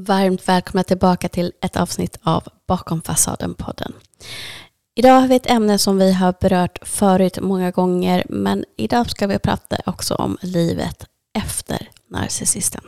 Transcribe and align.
Varmt 0.00 0.48
välkomna 0.48 0.82
tillbaka 0.82 1.28
till 1.28 1.52
ett 1.60 1.76
avsnitt 1.76 2.18
av 2.22 2.44
Bakom 2.66 3.02
fasaden-podden. 3.02 3.92
Idag 4.94 5.20
har 5.20 5.28
vi 5.28 5.36
ett 5.36 5.50
ämne 5.50 5.78
som 5.78 5.98
vi 5.98 6.12
har 6.12 6.34
berört 6.40 6.88
förut 6.88 7.38
många 7.42 7.70
gånger, 7.70 8.24
men 8.28 8.64
idag 8.76 9.10
ska 9.10 9.26
vi 9.26 9.38
prata 9.38 9.76
också 9.86 10.14
om 10.14 10.38
livet 10.42 11.04
efter 11.38 11.88
narcissisten. 12.10 12.82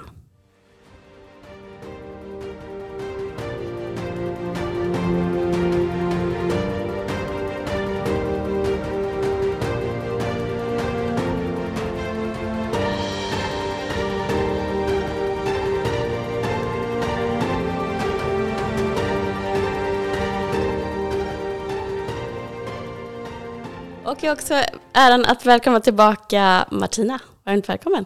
Och 24.08 24.18
jag 24.20 24.30
har 24.30 24.36
också 24.36 24.54
äran 24.92 25.24
att 25.24 25.46
välkomna 25.46 25.80
tillbaka 25.80 26.68
Martina. 26.70 27.18
Varmt 27.44 27.68
välkommen. 27.68 28.04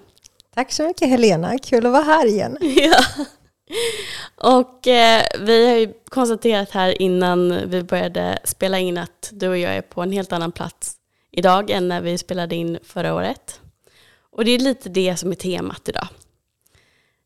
Tack 0.55 0.73
så 0.73 0.87
mycket 0.87 1.09
Helena, 1.09 1.59
kul 1.59 1.87
att 1.87 1.93
vara 1.93 2.03
här 2.03 2.27
igen. 2.27 2.59
ja. 2.61 3.05
Och 4.37 4.87
eh, 4.87 5.23
vi 5.41 5.69
har 5.69 5.77
ju 5.77 5.93
konstaterat 6.09 6.71
här 6.71 7.03
innan 7.03 7.71
vi 7.71 7.83
började 7.83 8.39
spela 8.45 8.79
in 8.79 8.99
att 8.99 9.31
du 9.33 9.49
och 9.49 9.59
jag 9.59 9.77
är 9.77 9.83
på 9.83 10.03
en 10.03 10.13
helt 10.13 10.33
annan 10.33 10.53
plats 10.53 10.95
idag 11.31 11.71
än 11.71 11.89
när 11.89 12.01
vi 12.01 12.19
spelade 12.19 12.55
in 12.55 12.79
förra 12.85 13.15
året. 13.15 13.61
Och 14.31 14.45
det 14.45 14.51
är 14.51 14.59
lite 14.59 14.89
det 14.89 15.17
som 15.17 15.31
är 15.31 15.37
temat 15.37 15.89
idag. 15.89 16.09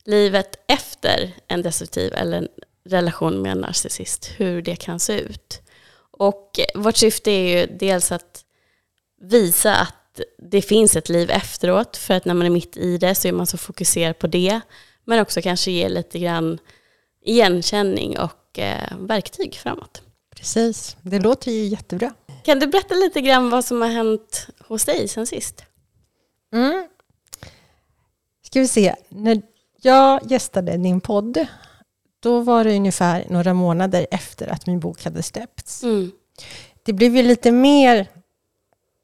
Livet 0.04 0.64
efter 0.68 1.32
en 1.48 1.62
destruktiv 1.62 2.12
eller 2.12 2.38
en 2.38 2.48
relation 2.84 3.42
med 3.42 3.52
en 3.52 3.60
narcissist, 3.60 4.30
hur 4.36 4.62
det 4.62 4.76
kan 4.76 5.00
se 5.00 5.20
ut. 5.20 5.62
Och 6.10 6.60
vårt 6.74 6.96
syfte 6.96 7.30
är 7.30 7.58
ju 7.58 7.66
dels 7.66 8.12
att 8.12 8.42
visa 9.20 9.76
att 9.76 10.20
det 10.38 10.62
finns 10.62 10.96
ett 10.96 11.08
liv 11.08 11.30
efteråt, 11.30 11.96
för 11.96 12.14
att 12.14 12.24
när 12.24 12.34
man 12.34 12.46
är 12.46 12.50
mitt 12.50 12.76
i 12.76 12.98
det 12.98 13.14
så 13.14 13.28
är 13.28 13.32
man 13.32 13.46
så 13.46 13.58
fokuserad 13.58 14.18
på 14.18 14.26
det, 14.26 14.60
men 15.04 15.20
också 15.20 15.42
kanske 15.42 15.70
ge 15.70 15.88
lite 15.88 16.18
grann 16.18 16.58
igenkänning 17.24 18.18
och 18.18 18.58
eh, 18.58 18.96
verktyg 18.98 19.54
framåt. 19.54 20.02
Precis, 20.36 20.96
det 21.02 21.18
låter 21.18 21.52
ju 21.52 21.64
jättebra. 21.64 22.14
Kan 22.44 22.58
du 22.58 22.66
berätta 22.66 22.94
lite 22.94 23.20
grann 23.20 23.50
vad 23.50 23.64
som 23.64 23.82
har 23.82 23.88
hänt 23.88 24.46
hos 24.68 24.84
dig 24.84 25.08
sen 25.08 25.26
sist? 25.26 25.64
Mm. 26.52 26.88
Ska 28.42 28.60
vi 28.60 28.68
se, 28.68 28.94
när 29.08 29.42
jag 29.82 30.30
gästade 30.30 30.76
din 30.76 31.00
podd, 31.00 31.46
då 32.20 32.40
var 32.40 32.64
det 32.64 32.76
ungefär 32.76 33.26
några 33.30 33.54
månader 33.54 34.06
efter 34.10 34.48
att 34.48 34.66
min 34.66 34.80
bok 34.80 35.04
hade 35.04 35.22
släppts. 35.22 35.82
Mm. 35.82 36.12
Det 36.82 36.92
blev 36.92 37.16
ju 37.16 37.22
lite 37.22 37.52
mer 37.52 38.08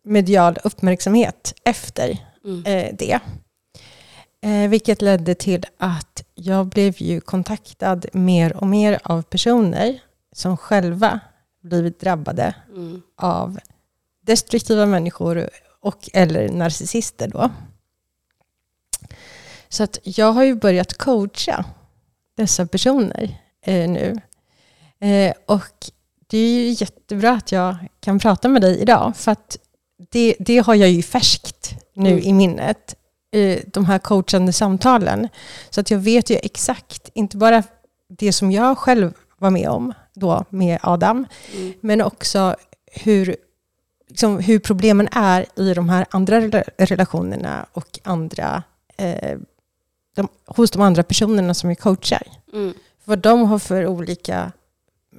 medial 0.05 0.59
uppmärksamhet 0.65 1.55
efter 1.65 2.19
mm. 2.45 2.67
eh, 2.67 2.95
det. 2.99 3.21
Eh, 4.43 4.69
vilket 4.71 5.03
ledde 5.03 5.35
till 5.35 5.67
att 5.79 6.25
jag 6.35 6.67
blev 6.67 6.95
ju 7.03 7.21
kontaktad 7.21 8.07
mer 8.13 8.57
och 8.57 8.67
mer 8.67 9.01
av 9.03 9.23
personer 9.23 10.01
som 10.33 10.57
själva 10.57 11.21
blivit 11.63 12.01
drabbade 12.01 12.55
mm. 12.69 13.03
av 13.17 13.59
destruktiva 14.23 14.87
människor 14.87 15.49
och 15.81 16.11
eller 16.13 16.49
narcissister 16.49 17.29
då. 17.29 17.51
Så 19.69 19.83
att 19.83 19.99
jag 20.03 20.33
har 20.33 20.45
ju 20.45 20.55
börjat 20.55 20.95
coacha 20.95 21.65
dessa 22.37 22.67
personer 22.67 23.41
eh, 23.67 23.91
nu. 23.91 24.21
Eh, 25.01 25.35
och 25.47 25.91
det 26.27 26.39
är 26.39 26.63
ju 26.63 26.71
jättebra 26.71 27.33
att 27.33 27.53
jag 27.53 27.77
kan 28.01 28.19
prata 28.19 28.49
med 28.49 28.63
dig 28.63 28.79
idag, 28.79 29.17
för 29.17 29.33
att 29.33 29.59
det, 30.11 30.37
det 30.39 30.59
har 30.59 30.75
jag 30.75 30.91
ju 30.91 31.03
färskt 31.03 31.75
nu 31.95 32.11
mm. 32.13 32.25
i 32.25 32.33
minnet, 32.33 32.97
de 33.67 33.85
här 33.85 33.99
coachande 33.99 34.53
samtalen. 34.53 35.29
Så 35.71 35.81
att 35.81 35.91
jag 35.91 35.99
vet 35.99 36.31
ju 36.31 36.37
exakt, 36.37 37.11
inte 37.15 37.37
bara 37.37 37.63
det 38.09 38.33
som 38.33 38.53
jag 38.53 38.79
själv 38.79 39.13
var 39.39 39.51
med 39.51 39.69
om 39.69 39.93
då 40.15 40.45
med 40.51 40.79
Adam, 40.83 41.27
mm. 41.55 41.73
men 41.81 42.03
också 42.03 42.57
hur, 42.87 43.37
liksom, 44.09 44.39
hur 44.39 44.59
problemen 44.59 45.09
är 45.13 45.47
i 45.57 45.75
de 45.75 45.89
här 45.89 46.07
andra 46.11 46.41
relationerna 46.79 47.67
och 47.73 47.99
andra, 48.03 48.63
eh, 48.97 49.39
de, 50.15 50.29
hos 50.47 50.71
de 50.71 50.83
andra 50.83 51.03
personerna 51.03 51.55
som 51.55 51.69
vi 51.69 51.77
coachar. 51.77 52.23
Mm. 52.53 52.75
Vad 53.05 53.19
de 53.19 53.43
har 53.43 53.59
för 53.59 53.87
olika 53.87 54.53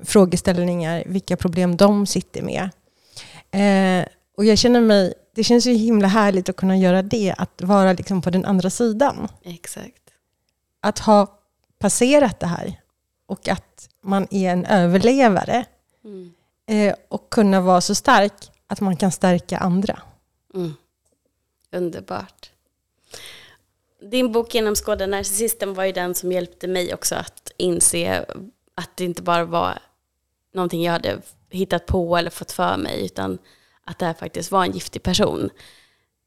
frågeställningar, 0.04 1.04
vilka 1.06 1.38
problem 1.38 1.78
de 1.78 2.06
sitter 2.06 2.42
med. 2.42 2.70
Eh, 3.52 4.08
och 4.38 4.46
jag 4.46 4.58
känner 4.58 4.82
mig, 4.82 5.14
det 5.36 5.44
känns 5.44 5.66
ju 5.66 5.74
himla 5.74 6.08
härligt 6.08 6.50
att 6.50 6.56
kunna 6.56 6.78
göra 6.78 7.02
det, 7.02 7.36
att 7.38 7.62
vara 7.62 7.94
liksom 7.94 8.22
på 8.22 8.30
den 8.30 8.46
andra 8.46 8.70
sidan. 8.70 9.28
Exakt. 9.44 10.02
Att 10.80 11.00
ha 11.00 11.40
passerat 11.80 12.40
det 12.40 12.48
här 12.48 12.82
och 13.26 13.48
att 13.48 13.90
man 14.02 14.28
är 14.32 14.52
en 14.52 14.66
överlevare. 14.66 15.66
Mm. 16.04 16.34
Eh, 16.66 16.96
och 17.08 17.30
kunna 17.30 17.62
vara 17.62 17.82
så 17.82 17.96
stark 17.96 18.52
att 18.68 18.82
man 18.82 18.98
kan 18.98 19.12
stärka 19.12 19.58
andra. 19.58 20.02
Mm. 20.54 20.74
Underbart. 21.72 22.52
Din 24.12 24.32
bok 24.32 24.56
Genomskåda 24.56 25.06
narcissisten 25.08 25.74
var 25.74 25.84
ju 25.84 25.92
den 25.92 26.16
som 26.16 26.32
hjälpte 26.32 26.68
mig 26.68 26.94
också 26.94 27.16
att 27.16 27.52
inse 27.58 28.26
att 28.76 28.98
det 28.98 29.04
inte 29.04 29.22
bara 29.22 29.46
var 29.46 29.80
någonting 30.54 30.84
jag 30.84 30.92
hade 30.92 31.22
hittat 31.50 31.86
på 31.86 32.18
eller 32.18 32.30
fått 32.30 32.52
för 32.52 32.78
mig, 32.78 33.06
utan 33.06 33.38
att 33.86 34.00
det 34.00 34.06
här 34.06 34.14
faktiskt 34.14 34.52
var 34.52 34.64
en 34.64 34.72
giftig 34.72 35.04
person. 35.04 35.50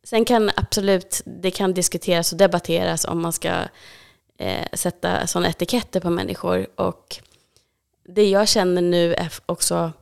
Sen 0.05 0.25
kan 0.25 0.51
absolut, 0.57 1.23
det 1.25 1.51
kan 1.51 1.75
diskuteras 1.75 2.33
och 2.33 2.39
debatteras 2.39 3.05
om 3.05 3.23
man 3.23 3.33
ska 3.33 3.63
eh, 4.39 4.67
sätta 4.73 5.27
sådana 5.27 5.49
etiketter 5.49 6.01
på 6.01 6.11
människor. 6.11 6.67
Och 6.81 7.17
det 8.09 8.31
jag 8.31 8.49
känner 8.49 8.83
nu 8.83 9.15
är 9.15 9.33
också 9.47 9.93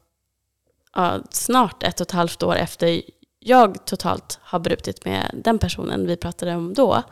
ja, 0.94 1.20
snart 1.30 1.82
ett 1.82 2.00
och 2.00 2.06
ett 2.06 2.12
halvt 2.12 2.42
år 2.42 2.56
efter 2.56 3.02
jag 3.38 3.86
totalt 3.86 4.38
har 4.42 4.58
brutit 4.58 5.04
med 5.04 5.30
den 5.44 5.58
personen 5.58 6.06
vi 6.06 6.16
pratade 6.16 6.54
om 6.54 6.74
då, 6.74 7.02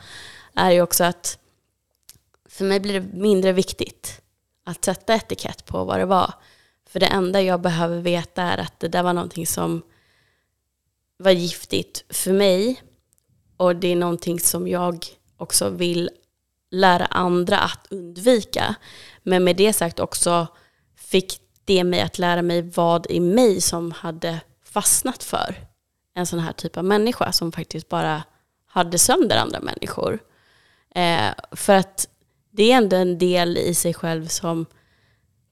är 0.55 0.71
ju 0.71 0.83
också 0.83 1.05
att 1.05 1.39
för 2.49 2.65
mig 2.65 2.81
blir 2.81 3.01
det 3.01 3.07
mindre 3.17 3.53
viktigt 3.53 4.21
att 4.65 4.85
sätta 4.85 5.15
etikett 5.15 5.67
på 5.67 5.85
vad 5.85 5.99
det 5.99 6.07
var. 6.07 6.35
För 6.87 7.01
det 7.01 7.07
enda 7.07 7.43
jag 7.43 7.61
behöver 7.61 8.01
veta 8.01 8.43
är 8.43 8.59
att 8.59 8.81
det 8.81 8.89
där 8.89 9.03
var 9.03 9.13
någonting 9.13 9.47
som 9.47 9.83
var 11.23 11.31
giftigt 11.31 12.05
för 12.09 12.33
mig. 12.33 12.83
Och 13.57 13.77
det 13.77 13.89
är 13.89 13.97
någonting 13.97 14.41
som 14.41 14.69
jag 14.69 15.07
också 15.37 15.69
vill 15.71 16.11
lära 16.71 17.05
andra 17.05 17.59
att 17.59 17.87
undvika. 17.91 18.75
Men 19.23 19.45
med 19.45 19.57
det 19.57 19.73
sagt 19.73 20.01
också 20.01 20.47
fick 20.97 21.39
det 21.65 21.85
mig 21.85 22.01
att 22.01 22.19
lära 22.19 22.43
mig 22.43 22.63
vad 22.63 23.07
i 23.11 23.21
mig 23.21 23.61
som 23.61 23.93
hade 23.93 24.41
fastnat 24.65 25.23
för 25.23 25.57
en 26.15 26.27
sån 26.27 26.39
här 26.39 26.53
typ 26.53 26.77
av 26.77 26.85
människa 26.85 27.33
som 27.33 27.53
faktiskt 27.53 27.89
bara 27.89 28.23
hade 28.67 28.99
sönder 28.99 29.37
andra 29.37 29.61
människor. 29.61 30.19
Eh, 30.95 31.31
för 31.53 31.73
att 31.73 32.09
det 32.51 32.73
är 32.73 32.77
ändå 32.77 32.97
en 32.97 33.19
del 33.19 33.59
i 33.59 33.75
sig 33.75 33.95
själv 33.95 34.27
som 34.27 34.67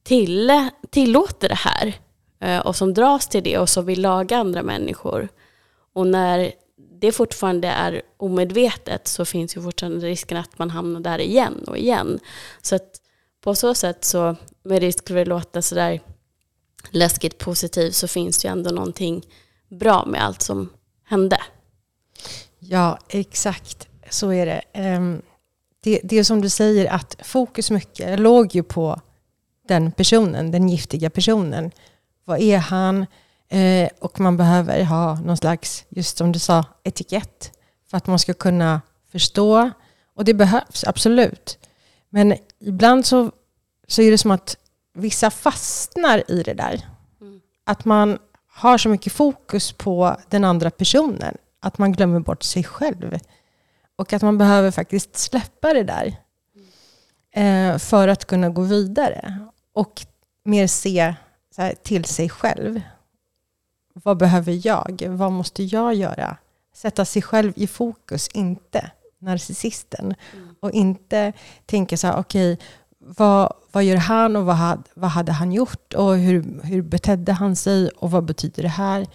till, 0.03 0.69
tillåter 0.91 1.49
det 1.49 1.55
här 1.55 1.95
eh, 2.41 2.59
och 2.59 2.77
som 2.77 2.95
dras 2.95 3.29
till 3.29 3.43
det 3.43 3.59
och 3.59 3.69
som 3.69 3.87
vill 3.87 4.03
laga 4.03 4.37
andra 4.37 4.63
människor. 4.63 5.29
Och 5.93 6.07
när 6.07 6.53
det 7.01 7.13
fortfarande 7.13 7.69
är 7.69 8.03
omedvetet 8.17 9.09
så 9.09 9.25
finns 9.25 9.57
ju 9.57 9.63
fortfarande 9.63 10.07
risken 10.07 10.37
att 10.37 10.59
man 10.59 10.71
hamnar 10.71 11.01
där 11.01 11.19
igen 11.19 11.65
och 11.67 11.79
igen. 11.79 12.19
Så 12.63 12.77
att 12.77 13.01
på 13.41 13.55
så 13.55 13.75
sätt 13.75 14.05
så, 14.05 14.37
med 14.63 14.79
risk 14.79 15.09
för 15.09 15.17
att 15.17 15.29
låta 15.29 15.63
sådär 15.63 16.01
läskigt 16.91 17.39
positivt, 17.39 17.95
så 17.95 18.09
finns 18.09 18.39
det 18.39 18.49
ju 18.49 18.53
ändå 18.53 18.71
någonting 18.71 19.23
bra 19.69 20.05
med 20.07 20.25
allt 20.25 20.43
som 20.43 20.69
hände. 21.05 21.39
Ja, 22.59 22.99
exakt. 23.09 23.89
Så 24.11 24.33
är 24.33 24.47
det. 24.47 24.63
Ehm, 24.73 25.23
det, 25.81 26.01
det 26.05 26.19
är 26.19 26.25
som 26.25 26.41
du 26.41 26.49
säger, 26.49 26.93
att 26.93 27.17
fokus 27.23 27.71
mycket 27.71 28.21
låg 28.21 28.55
ju 28.55 28.63
på 28.63 29.01
den 29.69 29.93
personen, 29.93 30.51
den 30.51 30.69
giftiga 30.69 31.11
personen. 31.11 31.71
Vad 32.25 32.41
är 32.41 32.59
han? 32.59 33.07
Eh, 33.51 33.89
och 34.01 34.21
man 34.21 34.37
behöver 34.37 34.85
ha 34.85 35.15
någon 35.15 35.37
slags, 35.37 35.85
just 35.89 36.17
som 36.17 36.33
du 36.33 36.39
sa, 36.39 36.65
etikett 36.85 37.53
för 37.91 37.97
att 37.97 38.07
man 38.07 38.19
ska 38.19 38.35
kunna 38.35 38.81
förstå. 39.13 39.71
Och 40.15 40.25
det 40.25 40.35
behövs, 40.35 40.85
absolut. 40.85 41.59
Men 42.11 42.35
ibland 42.61 43.07
så, 43.07 43.31
så 43.89 44.03
är 44.03 44.11
det 44.11 44.19
som 44.19 44.31
att 44.31 44.57
vissa 44.95 45.31
fastnar 45.31 46.31
i 46.31 46.43
det 46.43 46.55
där. 46.55 46.87
Mm. 47.21 47.41
Att 47.65 47.85
man 47.85 48.19
har 48.49 48.79
så 48.79 48.89
mycket 48.89 49.13
fokus 49.13 49.73
på 49.73 50.17
den 50.29 50.45
andra 50.45 50.71
personen 50.71 51.37
att 51.61 51.79
man 51.79 51.93
glömmer 51.93 52.21
bort 52.21 52.43
sig 52.43 52.65
själv. 52.65 53.19
Och 53.97 54.13
att 54.13 54.23
man 54.23 54.39
behöver 54.39 54.71
faktiskt 54.71 55.17
släppa 55.17 55.75
det 55.75 55.83
där. 55.85 56.17
eh, 57.35 57.79
för 57.79 58.09
att 58.09 58.25
kunna 58.25 58.49
gå 58.49 58.63
vidare. 58.63 59.39
Och 59.75 60.07
mer 60.45 60.67
se 60.67 61.15
här, 61.57 61.75
till 61.83 62.05
sig 62.05 62.29
själv. 62.29 62.81
Vad 64.05 64.17
behöver 64.17 64.67
jag? 64.67 65.03
Vad 65.09 65.33
måste 65.33 65.63
jag 65.63 65.95
göra? 65.95 66.37
Sätta 66.75 67.05
sig 67.05 67.23
själv 67.23 67.53
i 67.57 67.67
fokus, 67.67 68.29
inte 68.29 68.91
narcissisten. 69.19 70.15
Mm. 70.33 70.55
Och 70.61 70.71
inte 70.71 71.33
tänka 71.67 71.97
så 71.97 72.07
här, 72.07 72.19
okej, 72.19 72.53
okay, 72.53 72.67
vad, 72.99 73.53
vad 73.73 73.85
gör 73.85 73.97
han 73.97 74.37
och 74.37 74.45
vad, 74.45 74.57
had, 74.57 74.89
vad 74.95 75.11
hade 75.11 75.33
han 75.33 75.53
gjort? 75.53 75.95
Och 75.95 76.17
hur, 76.17 76.63
hur 76.63 76.83
betedde 76.83 77.33
han 77.33 77.57
sig? 77.57 77.89
Och 77.89 78.11
vad 78.11 78.25
betyder 78.25 78.63
det 78.63 78.69
här? 78.69 79.07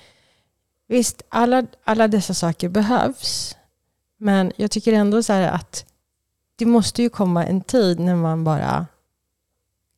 Visst, 0.88 1.22
alla, 1.30 1.66
alla 1.84 2.08
dessa 2.08 2.34
saker 2.34 2.70
behövs. 2.70 3.56
Men 4.18 4.52
jag 4.56 4.72
tycker 4.72 4.94
ändå 4.94 5.24
så 5.24 5.34
att 5.34 5.86
det 6.56 6.66
måste 6.66 7.02
ju 7.02 7.10
komma 7.10 7.46
en 7.46 7.62
tid 7.62 8.00
när 8.00 8.16
man 8.16 8.44
bara 8.44 8.88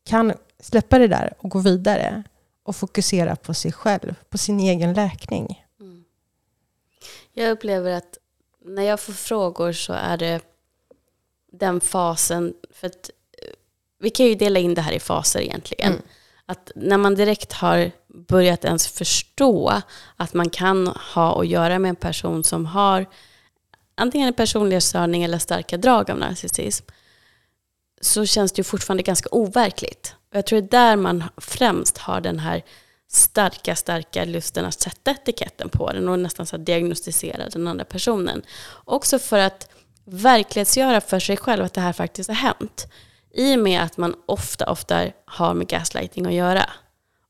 kan 0.05 0.33
släppa 0.59 0.99
det 0.99 1.07
där 1.07 1.33
och 1.37 1.49
gå 1.49 1.59
vidare 1.59 2.23
och 2.67 2.75
fokusera 2.75 3.35
på 3.35 3.53
sig 3.53 3.71
själv, 3.71 4.15
på 4.29 4.37
sin 4.37 4.59
egen 4.59 4.93
läkning. 4.93 5.65
Mm. 5.79 6.03
Jag 7.33 7.51
upplever 7.51 7.91
att 7.91 8.17
när 8.65 8.83
jag 8.83 8.99
får 8.99 9.13
frågor 9.13 9.71
så 9.71 9.93
är 9.93 10.17
det 10.17 10.41
den 11.51 11.81
fasen, 11.81 12.53
för 12.71 12.87
att 12.87 13.09
eh, 13.43 13.49
vi 13.99 14.09
kan 14.09 14.25
ju 14.25 14.35
dela 14.35 14.59
in 14.59 14.73
det 14.73 14.81
här 14.81 14.91
i 14.91 14.99
faser 14.99 15.39
egentligen. 15.39 15.91
Mm. 15.91 16.03
Att 16.45 16.71
när 16.75 16.97
man 16.97 17.15
direkt 17.15 17.53
har 17.53 17.91
börjat 18.07 18.65
ens 18.65 18.87
förstå 18.87 19.81
att 20.15 20.33
man 20.33 20.49
kan 20.49 20.87
ha 20.87 21.41
att 21.41 21.47
göra 21.47 21.79
med 21.79 21.89
en 21.89 21.95
person 21.95 22.43
som 22.43 22.65
har 22.65 23.05
antingen 23.95 24.27
en 24.27 24.33
personlighetsstörning 24.33 25.23
eller 25.23 25.37
starka 25.37 25.77
drag 25.77 26.11
av 26.11 26.17
narcissism, 26.17 26.85
så 28.01 28.25
känns 28.25 28.51
det 28.51 28.59
ju 28.59 28.63
fortfarande 28.63 29.03
ganska 29.03 29.29
overkligt. 29.31 30.16
Och 30.29 30.37
jag 30.37 30.45
tror 30.45 30.61
det 30.61 30.77
är 30.77 30.81
där 30.81 30.95
man 30.95 31.23
främst 31.37 31.97
har 31.97 32.21
den 32.21 32.39
här 32.39 32.63
starka, 33.07 33.75
starka 33.75 34.25
lusten 34.25 34.65
att 34.65 34.81
sätta 34.81 35.11
etiketten 35.11 35.69
på 35.69 35.91
den 35.91 36.09
och 36.09 36.19
nästan 36.19 36.45
så 36.45 36.57
diagnostisera 36.57 37.49
den 37.49 37.67
andra 37.67 37.85
personen. 37.85 38.41
Också 38.85 39.19
för 39.19 39.39
att 39.39 39.69
verklighetsgöra 40.05 41.01
för 41.01 41.19
sig 41.19 41.37
själv 41.37 41.63
att 41.63 41.73
det 41.73 41.81
här 41.81 41.93
faktiskt 41.93 42.29
har 42.29 42.35
hänt. 42.35 42.87
I 43.33 43.55
och 43.55 43.59
med 43.59 43.81
att 43.81 43.97
man 43.97 44.15
ofta, 44.25 44.71
ofta 44.71 45.05
har 45.25 45.53
med 45.53 45.67
gaslighting 45.67 46.25
att 46.25 46.33
göra. 46.33 46.69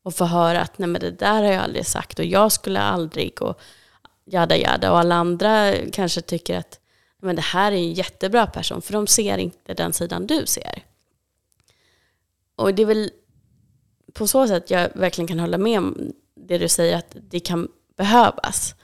Och 0.03 0.15
får 0.15 0.25
höra 0.25 0.61
att 0.61 0.77
nej 0.77 0.89
men 0.89 1.01
det 1.01 1.11
där 1.11 1.43
har 1.43 1.51
jag 1.51 1.63
aldrig 1.63 1.85
sagt 1.85 2.19
och 2.19 2.25
jag 2.25 2.51
skulle 2.51 2.79
aldrig 2.79 3.41
och 3.41 3.59
jada 4.25 4.57
jada. 4.57 4.91
Och 4.91 4.99
alla 4.99 5.15
andra 5.15 5.73
kanske 5.93 6.21
tycker 6.21 6.57
att 6.57 6.79
men 7.21 7.35
det 7.35 7.41
här 7.41 7.71
är 7.71 7.75
en 7.75 7.93
jättebra 7.93 8.47
person 8.47 8.81
för 8.81 8.93
de 8.93 9.07
ser 9.07 9.37
inte 9.37 9.73
den 9.73 9.93
sidan 9.93 10.27
du 10.27 10.45
ser. 10.45 10.83
Och 12.57 12.73
det 12.73 12.81
är 12.81 12.85
väl 12.85 13.11
på 14.13 14.27
så 14.27 14.47
sätt 14.47 14.71
jag 14.71 14.89
verkligen 14.95 15.27
kan 15.27 15.39
hålla 15.39 15.57
med 15.57 15.79
om 15.79 16.11
det 16.35 16.57
du 16.57 16.67
säger 16.67 16.97
att 16.97 17.15
det 17.29 17.39
kan 17.39 17.67
behövas. 17.97 18.75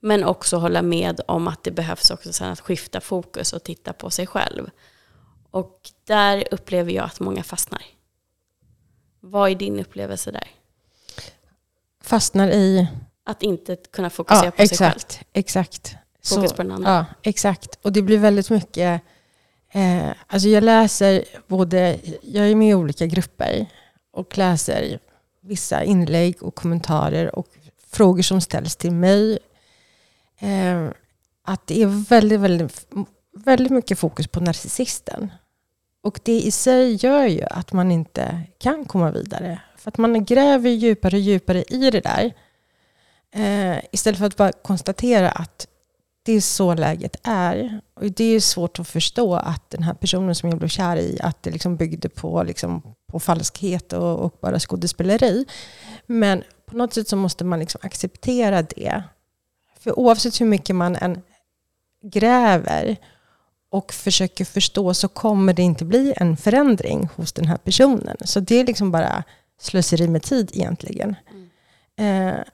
Men 0.00 0.24
också 0.24 0.56
hålla 0.56 0.82
med 0.82 1.20
om 1.28 1.48
att 1.48 1.64
det 1.64 1.70
behövs 1.70 2.10
också 2.10 2.32
sen 2.32 2.50
att 2.50 2.60
skifta 2.60 3.00
fokus 3.00 3.52
och 3.52 3.62
titta 3.64 3.92
på 3.92 4.10
sig 4.10 4.26
själv. 4.26 4.70
Och 5.50 5.90
där 6.04 6.44
upplever 6.50 6.92
jag 6.92 7.04
att 7.04 7.20
många 7.20 7.42
fastnar. 7.42 7.82
Vad 9.20 9.50
är 9.50 9.54
din 9.54 9.80
upplevelse 9.80 10.30
där? 10.30 10.48
Fastnar 12.02 12.48
i? 12.48 12.86
Att 13.24 13.42
inte 13.42 13.76
kunna 13.76 14.10
fokusera 14.10 14.44
ja, 14.44 14.50
på 14.50 14.62
exakt, 14.62 14.78
sig 14.78 15.18
själv. 15.18 15.28
Exakt. 15.32 15.96
Fokus 16.24 16.50
Så, 16.50 16.56
på 16.56 16.62
den 16.62 16.72
andra. 16.72 16.90
Ja, 16.90 17.04
exakt. 17.22 17.78
Och 17.82 17.92
det 17.92 18.02
blir 18.02 18.18
väldigt 18.18 18.50
mycket... 18.50 19.02
Eh, 19.72 20.10
alltså 20.26 20.48
jag 20.48 20.64
läser 20.64 21.24
både... 21.46 21.98
Jag 22.22 22.50
är 22.50 22.54
med 22.54 22.70
i 22.70 22.74
olika 22.74 23.06
grupper 23.06 23.66
och 24.12 24.38
läser 24.38 24.98
vissa 25.40 25.84
inlägg 25.84 26.42
och 26.42 26.54
kommentarer 26.54 27.38
och 27.38 27.48
frågor 27.90 28.22
som 28.22 28.40
ställs 28.40 28.76
till 28.76 28.92
mig. 28.92 29.38
Eh, 30.38 30.88
att 31.44 31.66
det 31.66 31.82
är 31.82 31.86
väldigt, 31.86 32.40
väldigt, 32.40 32.86
väldigt 33.32 33.72
mycket 33.72 33.98
fokus 33.98 34.26
på 34.26 34.40
narcissisten. 34.40 35.32
Och 36.02 36.20
det 36.22 36.40
i 36.40 36.50
sig 36.50 36.94
gör 36.94 37.26
ju 37.26 37.42
att 37.42 37.72
man 37.72 37.90
inte 37.90 38.40
kan 38.58 38.84
komma 38.84 39.10
vidare. 39.10 39.60
För 39.76 39.90
att 39.90 39.98
man 39.98 40.24
gräver 40.24 40.70
djupare 40.70 41.16
och 41.16 41.20
djupare 41.20 41.62
i 41.68 41.90
det 41.90 42.00
där. 42.00 42.32
Eh, 43.34 43.84
istället 43.92 44.18
för 44.18 44.26
att 44.26 44.36
bara 44.36 44.52
konstatera 44.52 45.30
att 45.30 45.66
det 46.22 46.32
är 46.32 46.40
så 46.40 46.74
läget 46.74 47.16
är. 47.22 47.80
Och 47.94 48.12
det 48.12 48.24
är 48.24 48.40
svårt 48.40 48.78
att 48.78 48.88
förstå 48.88 49.34
att 49.34 49.70
den 49.70 49.82
här 49.82 49.94
personen 49.94 50.34
som 50.34 50.48
jag 50.48 50.58
blev 50.58 50.68
kär 50.68 50.96
i, 50.96 51.18
att 51.22 51.42
det 51.42 51.50
liksom 51.50 51.76
byggde 51.76 52.08
på, 52.08 52.42
liksom, 52.42 52.82
på 53.06 53.20
falskhet 53.20 53.92
och, 53.92 54.18
och 54.18 54.38
bara 54.42 54.58
skådespeleri. 54.58 55.44
Men 56.06 56.42
på 56.66 56.76
något 56.76 56.94
sätt 56.94 57.08
så 57.08 57.16
måste 57.16 57.44
man 57.44 57.58
liksom 57.58 57.80
acceptera 57.82 58.62
det. 58.62 59.02
För 59.78 59.98
oavsett 59.98 60.40
hur 60.40 60.46
mycket 60.46 60.76
man 60.76 60.96
än 60.96 61.22
gräver 62.02 62.96
och 63.70 63.92
försöker 63.92 64.44
förstå 64.44 64.94
så 64.94 65.08
kommer 65.08 65.52
det 65.52 65.62
inte 65.62 65.84
bli 65.84 66.14
en 66.16 66.36
förändring 66.36 67.08
hos 67.16 67.32
den 67.32 67.46
här 67.46 67.56
personen. 67.56 68.16
Så 68.20 68.40
det 68.40 68.56
är 68.56 68.64
liksom 68.64 68.90
bara 68.90 69.24
slöseri 69.60 70.08
med 70.08 70.22
tid 70.22 70.50
egentligen. 70.54 71.16
Mm. 71.30 72.28
Eh, 72.28 72.44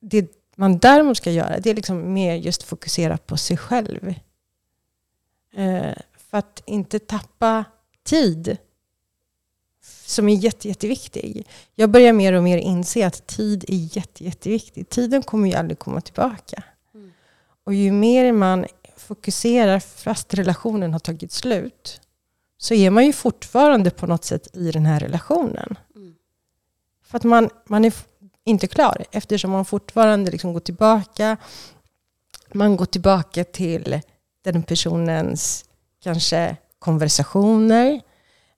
det 0.00 0.41
man 0.56 0.78
däremot 0.78 1.16
ska 1.16 1.30
göra 1.30 1.60
det 1.60 1.70
är 1.70 1.74
liksom 1.74 2.12
mer 2.12 2.34
just 2.34 2.62
fokusera 2.62 3.18
på 3.18 3.36
sig 3.36 3.56
själv. 3.56 4.14
Eh, 5.54 5.94
för 6.16 6.38
att 6.38 6.62
inte 6.66 6.98
tappa 6.98 7.64
tid 8.04 8.56
som 10.04 10.28
är 10.28 10.34
jätte, 10.34 10.68
jätteviktig. 10.68 11.46
Jag 11.74 11.90
börjar 11.90 12.12
mer 12.12 12.32
och 12.32 12.42
mer 12.42 12.58
inse 12.58 13.06
att 13.06 13.26
tid 13.26 13.64
är 13.68 13.96
jätte, 13.96 14.24
jätteviktigt. 14.24 14.90
Tiden 14.90 15.22
kommer 15.22 15.48
ju 15.48 15.54
aldrig 15.54 15.78
komma 15.78 16.00
tillbaka. 16.00 16.62
Mm. 16.94 17.12
Och 17.64 17.74
ju 17.74 17.92
mer 17.92 18.32
man 18.32 18.66
fokuserar 18.96 19.80
fast 19.80 20.34
relationen 20.34 20.92
har 20.92 21.00
tagit 21.00 21.32
slut 21.32 22.00
så 22.58 22.74
är 22.74 22.90
man 22.90 23.06
ju 23.06 23.12
fortfarande 23.12 23.90
på 23.90 24.06
något 24.06 24.24
sätt 24.24 24.56
i 24.56 24.70
den 24.70 24.86
här 24.86 25.00
relationen. 25.00 25.78
Mm. 25.96 26.14
För 27.04 27.16
att 27.16 27.24
man, 27.24 27.50
man 27.66 27.84
är 27.84 27.92
inte 28.44 28.66
klar 28.66 29.04
eftersom 29.10 29.50
man 29.50 29.64
fortfarande 29.64 30.30
liksom 30.30 30.52
går 30.52 30.60
tillbaka. 30.60 31.36
Man 32.52 32.76
går 32.76 32.86
tillbaka 32.86 33.44
till 33.44 34.00
den 34.44 34.62
personens 34.62 35.64
kanske 36.02 36.56
konversationer. 36.78 38.00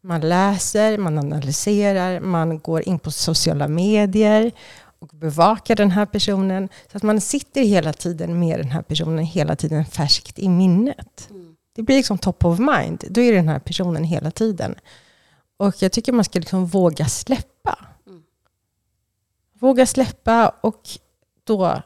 Man 0.01 0.21
läser, 0.21 0.99
man 0.99 1.19
analyserar, 1.19 2.21
man 2.21 2.59
går 2.59 2.89
in 2.89 2.99
på 2.99 3.11
sociala 3.11 3.69
medier 3.69 4.53
och 4.99 5.09
bevakar 5.13 5.77
den 5.77 5.91
här 5.91 6.07
personen. 6.07 6.69
Så 6.93 6.97
att 6.97 7.03
man 7.03 7.21
sitter 7.21 7.63
hela 7.63 7.93
tiden 7.93 8.39
med 8.39 8.59
den 8.59 8.71
här 8.71 8.83
personen, 8.83 9.25
hela 9.25 9.57
tiden 9.57 9.85
färskt 9.85 10.39
i 10.39 10.49
minnet. 10.49 11.29
Mm. 11.31 11.55
Det 11.77 11.83
blir 11.83 11.97
liksom 11.97 12.19
top 12.19 12.45
of 12.45 12.59
mind. 12.59 13.05
Då 13.11 13.21
är 13.21 13.33
det 13.33 13.39
den 13.39 13.49
här 13.49 13.59
personen 13.59 14.05
hela 14.05 14.31
tiden. 14.31 14.75
Och 15.57 15.75
jag 15.83 15.93
tycker 15.93 16.13
man 16.13 16.25
ska 16.25 16.39
liksom 16.39 16.67
våga 16.67 17.07
släppa. 17.07 17.79
Våga 19.65 19.87
släppa 19.87 20.49
och 20.61 20.89
då 21.45 21.83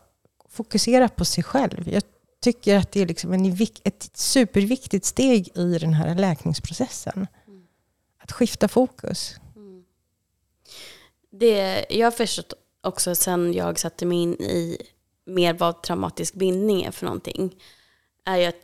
fokusera 0.49 1.08
på 1.08 1.25
sig 1.25 1.44
själv. 1.44 1.88
Jag 1.88 2.02
tycker 2.40 2.76
att 2.76 2.92
det 2.92 3.00
är 3.00 3.06
liksom 3.06 3.32
en, 3.32 3.56
ett 3.85 4.11
superviktigt 4.14 5.04
steg 5.04 5.56
i 5.56 5.78
den 5.78 5.94
här 5.94 6.14
läkningsprocessen. 6.14 7.26
Att 8.18 8.32
skifta 8.32 8.68
fokus. 8.68 9.35
Mm. 9.56 9.85
Det 11.30 11.87
jag 11.90 12.06
har 12.06 12.11
förstått 12.11 12.52
också 12.80 13.14
sen 13.14 13.52
jag 13.52 13.78
satte 13.78 14.06
mig 14.06 14.18
in 14.18 14.35
i 14.35 14.78
mer 15.26 15.54
vad 15.54 15.82
traumatisk 15.82 16.35
bindning 16.35 16.82
är 16.82 16.90
för 16.90 17.06
någonting, 17.06 17.56
är 18.25 18.37
ju 18.37 18.44
att 18.44 18.62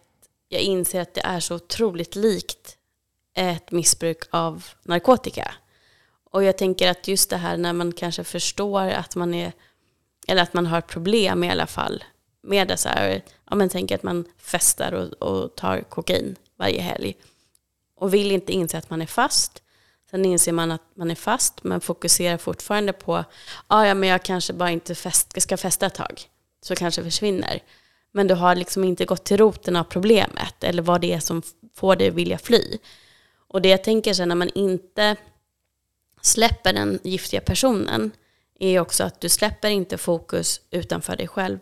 jag 0.49 0.63
inser 0.63 1.01
att 1.01 1.15
det 1.15 1.25
är 1.25 1.41
så 1.41 1.55
otroligt 1.55 2.17
likt 2.17 2.79
ett 3.35 3.71
missbruk 3.71 4.23
av 4.31 4.65
narkotika. 4.83 5.55
Och 6.35 6.45
jag 6.45 6.59
tänker 6.59 6.91
att 6.91 7.09
just 7.09 7.31
det 7.31 7.37
här 7.37 7.57
när 7.57 7.73
man 7.73 7.93
kanske 7.93 8.25
förstår 8.25 8.89
att 8.89 9.17
man 9.17 9.35
är, 9.35 9.53
eller 10.27 10.43
att 10.43 10.55
man 10.55 10.67
har 10.67 10.81
problem 10.81 11.45
i 11.45 11.51
alla 11.51 11.67
fall 11.67 12.05
med 12.43 12.69
det 12.69 12.77
så 12.77 12.89
här, 12.89 13.23
ja 13.51 13.57
men 13.57 13.69
tänk 13.69 13.93
att 13.93 14.03
man 14.03 14.25
festar 14.39 14.93
och, 14.93 15.29
och 15.29 15.55
tar 15.55 15.81
kokain 15.81 16.37
varje 16.57 16.81
helg 16.81 17.17
och 17.97 18.15
vill 18.15 18.33
inte 18.33 18.53
inse 18.53 18.79
att 18.79 18.91
man 18.91 19.03
är 19.03 19.07
fast. 19.07 19.63
Sen 20.11 20.25
inser 20.25 20.53
man 20.53 20.71
att 20.71 20.83
man 20.95 21.11
är 21.11 21.15
fast 21.15 21.65
men 21.65 21.81
fokuserar 21.81 22.37
fortfarande 22.37 22.93
på, 22.93 23.25
ah, 23.67 23.85
ja 23.85 23.95
men 23.95 24.09
jag 24.09 24.23
kanske 24.23 24.53
bara 24.53 24.71
inte 24.71 24.95
fest, 24.95 25.43
ska 25.43 25.57
festa 25.57 25.87
ett 25.87 25.95
tag, 25.95 26.23
så 26.63 26.77
kanske 26.77 27.05
försvinner. 27.05 27.63
Men 28.13 28.27
du 28.27 28.35
har 28.35 28.55
liksom 28.55 28.85
inte 28.85 29.05
gått 29.05 29.25
till 29.25 29.37
roten 29.37 29.77
av 29.77 29.85
problemet 29.85 30.65
eller 30.65 30.83
vad 30.83 31.01
det 31.01 31.13
är 31.13 31.21
som 31.21 31.43
får 31.75 31.97
dig 31.97 32.09
att 32.09 32.15
vilja 32.15 32.39
fly. 32.39 32.79
Och 33.49 33.63
det 33.63 33.69
jag 33.69 33.85
tänker 33.85 34.15
sen 34.15 34.29
när 34.29 34.37
man 34.37 34.51
inte 34.55 35.17
släpper 36.27 36.73
den 36.73 36.99
giftiga 37.03 37.41
personen 37.41 38.11
är 38.61 38.81
också 38.81 39.05
att 39.05 39.21
du 39.21 39.29
släpper 39.29 39.69
inte 39.69 39.99
fokus 39.99 40.61
utanför 40.71 41.17
dig 41.17 41.29
själv 41.29 41.59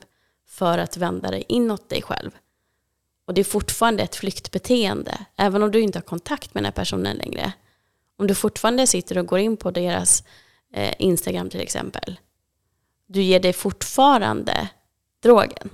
för 0.48 0.78
att 0.78 0.96
vända 0.96 1.30
dig 1.30 1.44
inåt 1.48 1.88
dig 1.88 2.02
själv. 2.02 2.30
Och 3.26 3.34
det 3.34 3.40
är 3.40 3.44
fortfarande 3.44 4.02
ett 4.02 4.16
flyktbeteende. 4.16 5.26
Även 5.36 5.62
om 5.62 5.70
du 5.70 5.80
inte 5.80 5.98
har 5.98 6.02
kontakt 6.02 6.54
med 6.54 6.62
den 6.62 6.64
här 6.64 6.72
personen 6.72 7.16
längre 7.16 7.52
Om 8.16 8.26
du 8.26 8.34
fortfarande 8.34 8.86
sitter 8.86 9.18
och 9.18 9.26
går 9.26 9.38
in 9.38 9.56
på 9.56 9.70
deras 9.70 10.24
eh, 10.72 10.94
Instagram 10.98 11.50
till 11.50 11.60
exempel, 11.60 12.20
du 13.06 13.22
ger 13.22 13.40
dig 13.40 13.52
fortfarande 13.52 14.68
drogen. 15.22 15.70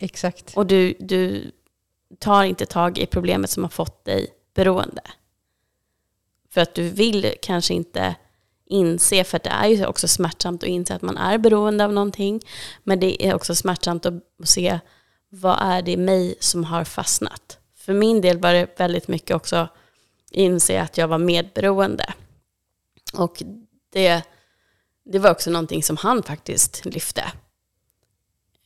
Exakt. 0.00 0.56
Och 0.56 0.66
du, 0.66 0.94
du 1.00 1.50
tar 2.18 2.44
inte 2.44 2.66
tag 2.66 2.98
i 2.98 3.06
problemet 3.06 3.50
som 3.50 3.62
har 3.62 3.70
fått 3.70 4.04
dig 4.04 4.26
beroende. 4.54 5.02
För 6.50 6.60
att 6.60 6.74
du 6.74 6.88
vill 6.88 7.34
kanske 7.42 7.74
inte 7.74 8.14
inse, 8.66 9.24
för 9.24 9.40
det 9.44 9.50
är 9.50 9.66
ju 9.66 9.86
också 9.86 10.08
smärtsamt 10.08 10.62
att 10.62 10.68
inse 10.68 10.94
att 10.94 11.02
man 11.02 11.16
är 11.16 11.38
beroende 11.38 11.84
av 11.84 11.92
någonting. 11.92 12.40
Men 12.84 13.00
det 13.00 13.26
är 13.26 13.34
också 13.34 13.54
smärtsamt 13.54 14.06
att 14.06 14.14
se 14.44 14.80
vad 15.28 15.58
är 15.60 15.82
det 15.82 15.90
i 15.90 15.96
mig 15.96 16.34
som 16.40 16.64
har 16.64 16.84
fastnat. 16.84 17.58
För 17.76 17.94
min 17.94 18.20
del 18.20 18.38
var 18.38 18.52
det 18.52 18.78
väldigt 18.78 19.08
mycket 19.08 19.36
också 19.36 19.68
inse 20.30 20.82
att 20.82 20.98
jag 20.98 21.08
var 21.08 21.18
medberoende. 21.18 22.14
Och 23.12 23.42
det, 23.92 24.22
det 25.04 25.18
var 25.18 25.30
också 25.30 25.50
någonting 25.50 25.82
som 25.82 25.96
han 25.96 26.22
faktiskt 26.22 26.84
lyfte. 26.84 27.32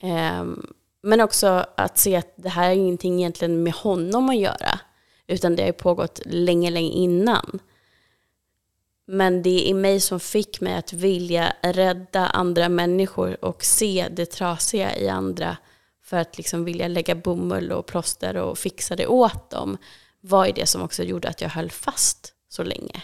Um, 0.02 0.74
men 1.02 1.20
också 1.20 1.66
att 1.76 1.98
se 1.98 2.16
att 2.16 2.32
det 2.36 2.48
här 2.48 2.70
är 2.70 2.74
ingenting 2.74 3.18
egentligen 3.18 3.62
med 3.62 3.72
honom 3.72 4.28
att 4.28 4.38
göra. 4.38 4.78
Utan 5.26 5.56
det 5.56 5.62
har 5.62 5.66
ju 5.66 5.72
pågått 5.72 6.20
länge, 6.24 6.70
länge 6.70 6.90
innan. 6.90 7.60
Men 9.06 9.42
det 9.42 9.70
är 9.70 9.74
mig 9.74 10.00
som 10.00 10.20
fick 10.20 10.60
mig 10.60 10.74
att 10.74 10.92
vilja 10.92 11.52
rädda 11.62 12.26
andra 12.26 12.68
människor 12.68 13.44
och 13.44 13.64
se 13.64 14.08
det 14.10 14.26
trasiga 14.26 14.96
i 14.96 15.08
andra 15.08 15.56
för 16.02 16.16
att 16.16 16.36
liksom 16.36 16.64
vilja 16.64 16.88
lägga 16.88 17.14
bomull 17.14 17.72
och 17.72 17.86
plåster 17.86 18.36
och 18.36 18.58
fixa 18.58 18.96
det 18.96 19.06
åt 19.06 19.50
dem 19.50 19.78
var 20.20 20.52
det 20.52 20.66
som 20.66 20.82
också 20.82 21.02
gjorde 21.02 21.28
att 21.28 21.40
jag 21.40 21.48
höll 21.48 21.70
fast 21.70 22.34
så 22.48 22.62
länge 22.62 23.02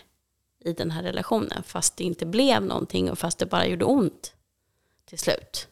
i 0.65 0.73
den 0.73 0.91
här 0.91 1.03
relationen 1.03 1.63
fast 1.63 1.97
det 1.97 2.05
inte 2.05 2.27
blev 2.27 2.63
någonting 2.63 3.11
och 3.11 3.19
fast 3.19 3.39
det 3.39 3.47
bara 3.47 3.67
gjorde 3.67 3.85
ont 3.85 4.35
till 5.05 5.19
slut. 5.19 5.69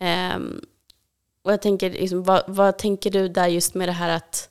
Um, 0.00 0.60
och 1.42 1.52
jag 1.52 1.62
tänker, 1.62 1.90
liksom, 1.90 2.22
vad, 2.22 2.44
vad, 2.46 2.78
tänker 2.78 3.10
du 3.10 3.28
där 3.28 3.46
just 3.46 3.74
med 3.74 3.88
det 3.88 3.92
här 3.92 4.16
att 4.16 4.50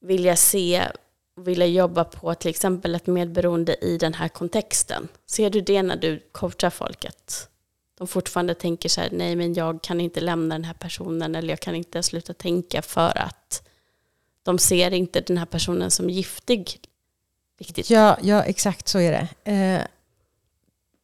vilja 0.00 0.36
se, 0.36 0.88
vilja 1.36 1.66
jobba 1.66 2.04
på 2.04 2.34
till 2.34 2.50
exempel 2.50 2.94
ett 2.94 3.06
medberoende 3.06 3.76
i 3.84 3.98
den 3.98 4.14
här 4.14 4.28
kontexten? 4.28 5.08
Ser 5.26 5.50
du 5.50 5.60
det 5.60 5.82
när 5.82 5.96
du 5.96 6.28
coachar 6.32 6.70
folket? 6.70 7.48
De 7.98 8.06
fortfarande 8.06 8.54
tänker 8.54 8.88
så 8.88 9.00
här, 9.00 9.08
nej 9.12 9.36
men 9.36 9.54
jag 9.54 9.82
kan 9.82 10.00
inte 10.00 10.20
lämna 10.20 10.54
den 10.54 10.64
här 10.64 10.74
personen 10.74 11.34
eller 11.34 11.48
jag 11.48 11.60
kan 11.60 11.74
inte 11.74 12.02
sluta 12.02 12.34
tänka 12.34 12.82
för 12.82 13.18
att 13.18 13.68
de 14.42 14.58
ser 14.58 14.94
inte 14.94 15.20
den 15.20 15.38
här 15.38 15.46
personen 15.46 15.90
som 15.90 16.10
giftig 16.10 16.80
riktigt. 17.58 17.90
Ja, 17.90 18.18
ja 18.22 18.42
exakt 18.42 18.88
så 18.88 18.98
är 18.98 19.12
det. 19.12 19.52
Eh, 19.52 19.82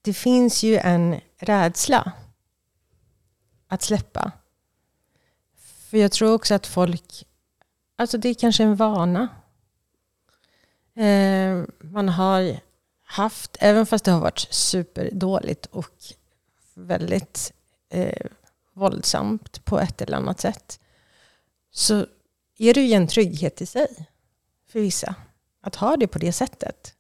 det 0.03 0.15
finns 0.15 0.63
ju 0.63 0.77
en 0.77 1.21
rädsla 1.39 2.13
att 3.69 3.83
släppa. 3.83 4.33
För 5.91 5.99
jag 5.99 6.13
tror 6.13 6.33
också 6.33 6.55
att 6.55 6.67
folk, 6.67 7.25
alltså 7.99 8.19
det 8.19 8.29
är 8.29 8.35
kanske 8.35 8.63
en 8.63 8.77
vana. 8.77 9.29
Eh, 10.95 11.65
man 11.81 12.09
har 12.09 12.61
haft, 13.03 13.57
även 13.61 13.87
fast 13.87 14.05
det 14.05 14.11
har 14.11 14.21
varit 14.21 14.47
superdåligt 14.51 15.67
och 15.67 15.95
väldigt 16.75 17.53
eh, 17.89 18.27
våldsamt 18.73 19.65
på 19.65 19.81
ett 19.81 20.03
eller 20.03 20.17
annat 20.17 20.41
sätt, 20.41 20.81
så 21.71 22.07
är 22.59 22.75
det 22.75 22.81
ju 22.81 22.93
en 22.93 23.09
trygghet 23.09 23.61
i 23.61 23.67
sig 23.67 24.09
för 24.69 24.81
vissa 24.81 25.15
att 25.61 25.75
ha 25.75 25.97
det 25.97 26.07
på 26.07 26.19
det 26.19 26.33
sättet. 26.33 26.95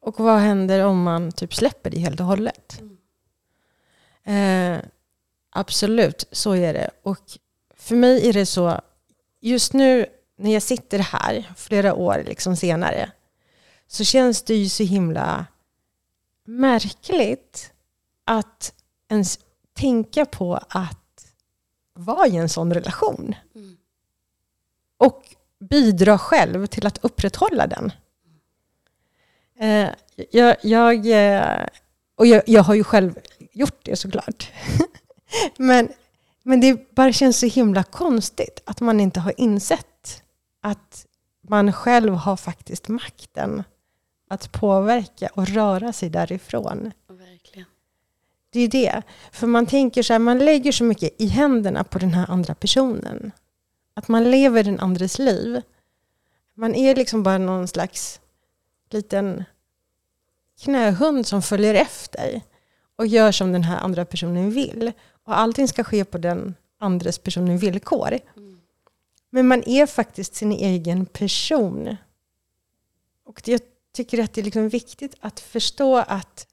Och 0.00 0.20
vad 0.20 0.38
händer 0.38 0.84
om 0.84 1.02
man 1.02 1.32
typ 1.32 1.54
släpper 1.54 1.90
det 1.90 1.98
helt 1.98 2.20
och 2.20 2.26
hållet? 2.26 2.80
Mm. 4.24 4.78
Eh, 4.78 4.84
Absolut, 5.56 6.24
så 6.30 6.52
är 6.52 6.74
det. 6.74 6.90
Och 7.02 7.38
för 7.76 7.96
mig 7.96 8.28
är 8.28 8.32
det 8.32 8.46
så, 8.46 8.80
just 9.40 9.72
nu 9.72 10.06
när 10.36 10.52
jag 10.52 10.62
sitter 10.62 10.98
här 10.98 11.52
flera 11.56 11.94
år 11.94 12.22
liksom 12.26 12.56
senare, 12.56 13.10
så 13.86 14.04
känns 14.04 14.42
det 14.42 14.54
ju 14.54 14.68
så 14.68 14.82
himla 14.82 15.46
märkligt 16.44 17.72
att 18.24 18.72
ens 19.08 19.38
tänka 19.72 20.26
på 20.26 20.60
att 20.68 21.34
vara 21.94 22.26
i 22.26 22.36
en 22.36 22.48
sån 22.48 22.74
relation. 22.74 23.34
Mm. 23.54 23.76
Och 24.96 25.34
bidra 25.60 26.18
själv 26.18 26.66
till 26.66 26.86
att 26.86 26.98
upprätthålla 27.04 27.66
den. 27.66 27.92
Eh, 29.58 29.88
jag, 30.30 30.56
jag, 30.62 31.06
eh, 31.06 31.66
och 32.14 32.26
jag, 32.26 32.42
jag 32.46 32.62
har 32.62 32.74
ju 32.74 32.84
själv 32.84 33.18
gjort 33.52 33.78
det 33.82 33.96
såklart. 33.96 34.52
men, 35.56 35.88
men 36.42 36.60
det 36.60 36.94
bara 36.94 37.12
känns 37.12 37.38
så 37.38 37.46
himla 37.46 37.82
konstigt 37.82 38.62
att 38.64 38.80
man 38.80 39.00
inte 39.00 39.20
har 39.20 39.40
insett 39.40 39.86
att 40.64 41.06
man 41.48 41.72
själv 41.72 42.14
har 42.14 42.36
faktiskt 42.36 42.88
makten 42.88 43.62
att 44.28 44.52
påverka 44.52 45.30
och 45.34 45.48
röra 45.48 45.92
sig 45.92 46.10
därifrån. 46.10 46.92
Verkligen. 47.08 47.68
Det 48.50 48.60
är 48.60 48.68
det. 48.68 49.02
För 49.32 49.46
man 49.46 49.66
tänker 49.66 50.02
så 50.02 50.12
här, 50.12 50.20
man 50.20 50.38
lägger 50.38 50.72
så 50.72 50.84
mycket 50.84 51.20
i 51.20 51.26
händerna 51.26 51.84
på 51.84 51.98
den 51.98 52.14
här 52.14 52.30
andra 52.30 52.54
personen. 52.54 53.32
Att 53.94 54.08
man 54.08 54.30
lever 54.30 54.64
den 54.64 54.80
andres 54.80 55.18
liv. 55.18 55.62
Man 56.54 56.74
är 56.74 56.94
liksom 56.94 57.22
bara 57.22 57.38
någon 57.38 57.68
slags 57.68 58.20
liten 58.90 59.44
knähund 60.62 61.26
som 61.26 61.42
följer 61.42 61.74
efter 61.74 62.40
och 62.96 63.06
gör 63.06 63.32
som 63.32 63.52
den 63.52 63.64
här 63.64 63.78
andra 63.78 64.04
personen 64.04 64.50
vill. 64.50 64.92
Och 65.24 65.38
allting 65.38 65.68
ska 65.68 65.84
ske 65.84 66.04
på 66.04 66.18
den 66.18 66.54
andres 66.78 67.18
personens 67.18 67.62
villkor. 67.62 68.18
Men 69.34 69.48
man 69.48 69.68
är 69.68 69.86
faktiskt 69.86 70.34
sin 70.34 70.52
egen 70.52 71.06
person. 71.06 71.96
Och 73.24 73.48
jag 73.48 73.60
tycker 73.92 74.22
att 74.22 74.34
det 74.34 74.40
är 74.40 74.44
liksom 74.44 74.68
viktigt 74.68 75.14
att 75.20 75.40
förstå 75.40 75.96
att 75.96 76.46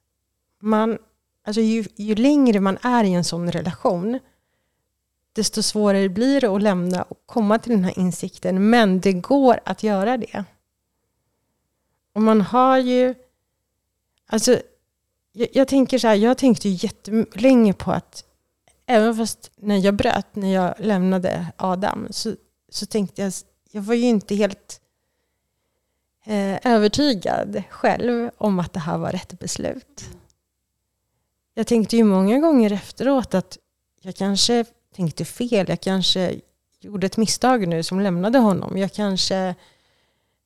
man, 0.62 0.98
alltså 1.44 1.62
ju, 1.62 1.86
ju 1.96 2.16
längre 2.16 2.60
man 2.60 2.78
är 2.82 3.04
i 3.04 3.14
en 3.14 3.24
sån 3.24 3.52
relation, 3.52 4.20
desto 5.34 5.64
svårare 5.64 6.10
blir 6.10 6.42
det 6.42 6.48
att 6.48 6.62
lämna 6.62 7.04
och 7.04 7.24
komma 7.26 7.60
till 7.60 7.72
den 7.72 7.84
här 7.84 8.00
insikten. 8.00 8.70
Men 8.70 9.00
det 9.00 9.14
går 9.14 9.60
att 9.66 9.84
göra 9.84 10.18
det. 10.18 10.44
Och 12.14 12.22
man 12.22 12.42
har 12.42 12.78
ju... 12.78 13.16
Alltså, 14.28 14.62
jag, 15.32 15.48
jag 15.54 15.68
tänker 15.68 16.00
så 16.00 16.08
här, 16.08 16.16
jag 16.16 16.38
tänkte 16.38 16.70
ju 16.70 16.88
jättelänge 16.88 17.74
på 17.74 17.92
att 17.92 18.26
även 18.86 19.16
fast 19.16 19.52
när 19.56 19.78
jag 19.78 19.96
bröt, 19.96 20.36
när 20.36 20.54
jag 20.54 20.74
lämnade 20.80 21.48
Adam, 21.58 22.08
så, 22.10 22.36
så 22.72 22.86
tänkte 22.86 23.22
jag, 23.22 23.34
jag 23.72 23.82
var 23.82 23.94
ju 23.94 24.06
inte 24.06 24.36
helt 24.36 24.82
eh, 26.26 26.60
övertygad 26.64 27.64
själv 27.70 28.32
om 28.38 28.60
att 28.60 28.74
det 28.74 28.80
här 28.80 28.98
var 28.98 29.12
rätt 29.12 29.40
beslut. 29.40 30.06
Jag 31.54 31.68
tänkte 31.68 31.98
ju 31.98 32.04
många 32.04 32.40
gånger 32.40 32.72
efteråt 32.72 33.34
att 33.34 33.58
jag 34.02 34.16
kanske 34.16 34.66
tänkte 34.96 35.26
fel, 35.26 35.70
jag 35.70 35.82
kanske 35.82 36.40
gjorde 36.80 37.08
ett 37.08 37.18
misstag 37.18 37.68
nu 37.68 37.84
som 37.84 38.00
lämnade 38.00 38.40
honom. 38.40 38.78
Jag 38.78 38.94
kanske 38.94 39.56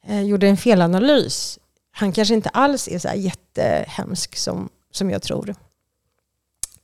eh, 0.03 0.21
gjorde 0.21 0.47
en 0.47 0.57
felanalys. 0.57 1.59
Han 1.91 2.11
kanske 2.11 2.33
inte 2.33 2.49
alls 2.49 2.87
är 2.87 2.99
så 2.99 3.07
här 3.07 3.15
jättehemsk 3.15 4.35
som, 4.35 4.69
som 4.91 5.09
jag 5.09 5.21
tror. 5.21 5.55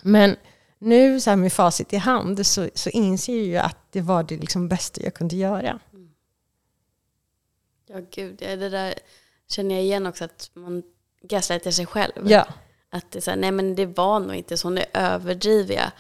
Men 0.02 0.36
nu 0.82 1.20
så 1.20 1.30
här 1.30 1.38
med 1.38 1.54
facit 1.54 1.94
i 1.94 1.98
hand 1.98 2.48
så, 2.48 2.70
så 2.74 2.90
inser 2.90 3.38
jag 3.38 3.46
ju 3.46 3.58
att 3.58 3.78
det 3.92 4.02
var 4.02 4.24
det 4.24 4.38
liksom 4.38 4.68
bästa 4.68 5.02
jag 5.04 5.14
kunde 5.14 5.36
göra. 5.36 5.80
Ja, 7.88 8.02
gud. 8.12 8.36
Det 8.38 8.70
där 8.70 8.94
känner 9.48 9.76
jag 9.76 9.84
igen 9.84 10.08
också, 10.08 10.24
att 10.24 10.52
man 10.54 10.84
gaslightar 11.22 11.72
sig 11.72 11.86
själv. 11.86 12.32
Ja. 12.32 12.48
Att 12.90 13.12
det 13.12 13.20
är 13.20 13.22
så 13.22 13.30
här, 13.32 13.38
nej 13.38 13.52
men 13.52 13.76
det 13.76 13.86
var 13.86 14.20
nog 14.20 14.36
inte 14.36 14.58
så, 14.58 14.70
nu 14.70 14.84
överdriver 14.94 15.76
jag. 15.76 15.92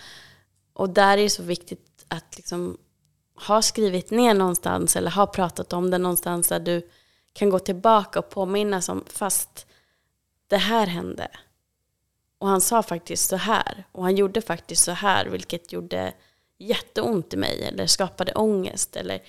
Och 0.74 0.90
där 0.90 1.18
är 1.18 1.24
det 1.24 1.30
så 1.30 1.44
viktigt 1.44 2.06
att 2.08 2.38
liksom 2.38 2.78
ha 3.48 3.62
skrivit 3.62 4.12
ner 4.12 4.34
någonstans 4.34 4.96
eller 4.96 5.12
ha 5.12 5.28
pratat 5.28 5.74
om 5.74 5.92
det 5.92 5.98
någonstans 5.98 6.48
där 6.48 6.60
du 6.60 6.90
kan 7.34 7.50
gå 7.50 7.60
tillbaka 7.60 8.20
och 8.20 8.30
påminnas 8.30 8.90
om, 8.90 9.04
fast 9.08 9.68
det 10.48 10.58
här 10.58 10.88
hände. 10.88 11.28
Och 12.42 12.48
han 12.48 12.62
sa 12.62 12.84
faktiskt 12.84 13.30
så 13.30 13.36
här. 13.36 13.84
Och 13.92 14.04
han 14.04 14.16
gjorde 14.16 14.42
faktiskt 14.42 14.84
så 14.84 14.92
här, 14.92 15.26
vilket 15.26 15.72
gjorde 15.72 16.14
jätteont 16.58 17.34
i 17.34 17.38
mig 17.38 17.64
eller 17.64 17.88
skapade 17.88 18.34
ångest. 18.34 18.96
Eller 18.96 19.22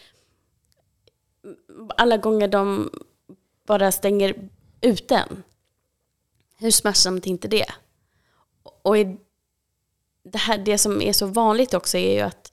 alla 1.97 2.17
gånger 2.17 2.49
de 2.49 2.91
bara 3.67 3.93
stänger 3.93 4.49
ut 4.81 5.11
en. 5.11 5.43
Hur 6.57 6.71
smärtsamt 6.71 7.27
är 7.27 7.31
inte 7.31 7.49
det? 7.49 7.73
Och 8.63 8.97
det, 10.25 10.39
här, 10.39 10.59
det 10.59 10.79
som 10.79 11.03
är 11.03 11.13
så 11.13 11.27
vanligt 11.27 11.75
också 11.75 11.99
är 11.99 12.15
ju 12.15 12.21
att 12.21 12.53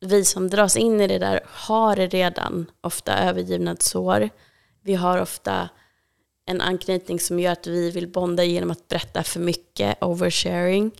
vi 0.00 0.24
som 0.24 0.50
dras 0.50 0.76
in 0.76 1.00
i 1.00 1.06
det 1.06 1.18
där 1.18 1.40
har 1.46 1.96
redan 1.96 2.70
ofta 2.80 3.18
övergivna 3.18 3.76
sår. 3.76 4.30
Vi 4.80 4.94
har 4.94 5.20
ofta 5.20 5.68
en 6.46 6.60
anknytning 6.60 7.20
som 7.20 7.38
gör 7.38 7.52
att 7.52 7.66
vi 7.66 7.90
vill 7.90 8.08
bonda 8.08 8.44
genom 8.44 8.70
att 8.70 8.88
berätta 8.88 9.22
för 9.22 9.40
mycket, 9.40 10.02
oversharing. 10.02 10.90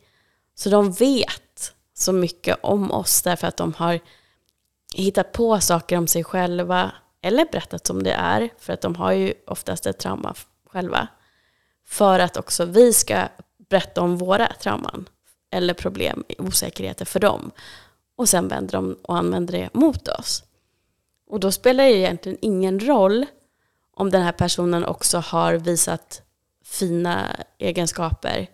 Så 0.55 0.71
de 0.71 0.93
vet 0.93 1.73
så 1.95 2.12
mycket 2.12 2.59
om 2.62 2.93
oss 2.93 3.23
därför 3.23 3.47
att 3.47 3.57
de 3.57 3.73
har 3.73 4.00
hittat 4.95 5.33
på 5.33 5.61
saker 5.61 5.99
om 5.99 6.07
sig 6.07 6.25
själva 6.25 6.93
eller 7.23 7.47
berättat 7.53 7.87
som 7.87 8.03
det 8.03 8.12
är, 8.12 8.50
för 8.59 8.73
att 8.73 8.81
de 8.81 8.95
har 8.97 9.12
ju 9.12 9.35
oftast 9.47 9.87
ett 9.87 9.99
trauma 9.99 10.35
själva. 10.67 11.09
För 11.87 12.19
att 12.19 12.37
också 12.37 12.65
vi 12.65 12.93
ska 12.93 13.29
berätta 13.69 14.03
om 14.03 14.17
våra 14.17 14.47
trauman 14.47 15.09
eller 15.50 15.75
problem, 15.75 16.25
osäkerheter 16.38 17.05
för 17.05 17.21
dem. 17.21 17.50
Och 18.17 18.29
sen 18.29 18.49
vänder 18.49 18.73
de 18.73 18.97
och 19.03 19.17
använder 19.17 19.59
det 19.59 19.71
mot 19.73 20.09
oss. 20.09 20.45
Och 21.26 21.41
då 21.41 21.53
spelar 21.53 21.85
det 21.85 21.97
egentligen 21.97 22.38
ingen 22.41 22.81
roll 22.81 23.26
om 23.97 24.11
den 24.11 24.23
här 24.23 24.33
personen 24.33 24.85
också 24.85 25.19
har 25.19 25.55
visat 25.55 26.23
fina 26.65 27.37
egenskaper, 27.59 28.50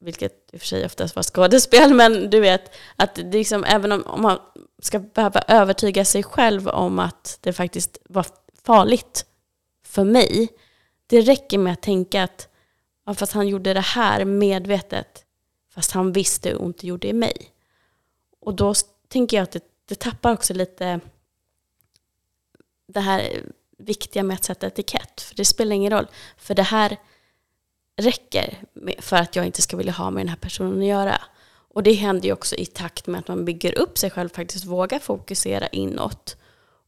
vilket 0.00 0.32
i 0.52 0.56
och 0.56 0.60
för 0.60 0.66
sig 0.66 0.84
oftast 0.84 1.16
var 1.16 1.22
skådespel, 1.22 1.94
men 2.00 2.30
du 2.30 2.40
vet, 2.40 2.74
att 2.96 3.14
det 3.14 3.22
liksom, 3.22 3.64
även 3.64 3.92
om, 3.92 4.02
om 4.06 4.22
man 4.22 4.38
ska 4.82 4.98
behöva 4.98 5.40
övertyga 5.48 6.04
sig 6.04 6.22
själv 6.22 6.68
om 6.68 6.98
att 6.98 7.38
det 7.40 7.52
faktiskt 7.52 7.98
var 8.04 8.26
farligt 8.62 9.26
för 9.84 10.04
mig, 10.04 10.48
det 11.06 11.20
räcker 11.20 11.58
med 11.58 11.72
att 11.72 11.82
tänka 11.82 12.22
att 12.22 12.48
ja, 13.06 13.14
fast 13.14 13.32
han 13.32 13.48
gjorde 13.48 13.74
det 13.74 13.80
här 13.80 14.24
medvetet, 14.24 15.24
fast 15.74 15.90
han 15.90 16.12
visste 16.12 16.48
hur 16.48 16.62
ont 16.62 16.78
det 16.78 16.86
gjorde 16.86 17.08
i 17.08 17.12
mig. 17.12 17.50
Och 18.40 18.54
då 18.54 18.74
tänker 19.08 19.36
jag 19.36 19.44
att 19.44 19.52
det, 19.52 19.64
det 19.84 19.94
tappar 19.94 20.32
också 20.32 20.54
lite 20.54 21.00
det 22.86 23.00
här 23.00 23.42
viktiga 23.84 24.22
med 24.22 24.34
att 24.34 24.44
sätta 24.44 24.66
etikett. 24.66 25.20
För 25.20 25.34
det 25.34 25.44
spelar 25.44 25.76
ingen 25.76 25.92
roll. 25.92 26.06
För 26.36 26.54
det 26.54 26.62
här 26.62 26.96
räcker 27.96 28.58
för 28.98 29.16
att 29.16 29.36
jag 29.36 29.46
inte 29.46 29.62
ska 29.62 29.76
vilja 29.76 29.92
ha 29.92 30.10
med 30.10 30.20
den 30.20 30.28
här 30.28 30.36
personen 30.36 30.78
att 30.78 30.86
göra. 30.86 31.20
Och 31.74 31.82
det 31.82 31.92
händer 31.92 32.26
ju 32.26 32.32
också 32.32 32.56
i 32.56 32.66
takt 32.66 33.06
med 33.06 33.18
att 33.18 33.28
man 33.28 33.44
bygger 33.44 33.78
upp 33.78 33.98
sig 33.98 34.10
själv, 34.10 34.28
faktiskt 34.28 34.64
vågar 34.64 34.98
fokusera 34.98 35.66
inåt 35.66 36.36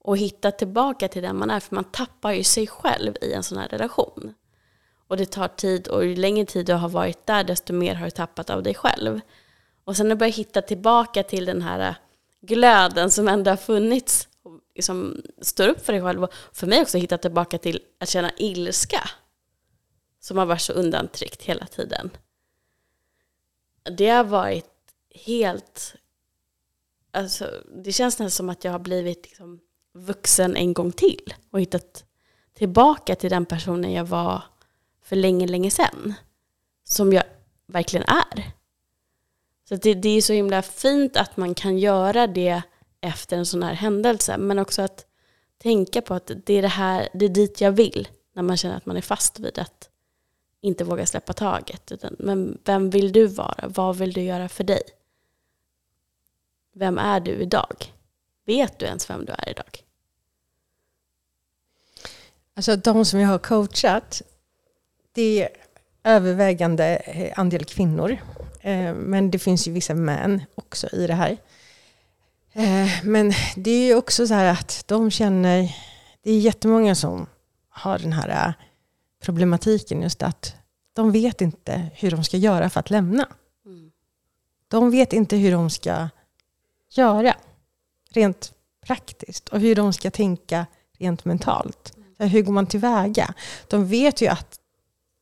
och 0.01 0.17
hitta 0.17 0.51
tillbaka 0.51 1.09
till 1.09 1.23
den 1.23 1.39
man 1.39 1.51
är. 1.51 1.61
För 1.61 1.75
man 1.75 1.85
tappar 1.85 2.33
ju 2.33 2.45
sig 2.45 2.67
själv 2.67 3.17
i 3.21 3.33
en 3.33 3.43
sån 3.43 3.59
här 3.59 3.69
relation. 3.69 4.35
Och 5.09 5.17
det 5.17 5.27
tar 5.27 5.49
tid 5.49 5.89
och 5.89 6.05
ju 6.05 6.17
längre 6.17 6.47
tid 6.47 6.67
du 6.67 6.73
har 6.73 6.89
varit 6.89 7.27
där 7.27 7.45
desto 7.45 7.73
mer 7.73 7.95
har 7.95 8.05
du 8.05 8.11
tappat 8.11 8.51
av 8.51 8.63
dig 8.63 8.75
själv. 8.75 9.21
Och 9.85 9.97
sen 9.97 10.09
när 10.09 10.15
du 10.15 10.19
börjar 10.19 10.33
hitta 10.33 10.63
tillbaka 10.63 11.23
till 11.23 11.45
den 11.45 11.63
här 11.63 11.95
glöden 12.41 13.11
som 13.11 13.29
ändå 13.29 13.51
har 13.51 13.57
funnits 13.57 14.29
liksom 14.75 15.23
står 15.41 15.69
upp 15.69 15.85
för 15.85 15.93
dig 15.93 16.03
själv. 16.03 16.25
Och 16.25 16.33
för 16.53 16.67
mig 16.67 16.83
också 16.83 16.99
hitta 16.99 17.19
tillbaka 17.19 17.59
till 17.59 17.83
att 17.99 18.09
känna 18.09 18.33
ilska 18.37 19.11
som 20.21 20.39
har 20.39 20.47
varit 20.47 20.61
så 20.61 20.73
undantryckt 20.73 21.43
hela 21.43 21.67
tiden. 21.67 22.11
Det 23.97 24.09
har 24.09 24.25
varit 24.25 24.71
helt... 25.15 25.95
Alltså, 27.11 27.51
det 27.85 27.93
känns 27.93 28.19
nästan 28.19 28.31
som 28.31 28.49
att 28.49 28.65
jag 28.65 28.73
har 28.73 28.79
blivit 28.79 29.27
liksom 29.27 29.61
vuxen 29.93 30.57
en 30.57 30.73
gång 30.73 30.93
till 30.93 31.35
och 31.51 31.61
hittat 31.61 32.05
tillbaka 32.55 33.15
till 33.15 33.31
den 33.31 33.47
personen 33.47 33.93
jag 33.93 34.05
var 34.05 34.43
för 35.03 35.17
länge, 35.17 35.47
länge 35.47 35.71
sedan. 35.71 36.15
Som 36.85 37.13
jag 37.13 37.25
verkligen 37.67 38.07
är. 38.09 38.53
Så 39.69 39.77
det, 39.77 39.95
det 39.95 40.09
är 40.09 40.23
så 40.23 40.33
himla 40.33 40.63
fint 40.63 41.17
att 41.17 41.37
man 41.37 41.55
kan 41.55 41.79
göra 41.79 42.27
det 42.27 42.63
efter 43.03 43.37
en 43.37 43.47
sån 43.47 43.63
här 43.63 43.75
händelse. 43.75 44.39
Men 44.39 44.59
också 44.59 44.83
att 44.83 45.07
tänka 45.59 46.03
på 46.03 46.15
att 46.15 46.31
det 46.45 46.55
är, 46.55 46.63
det 46.63 46.69
här, 46.69 47.09
det 47.13 47.25
är 47.25 47.29
dit 47.29 47.61
jag 47.61 47.73
vill. 47.73 48.09
När 48.33 48.43
man 48.43 48.57
känner 48.57 48.77
att 48.77 48.87
man 48.87 48.97
är 48.97 49.01
fast 49.01 49.39
vid 49.39 49.59
att 49.59 49.89
inte 50.61 50.85
våga 50.85 51.07
släppa 51.07 51.33
taget. 51.33 51.93
Utan, 51.93 52.17
men 52.19 52.59
vem 52.65 52.91
vill 52.91 53.13
du 53.13 53.27
vara? 53.27 53.69
Vad 53.69 53.97
vill 53.97 54.13
du 54.13 54.21
göra 54.21 54.49
för 54.49 54.65
dig? 54.65 54.83
Vem 56.73 56.99
är 56.99 57.21
du 57.21 57.31
idag? 57.31 57.93
Vet 58.47 58.79
du 58.79 58.87
ens 58.87 59.11
vem 59.11 59.25
du 59.25 59.33
är 59.33 59.49
idag? 59.49 59.85
Alltså 62.55 62.77
de 62.77 63.05
som 63.05 63.21
jag 63.21 63.29
har 63.29 63.39
coachat, 63.39 64.23
det 65.13 65.43
är 65.43 65.49
övervägande 66.05 67.03
andel 67.37 67.65
kvinnor. 67.65 68.19
Eh, 68.61 68.95
men 68.95 69.31
det 69.31 69.39
finns 69.39 69.69
ju 69.69 69.73
vissa 69.73 69.95
män 69.95 70.43
också 70.55 70.89
i 70.93 71.07
det 71.07 71.15
här. 71.15 71.37
Eh, 72.53 72.89
men 73.03 73.33
det 73.57 73.71
är 73.71 73.87
ju 73.87 73.95
också 73.95 74.27
så 74.27 74.35
här 74.35 74.53
att 74.53 74.85
de 74.87 75.11
känner, 75.11 75.77
det 76.23 76.31
är 76.31 76.39
jättemånga 76.39 76.95
som 76.95 77.27
har 77.69 77.99
den 77.99 78.13
här 78.13 78.49
eh, 78.49 78.53
problematiken 79.23 80.03
just 80.03 80.23
att 80.23 80.55
de 80.93 81.13
vet 81.13 81.41
inte 81.41 81.91
hur 81.95 82.11
de 82.11 82.25
ska 82.25 82.37
göra 82.37 82.71
för 82.71 82.81
att 82.81 82.91
lämna. 82.91 83.29
Mm. 83.67 83.91
De 84.69 84.91
vet 84.91 85.13
inte 85.13 85.37
hur 85.37 85.53
de 85.53 85.71
ska 85.71 86.09
göra 86.91 87.37
rent 88.11 88.53
praktiskt 88.87 89.49
och 89.49 89.61
hur 89.61 89.75
de 89.75 89.93
ska 89.93 90.11
tänka 90.11 90.67
rent 90.99 91.25
mentalt. 91.25 91.93
Mm. 91.97 92.31
Hur 92.31 92.43
går 92.43 92.53
man 92.53 92.67
tillväga? 92.67 93.35
De 93.69 93.87
vet 93.87 94.21
ju 94.21 94.27
att 94.29 94.59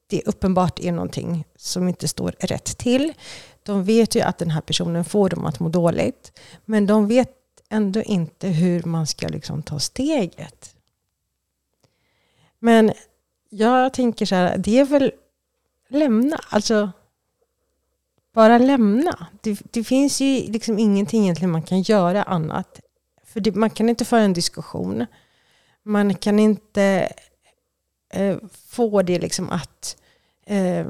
det 0.07 0.23
uppenbart 0.27 0.79
är 0.81 0.93
någonting 0.93 1.45
som 1.57 1.89
inte 1.89 2.09
står 2.09 2.35
rätt 2.41 2.79
till. 2.79 3.13
De 3.71 3.85
vet 3.85 4.15
ju 4.15 4.21
att 4.21 4.39
den 4.39 4.51
här 4.51 4.61
personen 4.61 5.05
får 5.05 5.29
dem 5.29 5.47
att 5.47 5.61
må 5.61 5.69
dåligt. 5.69 6.39
Men 6.65 6.87
de 6.87 7.07
vet 7.09 7.37
ändå 7.69 8.03
inte 8.03 8.49
hur 8.49 8.83
man 8.83 9.07
ska 9.07 9.29
liksom 9.29 9.63
ta 9.63 9.79
steget. 9.79 10.75
Men 12.59 12.93
jag 13.49 13.93
tänker 13.93 14.27
så 14.27 14.35
här, 14.35 14.59
det 14.59 14.79
är 14.79 14.85
väl 14.85 15.13
lämna. 15.89 16.37
Alltså, 16.49 16.93
bara 18.33 18.59
lämna. 18.59 19.27
Det, 19.41 19.61
det 19.71 19.85
finns 19.85 20.21
ju 20.21 20.53
liksom 20.53 20.79
ingenting 20.79 21.23
egentligen 21.23 21.51
man 21.51 21.63
kan 21.63 21.83
göra 21.83 22.23
annat. 22.23 22.81
För 23.25 23.41
det, 23.41 23.55
man 23.55 23.71
kan 23.71 23.89
inte 23.89 24.05
föra 24.05 24.21
en 24.21 24.33
diskussion. 24.33 25.07
Man 25.83 26.15
kan 26.15 26.39
inte 26.39 27.13
eh, 28.13 28.37
få 28.69 29.03
det 29.03 29.19
liksom 29.19 29.51
att 29.51 29.97
eh, 30.47 30.87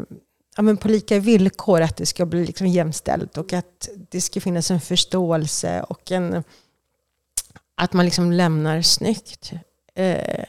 ja, 0.60 0.64
men 0.64 0.76
på 0.76 0.88
lika 0.88 1.18
villkor 1.18 1.80
att 1.80 1.96
det 1.96 2.06
ska 2.06 2.26
bli 2.26 2.46
liksom 2.46 2.66
jämställt 2.66 3.38
och 3.38 3.52
att 3.52 3.88
det 4.10 4.20
ska 4.20 4.40
finnas 4.40 4.70
en 4.70 4.80
förståelse 4.80 5.82
och 5.82 6.12
en, 6.12 6.44
att 7.74 7.92
man 7.92 8.04
liksom 8.04 8.32
lämnar 8.32 8.82
snyggt. 8.82 9.52
Eh, 9.94 10.44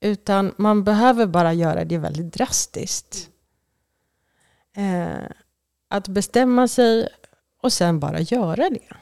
utan 0.00 0.54
man 0.58 0.84
behöver 0.84 1.26
bara 1.26 1.52
göra 1.52 1.84
det 1.84 1.98
väldigt 1.98 2.34
drastiskt. 2.34 3.30
Eh, 4.76 5.30
att 5.88 6.08
bestämma 6.08 6.68
sig 6.68 7.08
och 7.62 7.72
sen 7.72 8.00
bara 8.00 8.20
göra 8.20 8.70
det. 8.70 8.96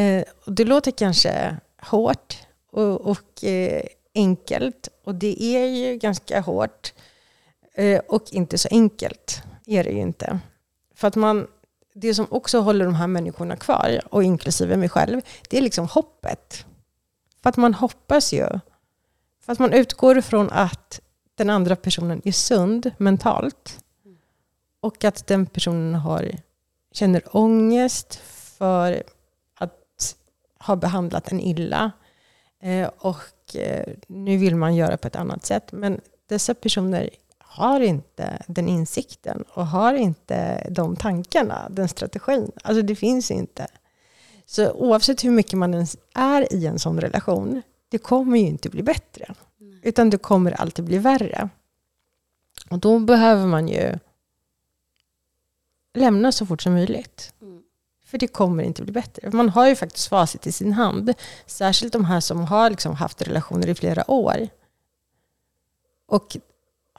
Eh, 0.00 0.24
och 0.46 0.52
det 0.52 0.64
låter 0.64 0.90
kanske 0.90 1.56
hårt 1.78 2.36
och, 2.70 3.00
och 3.00 3.44
eh, 3.44 3.82
enkelt 4.14 4.88
och 5.04 5.14
det 5.14 5.42
är 5.42 5.66
ju 5.66 5.96
ganska 5.96 6.40
hårt 6.40 6.92
Eh, 6.94 7.11
Eh, 7.74 8.00
och 8.08 8.32
inte 8.32 8.58
så 8.58 8.68
enkelt 8.70 9.42
är 9.66 9.84
det 9.84 9.90
ju 9.90 10.00
inte. 10.00 10.38
För 10.94 11.08
att 11.08 11.16
man, 11.16 11.46
det 11.94 12.14
som 12.14 12.26
också 12.30 12.60
håller 12.60 12.84
de 12.84 12.94
här 12.94 13.06
människorna 13.06 13.56
kvar, 13.56 14.00
och 14.10 14.24
inklusive 14.24 14.76
mig 14.76 14.88
själv, 14.88 15.20
det 15.50 15.58
är 15.58 15.62
liksom 15.62 15.86
hoppet. 15.86 16.66
För 17.42 17.50
att 17.50 17.56
man 17.56 17.74
hoppas 17.74 18.32
ju. 18.32 18.46
För 19.40 19.52
att 19.52 19.58
man 19.58 19.72
utgår 19.72 20.20
från 20.20 20.50
att 20.50 21.00
den 21.34 21.50
andra 21.50 21.76
personen 21.76 22.22
är 22.24 22.32
sund 22.32 22.90
mentalt. 22.98 23.78
Och 24.80 25.04
att 25.04 25.26
den 25.26 25.46
personen 25.46 25.94
har, 25.94 26.30
känner 26.92 27.36
ångest 27.36 28.14
för 28.58 29.02
att 29.54 30.16
ha 30.58 30.76
behandlat 30.76 31.32
en 31.32 31.40
illa. 31.40 31.92
Eh, 32.62 32.90
och 32.98 33.56
eh, 33.56 33.94
nu 34.06 34.36
vill 34.36 34.56
man 34.56 34.76
göra 34.76 34.96
på 34.96 35.06
ett 35.06 35.16
annat 35.16 35.46
sätt. 35.46 35.72
Men 35.72 36.00
dessa 36.26 36.54
personer 36.54 37.10
har 37.52 37.80
inte 37.80 38.42
den 38.46 38.68
insikten 38.68 39.44
och 39.54 39.66
har 39.66 39.94
inte 39.94 40.68
de 40.70 40.96
tankarna, 40.96 41.68
den 41.70 41.88
strategin. 41.88 42.52
Alltså 42.62 42.82
det 42.82 42.96
finns 42.96 43.30
inte. 43.30 43.66
Så 44.46 44.72
oavsett 44.72 45.24
hur 45.24 45.30
mycket 45.30 45.58
man 45.58 45.74
ens 45.74 45.96
är 46.14 46.52
i 46.52 46.66
en 46.66 46.78
sån 46.78 47.00
relation, 47.00 47.62
det 47.88 47.98
kommer 47.98 48.38
ju 48.38 48.46
inte 48.46 48.70
bli 48.70 48.82
bättre. 48.82 49.34
Nej. 49.58 49.80
Utan 49.82 50.10
det 50.10 50.18
kommer 50.18 50.52
alltid 50.52 50.84
bli 50.84 50.98
värre. 50.98 51.48
Och 52.70 52.78
då 52.78 52.98
behöver 52.98 53.46
man 53.46 53.68
ju 53.68 53.98
lämna 55.94 56.32
så 56.32 56.46
fort 56.46 56.62
som 56.62 56.72
möjligt. 56.72 57.34
Mm. 57.42 57.62
För 58.04 58.18
det 58.18 58.28
kommer 58.28 58.64
inte 58.64 58.82
bli 58.82 58.92
bättre. 58.92 59.30
Man 59.30 59.48
har 59.48 59.68
ju 59.68 59.76
faktiskt 59.76 60.08
facit 60.08 60.46
i 60.46 60.52
sin 60.52 60.72
hand. 60.72 61.14
Särskilt 61.46 61.92
de 61.92 62.04
här 62.04 62.20
som 62.20 62.44
har 62.44 62.70
liksom 62.70 62.94
haft 62.94 63.22
relationer 63.22 63.68
i 63.68 63.74
flera 63.74 64.10
år. 64.10 64.48
Och 66.06 66.36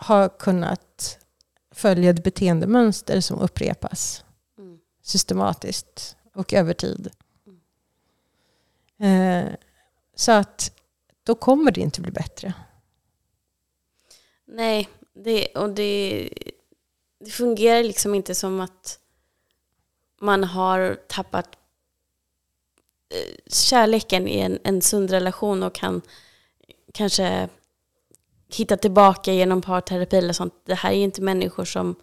har 0.04 0.30
kunnat 0.30 1.20
följa 1.72 2.10
ett 2.10 2.24
beteendemönster 2.24 3.22
som 3.22 3.40
upprepas 3.40 4.26
mm. 4.58 4.80
systematiskt 5.02 6.18
och 6.34 6.54
över 6.54 6.74
tid. 6.74 7.12
Mm. 9.00 9.48
Eh, 9.48 9.56
så 10.16 10.32
att 10.32 10.72
då 11.24 11.36
kommer 11.36 11.72
det 11.72 11.82
inte 11.82 12.02
bli 12.02 12.12
bättre. 12.12 12.54
Nej, 14.46 14.90
det, 15.14 15.48
och 15.48 15.70
det, 15.70 16.30
det 17.20 17.32
fungerar 17.32 17.84
liksom 17.84 18.16
inte 18.16 18.36
som 18.36 18.60
att 18.60 19.00
man 20.22 20.44
har 20.44 20.96
tappat 21.08 21.56
eh, 23.10 23.36
kärleken 23.48 24.28
i 24.28 24.40
en, 24.40 24.60
en 24.64 24.82
sund 24.82 25.12
relation 25.12 25.64
och 25.64 25.76
kan 25.76 26.02
kanske 26.94 27.50
hitta 28.56 28.78
tillbaka 28.78 29.34
genom 29.34 29.62
parterapi 29.62 30.18
eller 30.18 30.34
sånt. 30.34 30.54
Det 30.66 30.76
här 30.76 30.92
är 30.92 30.96
inte 30.96 31.22
människor 31.22 31.66
som 31.66 31.96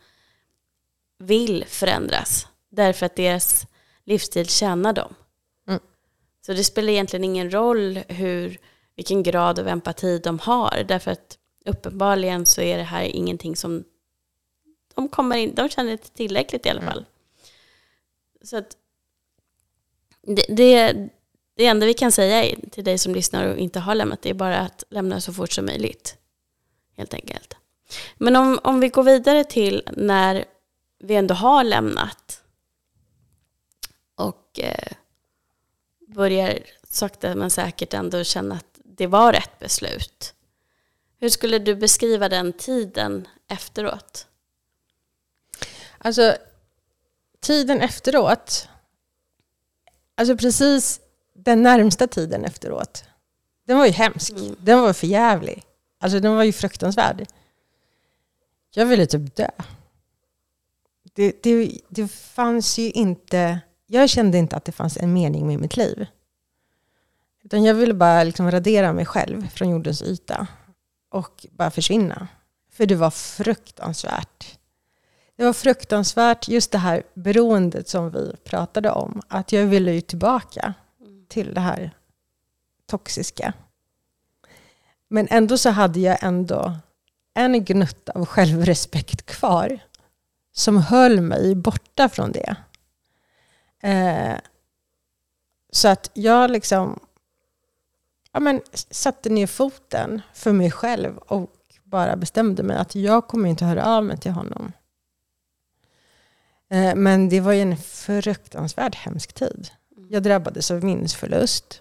vill 1.18 1.64
förändras 1.68 2.46
därför 2.70 3.06
att 3.06 3.16
deras 3.16 3.66
livsstil 4.04 4.48
tjänar 4.48 4.92
dem. 4.92 5.14
Mm. 5.68 5.80
Så 6.46 6.52
det 6.52 6.64
spelar 6.64 6.88
egentligen 6.88 7.24
ingen 7.24 7.50
roll 7.50 8.00
hur, 8.08 8.58
vilken 8.96 9.22
grad 9.22 9.58
av 9.58 9.68
empati 9.68 10.18
de 10.18 10.38
har 10.38 10.84
därför 10.88 11.10
att 11.10 11.38
uppenbarligen 11.64 12.46
så 12.46 12.60
är 12.60 12.78
det 12.78 12.82
här 12.82 13.02
ingenting 13.02 13.56
som 13.56 13.84
de 14.94 15.08
kommer 15.08 15.36
in, 15.36 15.54
de 15.54 15.68
känner 15.68 15.92
inte 15.92 16.10
tillräckligt 16.10 16.66
i 16.66 16.68
alla 16.68 16.82
fall. 16.82 17.04
Så 18.42 18.56
att 18.56 18.76
det, 20.22 20.44
det, 20.48 21.08
det 21.56 21.66
enda 21.66 21.86
vi 21.86 21.94
kan 21.94 22.12
säga 22.12 22.56
till 22.70 22.84
dig 22.84 22.98
som 22.98 23.14
lyssnar 23.14 23.46
och 23.46 23.58
inte 23.58 23.80
har 23.80 23.94
lämnat 23.94 24.22
det 24.22 24.30
är 24.30 24.34
bara 24.34 24.58
att 24.58 24.84
lämna 24.90 25.20
så 25.20 25.32
fort 25.32 25.52
som 25.52 25.66
möjligt. 25.66 26.16
Helt 27.00 27.14
enkelt. 27.14 27.54
Men 28.16 28.36
om, 28.36 28.60
om 28.62 28.80
vi 28.80 28.88
går 28.88 29.02
vidare 29.02 29.44
till 29.44 29.82
när 29.96 30.44
vi 30.98 31.14
ändå 31.14 31.34
har 31.34 31.64
lämnat 31.64 32.42
och 34.14 34.60
eh, 34.60 34.92
börjar 36.14 36.58
sakta 36.90 37.34
men 37.34 37.50
säkert 37.50 37.94
ändå 37.94 38.24
känna 38.24 38.54
att 38.54 38.78
det 38.84 39.06
var 39.06 39.32
rätt 39.32 39.58
beslut. 39.58 40.34
Hur 41.18 41.28
skulle 41.28 41.58
du 41.58 41.74
beskriva 41.74 42.28
den 42.28 42.52
tiden 42.52 43.28
efteråt? 43.48 44.26
Alltså, 45.98 46.36
tiden 47.40 47.80
efteråt, 47.80 48.68
alltså 50.14 50.36
precis 50.36 51.00
den 51.34 51.62
närmsta 51.62 52.06
tiden 52.06 52.44
efteråt, 52.44 53.04
den 53.66 53.78
var 53.78 53.86
ju 53.86 53.92
hemsk. 53.92 54.30
Mm. 54.30 54.56
Den 54.58 54.80
var 54.80 54.92
för 54.92 55.06
jävlig. 55.06 55.64
Alltså 56.00 56.20
den 56.20 56.34
var 56.34 56.44
ju 56.44 56.52
fruktansvärd. 56.52 57.26
Jag 58.74 58.86
ville 58.86 59.06
typ 59.06 59.36
dö. 59.36 59.50
Det, 61.02 61.42
det, 61.42 61.80
det 61.88 62.08
fanns 62.08 62.78
ju 62.78 62.90
inte, 62.90 63.60
jag 63.86 64.10
kände 64.10 64.38
inte 64.38 64.56
att 64.56 64.64
det 64.64 64.72
fanns 64.72 64.96
en 64.96 65.12
mening 65.12 65.46
med 65.46 65.60
mitt 65.60 65.76
liv. 65.76 66.06
Utan 67.42 67.64
jag 67.64 67.74
ville 67.74 67.94
bara 67.94 68.24
liksom 68.24 68.50
radera 68.50 68.92
mig 68.92 69.06
själv 69.06 69.48
från 69.48 69.70
jordens 69.70 70.02
yta 70.02 70.46
och 71.08 71.46
bara 71.50 71.70
försvinna. 71.70 72.28
För 72.72 72.86
det 72.86 72.94
var 72.94 73.10
fruktansvärt. 73.10 74.58
Det 75.36 75.44
var 75.44 75.52
fruktansvärt, 75.52 76.48
just 76.48 76.70
det 76.72 76.78
här 76.78 77.02
beroendet 77.14 77.88
som 77.88 78.10
vi 78.10 78.36
pratade 78.44 78.90
om. 78.90 79.22
Att 79.28 79.52
jag 79.52 79.66
ville 79.66 79.92
ju 79.92 80.00
tillbaka 80.00 80.74
till 81.28 81.54
det 81.54 81.60
här 81.60 81.90
toxiska. 82.86 83.54
Men 85.10 85.28
ändå 85.30 85.58
så 85.58 85.70
hade 85.70 86.00
jag 86.00 86.18
ändå 86.22 86.76
en 87.34 87.64
gnutta 87.64 88.12
av 88.12 88.26
självrespekt 88.26 89.26
kvar. 89.26 89.78
Som 90.52 90.76
höll 90.76 91.20
mig 91.20 91.54
borta 91.54 92.08
från 92.08 92.32
det. 92.32 92.56
Eh, 93.82 94.36
så 95.72 95.88
att 95.88 96.10
jag 96.14 96.50
liksom 96.50 97.00
ja, 98.32 98.40
men, 98.40 98.60
satte 98.72 99.28
ner 99.28 99.46
foten 99.46 100.22
för 100.34 100.52
mig 100.52 100.70
själv 100.70 101.18
och 101.18 101.50
bara 101.84 102.16
bestämde 102.16 102.62
mig 102.62 102.76
att 102.76 102.94
jag 102.94 103.28
kommer 103.28 103.48
inte 103.48 103.64
höra 103.64 103.84
av 103.84 104.04
mig 104.04 104.18
till 104.18 104.32
honom. 104.32 104.72
Eh, 106.70 106.94
men 106.94 107.28
det 107.28 107.40
var 107.40 107.52
ju 107.52 107.60
en 107.60 107.76
fruktansvärt 107.76 108.94
hemsk 108.94 109.32
tid. 109.32 109.70
Jag 110.08 110.22
drabbades 110.22 110.70
av 110.70 110.84
minnesförlust. 110.84 111.80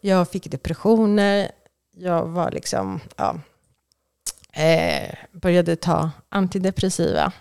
Jag 0.00 0.30
fick 0.30 0.50
depressioner. 0.50 1.50
Jag 1.98 2.26
var 2.26 2.50
liksom, 2.50 3.00
ja, 3.16 3.40
eh, 4.52 5.14
började 5.32 5.76
ta 5.76 6.10
antidepressiva. 6.28 7.32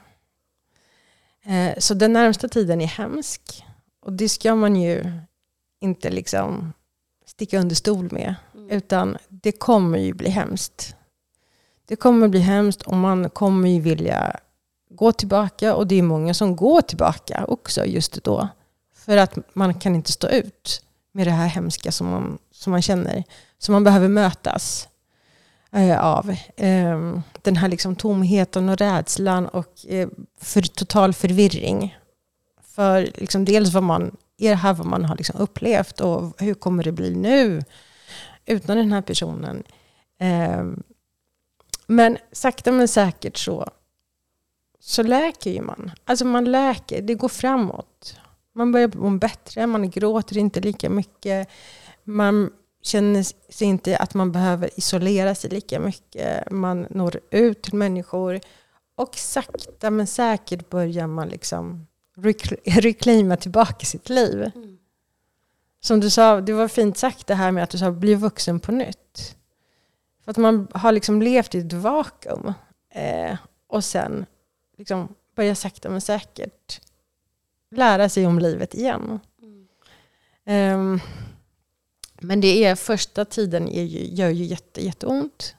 Eh, 1.43 1.77
så 1.77 1.93
den 1.93 2.13
närmsta 2.13 2.47
tiden 2.47 2.81
är 2.81 2.87
hemsk. 2.87 3.65
Och 4.01 4.13
det 4.13 4.29
ska 4.29 4.55
man 4.55 4.75
ju 4.75 5.11
inte 5.79 6.09
liksom 6.09 6.73
sticka 7.25 7.59
under 7.59 7.75
stol 7.75 8.11
med. 8.11 8.35
Utan 8.69 9.17
det 9.29 9.51
kommer 9.51 9.97
ju 9.97 10.13
bli 10.13 10.29
hemskt. 10.29 10.95
Det 11.85 11.95
kommer 11.95 12.27
bli 12.27 12.39
hemskt 12.39 12.81
och 12.81 12.95
man 12.95 13.29
kommer 13.29 13.69
ju 13.69 13.79
vilja 13.79 14.39
gå 14.89 15.11
tillbaka. 15.11 15.75
Och 15.75 15.87
det 15.87 15.95
är 15.95 16.03
många 16.03 16.33
som 16.33 16.55
går 16.55 16.81
tillbaka 16.81 17.45
också 17.47 17.85
just 17.85 18.23
då. 18.23 18.47
För 18.93 19.17
att 19.17 19.55
man 19.55 19.73
kan 19.73 19.95
inte 19.95 20.11
stå 20.11 20.27
ut 20.27 20.85
med 21.15 21.28
det 21.28 21.32
här 21.32 21.47
hemska 21.47 21.91
som 21.91 22.08
man, 22.08 22.38
som 22.51 22.71
man 22.71 22.82
känner. 22.82 23.23
Som 23.58 23.73
man 23.73 23.84
behöver 23.84 24.08
mötas 24.08 24.88
eh, 25.71 25.99
av. 25.99 26.30
Eh, 26.58 27.19
den 27.41 27.56
här 27.56 27.67
liksom 27.67 27.95
tomheten 27.95 28.69
och 28.69 28.78
rädslan 28.78 29.47
och 29.47 29.86
eh, 29.88 30.10
för 30.39 30.62
total 30.62 31.13
förvirring. 31.13 31.97
För 32.62 33.12
liksom 33.15 33.45
dels 33.45 33.73
vad 33.73 33.84
man, 33.84 34.17
är 34.38 34.49
det 34.49 34.56
här 34.56 34.73
vad 34.73 34.88
man 34.88 35.06
har 35.06 35.15
liksom 35.17 35.41
upplevt 35.41 35.99
och 35.99 36.41
hur 36.41 36.54
kommer 36.54 36.84
det 36.84 36.91
bli 36.91 37.15
nu 37.15 37.63
utan 38.45 38.78
den 38.78 38.91
här 38.91 39.01
personen. 39.01 39.63
Eh, 40.19 40.65
men 41.88 42.17
sakta 42.32 42.71
men 42.71 42.88
säkert 42.88 43.38
så, 43.38 43.69
så 44.80 45.04
läker 45.04 45.51
ju 45.51 45.62
man. 45.62 45.91
Alltså 46.06 46.25
man 46.25 46.51
läker, 46.51 47.01
det 47.01 47.15
går 47.15 47.30
framåt. 47.30 48.17
Man 48.55 48.71
börjar 48.71 48.91
må 48.95 49.09
bättre, 49.09 49.67
man 49.67 49.89
gråter 49.89 50.37
inte 50.37 50.59
lika 50.59 50.89
mycket. 50.89 51.47
Man 52.03 52.51
känner 52.81 53.23
sig 53.53 53.67
inte 53.67 53.97
att 53.97 54.13
man 54.13 54.31
behöver 54.31 54.69
isolera 54.79 55.35
sig 55.35 55.49
lika 55.49 55.79
mycket. 55.79 56.51
Man 56.51 56.87
når 56.89 57.19
ut 57.31 57.61
till 57.61 57.75
människor. 57.75 58.39
Och 58.95 59.15
sakta 59.15 59.89
men 59.89 60.07
säkert 60.07 60.69
börjar 60.69 61.07
man 61.07 61.27
liksom 61.27 61.87
reclaima 62.65 63.37
tillbaka 63.37 63.85
sitt 63.85 64.09
liv. 64.09 64.51
Mm. 64.55 64.77
Som 65.79 65.99
du 65.99 66.09
sa, 66.09 66.41
det 66.41 66.53
var 66.53 66.67
fint 66.67 66.97
sagt 66.97 67.27
det 67.27 67.35
här 67.35 67.51
med 67.51 67.63
att 67.63 67.69
du 67.69 67.77
sa 67.77 67.91
bli 67.91 68.15
vuxen 68.15 68.59
på 68.59 68.71
nytt. 68.71 69.35
För 70.23 70.31
att 70.31 70.37
man 70.37 70.67
har 70.71 70.91
liksom 70.91 71.21
levt 71.21 71.55
i 71.55 71.59
ett 71.59 71.73
vakuum. 71.73 72.53
Eh, 72.89 73.37
och 73.67 73.83
sen 73.83 74.25
liksom 74.77 75.15
börja 75.35 75.55
sakta 75.55 75.89
men 75.89 76.01
säkert 76.01 76.81
lära 77.77 78.09
sig 78.09 78.27
om 78.27 78.39
livet 78.39 78.73
igen. 78.73 79.19
Um, 80.45 80.99
men 82.19 82.41
det 82.41 82.65
är 82.65 82.75
första 82.75 83.25
tiden 83.25 83.67
är 83.67 83.83
ju, 83.83 84.15
gör 84.15 84.29
ju 84.29 84.43
jätte, 84.43 84.85
jätteont. 84.85 85.55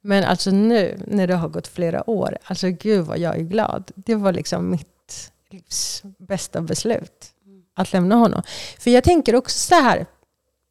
Men 0.00 0.24
alltså 0.24 0.50
nu 0.50 1.00
när 1.06 1.26
det 1.26 1.34
har 1.34 1.48
gått 1.48 1.68
flera 1.68 2.10
år, 2.10 2.38
alltså 2.44 2.68
gud 2.68 3.06
vad 3.06 3.18
jag 3.18 3.36
är 3.36 3.42
glad. 3.42 3.90
Det 3.94 4.14
var 4.14 4.32
liksom 4.32 4.70
mitt 4.70 5.32
livs 5.50 6.02
bästa 6.18 6.60
beslut. 6.60 7.32
Att 7.74 7.92
lämna 7.92 8.14
honom. 8.14 8.42
För 8.78 8.90
jag 8.90 9.04
tänker 9.04 9.34
också 9.34 9.58
så 9.58 9.74
här, 9.74 10.06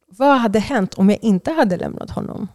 vad 0.06 0.38
hade 0.38 0.58
hänt 0.58 0.94
om 0.94 1.10
jag 1.10 1.18
inte 1.24 1.52
hade 1.52 1.76
lämnat 1.76 2.10
honom? 2.10 2.48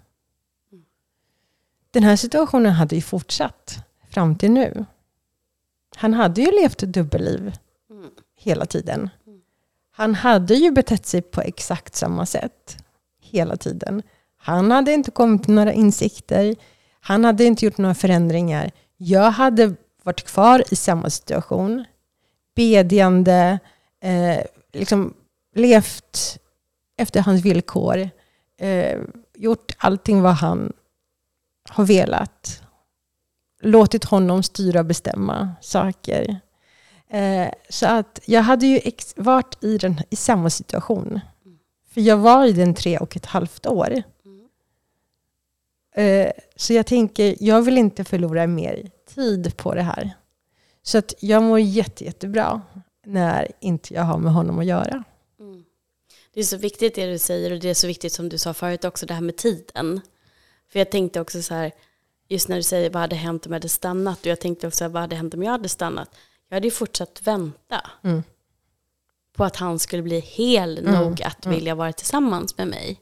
Den 1.92 2.04
här 2.04 2.16
situationen 2.16 2.72
hade 2.72 2.96
ju 2.96 3.02
fortsatt 3.02 3.78
fram 4.10 4.36
till 4.36 4.52
nu. 4.52 4.86
Han 5.96 6.14
hade 6.14 6.42
ju 6.42 6.52
levt 6.52 6.80
dubbelliv 6.80 7.54
hela 8.46 8.66
tiden. 8.66 9.10
Han 9.92 10.16
hade 10.16 10.56
ju 10.56 10.72
betett 10.72 11.06
sig 11.06 11.22
på 11.22 11.42
exakt 11.42 11.96
samma 11.96 12.26
sätt 12.26 12.78
hela 13.22 13.58
tiden. 13.58 14.04
Han 14.38 14.72
hade 14.72 14.94
inte 14.94 15.12
kommit 15.12 15.44
till 15.44 15.54
några 15.54 15.74
insikter. 15.74 16.56
Han 17.00 17.24
hade 17.24 17.44
inte 17.46 17.66
gjort 17.66 17.78
några 17.78 17.96
förändringar. 17.96 18.72
Jag 18.98 19.32
hade 19.32 19.76
varit 20.04 20.24
kvar 20.24 20.64
i 20.72 20.76
samma 20.76 21.10
situation. 21.10 21.86
Bedjande, 22.56 23.60
eh, 24.04 24.46
liksom 24.74 25.14
levt 25.56 26.38
efter 26.98 27.22
hans 27.22 27.42
villkor. 27.42 28.10
Eh, 28.60 29.00
gjort 29.36 29.72
allting 29.78 30.22
vad 30.22 30.34
han 30.34 30.74
har 31.70 31.86
velat. 31.86 32.62
Låtit 33.62 34.04
honom 34.04 34.44
styra 34.44 34.80
och 34.80 34.86
bestämma 34.86 35.56
saker. 35.62 36.40
Eh, 37.16 37.50
så 37.70 37.86
att 37.86 38.20
jag 38.26 38.42
hade 38.42 38.66
ju 38.66 38.92
varit 39.16 39.64
i, 39.64 39.78
den, 39.78 40.02
i 40.10 40.16
samma 40.16 40.50
situation. 40.50 41.20
För 41.94 42.02
jag 42.02 42.18
var 42.18 42.46
i 42.46 42.52
den 42.52 42.74
tre 42.74 42.98
och 42.98 43.16
ett 43.18 43.26
halvt 43.26 43.66
år. 43.66 44.04
Eh, 45.96 46.32
så 46.56 46.74
jag 46.74 46.86
tänker, 46.86 47.36
jag 47.40 47.62
vill 47.62 47.78
inte 47.78 48.04
förlora 48.04 48.48
mer 48.48 48.92
tid 49.16 49.58
på 49.58 49.74
det 49.74 49.82
här. 49.82 50.12
Så 50.84 50.98
att 50.98 51.14
jag 51.20 51.44
mår 51.44 51.60
jätte, 51.60 52.04
jättebra 52.04 52.62
när 53.06 53.52
inte 53.60 53.94
jag 53.94 54.04
har 54.04 54.18
med 54.18 54.34
honom 54.34 54.60
att 54.60 54.66
göra. 54.66 55.04
Mm. 55.40 55.64
det 56.34 56.40
är 56.40 56.44
så 56.44 56.58
viktigt 56.58 56.96
det 56.96 57.12
du 57.12 57.18
säger 57.18 57.52
och 57.52 57.60
det 57.60 57.70
är 57.70 57.74
så 57.74 57.88
viktigt 57.88 58.14
som 58.14 58.30
du 58.30 58.38
sa 58.38 58.54
förut 58.54 58.86
också, 58.86 59.06
det 59.06 59.14
här 59.14 59.22
med 59.22 59.38
tiden. 59.38 60.02
För 60.72 60.80
jag 60.80 60.92
tänkte 60.92 61.22
också 61.22 61.42
så 61.42 61.54
här, 61.54 61.72
just 62.28 62.48
när 62.50 62.56
du 62.56 62.64
säger 62.64 62.90
vad 62.90 63.02
hade 63.02 63.16
hänt 63.16 63.46
om 63.46 63.52
jag 63.52 63.60
hade 63.60 63.70
stannat, 63.70 64.20
och 64.20 64.26
jag 64.26 64.40
tänkte 64.40 64.68
också 64.68 64.88
vad 64.88 65.02
hade 65.02 65.16
hänt 65.16 65.34
om 65.34 65.44
jag 65.44 65.52
hade 65.52 65.70
stannat. 65.70 66.10
Jag 66.50 66.56
hade 66.56 66.68
ju 66.68 66.72
fortsatt 66.72 67.22
vänta 67.24 67.90
Mm. 68.04 68.24
på 69.34 69.44
att 69.44 69.56
han 69.56 69.80
skulle 69.80 70.02
bli 70.04 70.20
hel 70.20 70.78
Mm. 70.78 70.94
nog 71.02 71.22
att 71.24 71.46
vilja 71.46 71.76
vara 71.76 71.94
tillsammans 71.94 72.58
med 72.58 72.68
mig. 72.68 73.02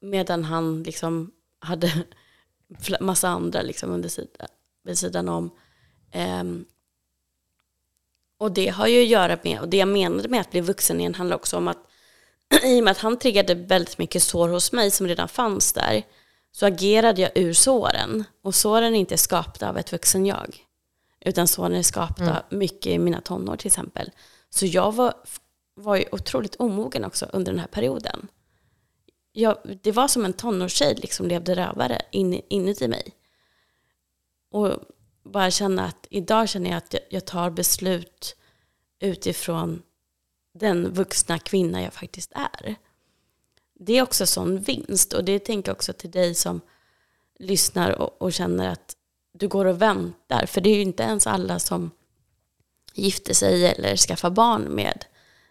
Medan 0.00 0.44
han 0.44 0.82
liksom 0.82 1.32
hade 1.58 1.92
massa 3.00 3.28
andra 3.28 3.62
liksom 3.62 3.90
under 3.90 4.08
sidan, 4.08 4.48
vid 4.84 4.98
sidan 4.98 5.28
om. 5.28 5.50
Ehm, 6.12 6.64
och 8.38 8.52
det 8.52 8.68
har 8.68 8.86
ju 8.86 9.02
att 9.02 9.08
göra 9.08 9.38
med, 9.44 9.60
och 9.60 9.68
det 9.68 9.76
jag 9.76 9.88
menade 9.88 10.28
med 10.28 10.40
att 10.40 10.50
bli 10.50 10.60
vuxen 10.60 11.00
igen 11.00 11.14
handlar 11.14 11.36
också 11.36 11.56
om 11.56 11.68
att 11.68 11.78
i 12.64 12.80
och 12.80 12.84
med 12.84 12.90
att 12.90 12.98
han 12.98 13.18
triggade 13.18 13.54
väldigt 13.54 13.98
mycket 13.98 14.22
sår 14.22 14.48
hos 14.48 14.72
mig 14.72 14.90
som 14.90 15.08
redan 15.08 15.28
fanns 15.28 15.72
där, 15.72 16.02
så 16.52 16.66
agerade 16.66 17.20
jag 17.22 17.30
ur 17.34 17.52
såren. 17.52 18.24
Och 18.42 18.54
såren 18.54 18.94
är 18.94 18.98
inte 18.98 19.18
skapta 19.18 19.68
av 19.68 19.78
ett 19.78 19.92
vuxen 19.92 20.26
jag. 20.26 20.56
Utan 21.24 21.48
såren 21.48 21.74
är 21.74 21.82
skapta 21.82 22.42
mycket 22.50 22.86
i 22.86 22.98
mina 22.98 23.20
tonår 23.20 23.56
till 23.56 23.66
exempel. 23.66 24.10
Så 24.50 24.66
jag 24.66 24.92
var, 24.92 25.14
var 25.74 25.96
ju 25.96 26.04
otroligt 26.12 26.56
omogen 26.56 27.04
också 27.04 27.26
under 27.32 27.52
den 27.52 27.58
här 27.60 27.66
perioden. 27.66 28.28
Jag, 29.32 29.78
det 29.82 29.92
var 29.92 30.08
som 30.08 30.24
en 30.24 30.32
tonårstjej 30.32 30.94
liksom 30.94 31.26
levde 31.26 31.54
rövare 31.54 32.02
in, 32.10 32.40
inuti 32.48 32.88
mig. 32.88 33.14
Och 34.50 34.78
bara 35.24 35.50
känna 35.50 35.84
att 35.84 36.06
idag 36.10 36.48
känner 36.48 36.70
jag 36.70 36.76
att 36.76 36.94
jag, 36.94 37.02
jag 37.10 37.24
tar 37.24 37.50
beslut 37.50 38.36
utifrån 39.00 39.82
den 40.54 40.92
vuxna 40.92 41.38
kvinna 41.38 41.82
jag 41.82 41.92
faktiskt 41.92 42.32
är. 42.34 42.76
Det 43.74 43.98
är 43.98 44.02
också 44.02 44.26
sån 44.26 44.58
vinst 44.58 45.12
och 45.12 45.24
det 45.24 45.38
tänker 45.38 45.68
jag 45.68 45.76
också 45.76 45.92
till 45.92 46.10
dig 46.10 46.34
som 46.34 46.60
lyssnar 47.38 47.90
och, 47.90 48.22
och 48.22 48.32
känner 48.32 48.68
att 48.68 48.96
du 49.32 49.48
går 49.48 49.64
och 49.64 49.82
väntar. 49.82 50.46
För 50.46 50.60
det 50.60 50.70
är 50.70 50.74
ju 50.74 50.82
inte 50.82 51.02
ens 51.02 51.26
alla 51.26 51.58
som 51.58 51.90
gifter 52.94 53.34
sig 53.34 53.66
eller 53.66 53.96
skaffar 53.96 54.30
barn 54.30 54.62
med 54.62 55.04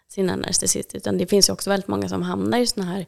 sina 0.08 0.36
narcissister. 0.36 0.96
Utan 0.96 1.18
det 1.18 1.26
finns 1.26 1.48
ju 1.48 1.52
också 1.52 1.70
väldigt 1.70 1.88
många 1.88 2.08
som 2.08 2.22
hamnar 2.22 2.58
i 2.58 2.66
sådana 2.66 2.92
här 2.92 3.06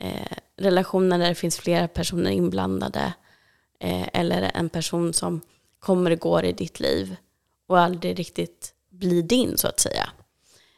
eh, 0.00 0.36
relationer 0.56 1.18
där 1.18 1.28
det 1.28 1.34
finns 1.34 1.58
flera 1.58 1.88
personer 1.88 2.30
inblandade. 2.30 3.12
Eh, 3.80 4.08
eller 4.12 4.50
en 4.54 4.68
person 4.68 5.12
som 5.12 5.40
kommer 5.78 6.10
och 6.10 6.18
går 6.18 6.44
i 6.44 6.52
ditt 6.52 6.80
liv 6.80 7.16
och 7.66 7.78
aldrig 7.78 8.18
riktigt 8.18 8.74
blir 8.88 9.22
din 9.22 9.58
så 9.58 9.68
att 9.68 9.80
säga. 9.80 10.10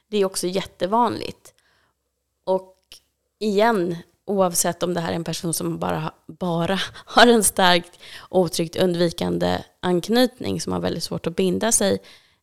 Det 0.08 0.16
är 0.16 0.24
också 0.24 0.46
jättevanligt. 0.46 1.54
Och 2.44 2.78
igen, 3.38 3.96
oavsett 4.26 4.82
om 4.82 4.94
det 4.94 5.00
här 5.00 5.10
är 5.10 5.16
en 5.16 5.24
person 5.24 5.54
som 5.54 5.78
bara, 5.78 6.12
bara 6.26 6.78
har 6.94 7.26
en 7.26 7.44
starkt 7.44 7.98
otryggt 8.28 8.76
undvikande 8.76 9.58
anknytning 9.80 10.60
som 10.60 10.72
har 10.72 10.80
väldigt 10.80 11.02
svårt 11.02 11.26
att 11.26 11.36
binda 11.36 11.72
sig, 11.72 11.98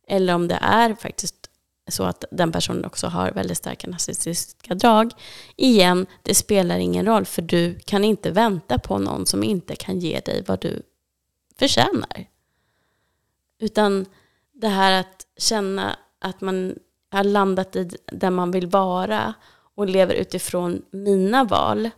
eller 0.07 0.35
om 0.35 0.47
det 0.47 0.59
är 0.61 0.95
faktiskt 0.95 1.35
så 1.87 2.03
att 2.03 2.25
den 2.31 2.51
personen 2.51 2.85
också 2.85 3.07
har 3.07 3.31
väldigt 3.31 3.57
starka 3.57 3.87
narcissistiska 3.87 4.75
drag. 4.75 5.11
Igen, 5.55 6.05
det 6.23 6.35
spelar 6.35 6.77
ingen 6.77 7.05
roll 7.05 7.25
för 7.25 7.41
du 7.41 7.79
kan 7.85 8.03
inte 8.03 8.31
vänta 8.31 8.79
på 8.79 8.97
någon 8.97 9.25
som 9.25 9.43
inte 9.43 9.75
kan 9.75 9.99
ge 9.99 10.19
dig 10.19 10.43
vad 10.47 10.61
du 10.61 10.81
förtjänar. 11.59 12.27
Utan 13.59 14.05
det 14.53 14.67
här 14.67 14.99
att 14.99 15.25
känna 15.37 15.95
att 16.19 16.41
man 16.41 16.75
har 17.11 17.23
landat 17.23 17.75
i 17.75 17.89
där 18.11 18.29
man 18.29 18.51
vill 18.51 18.67
vara 18.67 19.33
och 19.79 19.87
lever 19.87 20.13
utifrån 20.13 20.85
mina 20.91 21.43
val. 21.43 21.89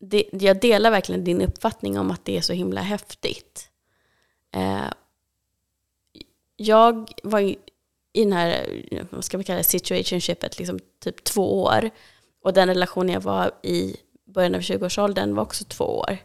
Det, 0.00 0.24
jag 0.32 0.60
delar 0.60 0.90
verkligen 0.90 1.24
din 1.24 1.42
uppfattning 1.42 1.98
om 1.98 2.10
att 2.10 2.24
det 2.24 2.36
är 2.36 2.40
så 2.40 2.52
himla 2.52 2.80
häftigt. 2.80 3.70
Eh, 4.54 4.90
jag 6.56 7.12
var 7.22 7.40
i, 7.40 7.58
den 8.12 8.32
här, 8.32 8.66
vad 9.10 9.24
ska 9.24 9.36
man 9.36 9.44
kalla 9.44 9.58
det, 9.58 9.64
situationshipet, 9.64 10.58
liksom 10.58 10.78
typ 10.98 11.24
två 11.24 11.62
år. 11.62 11.90
Och 12.42 12.52
den 12.52 12.68
relation 12.68 13.08
jag 13.08 13.20
var 13.20 13.50
i 13.62 13.96
början 14.24 14.54
av 14.54 14.60
20-årsåldern 14.60 15.34
var 15.34 15.42
också 15.42 15.64
två 15.64 15.84
år. 15.84 16.18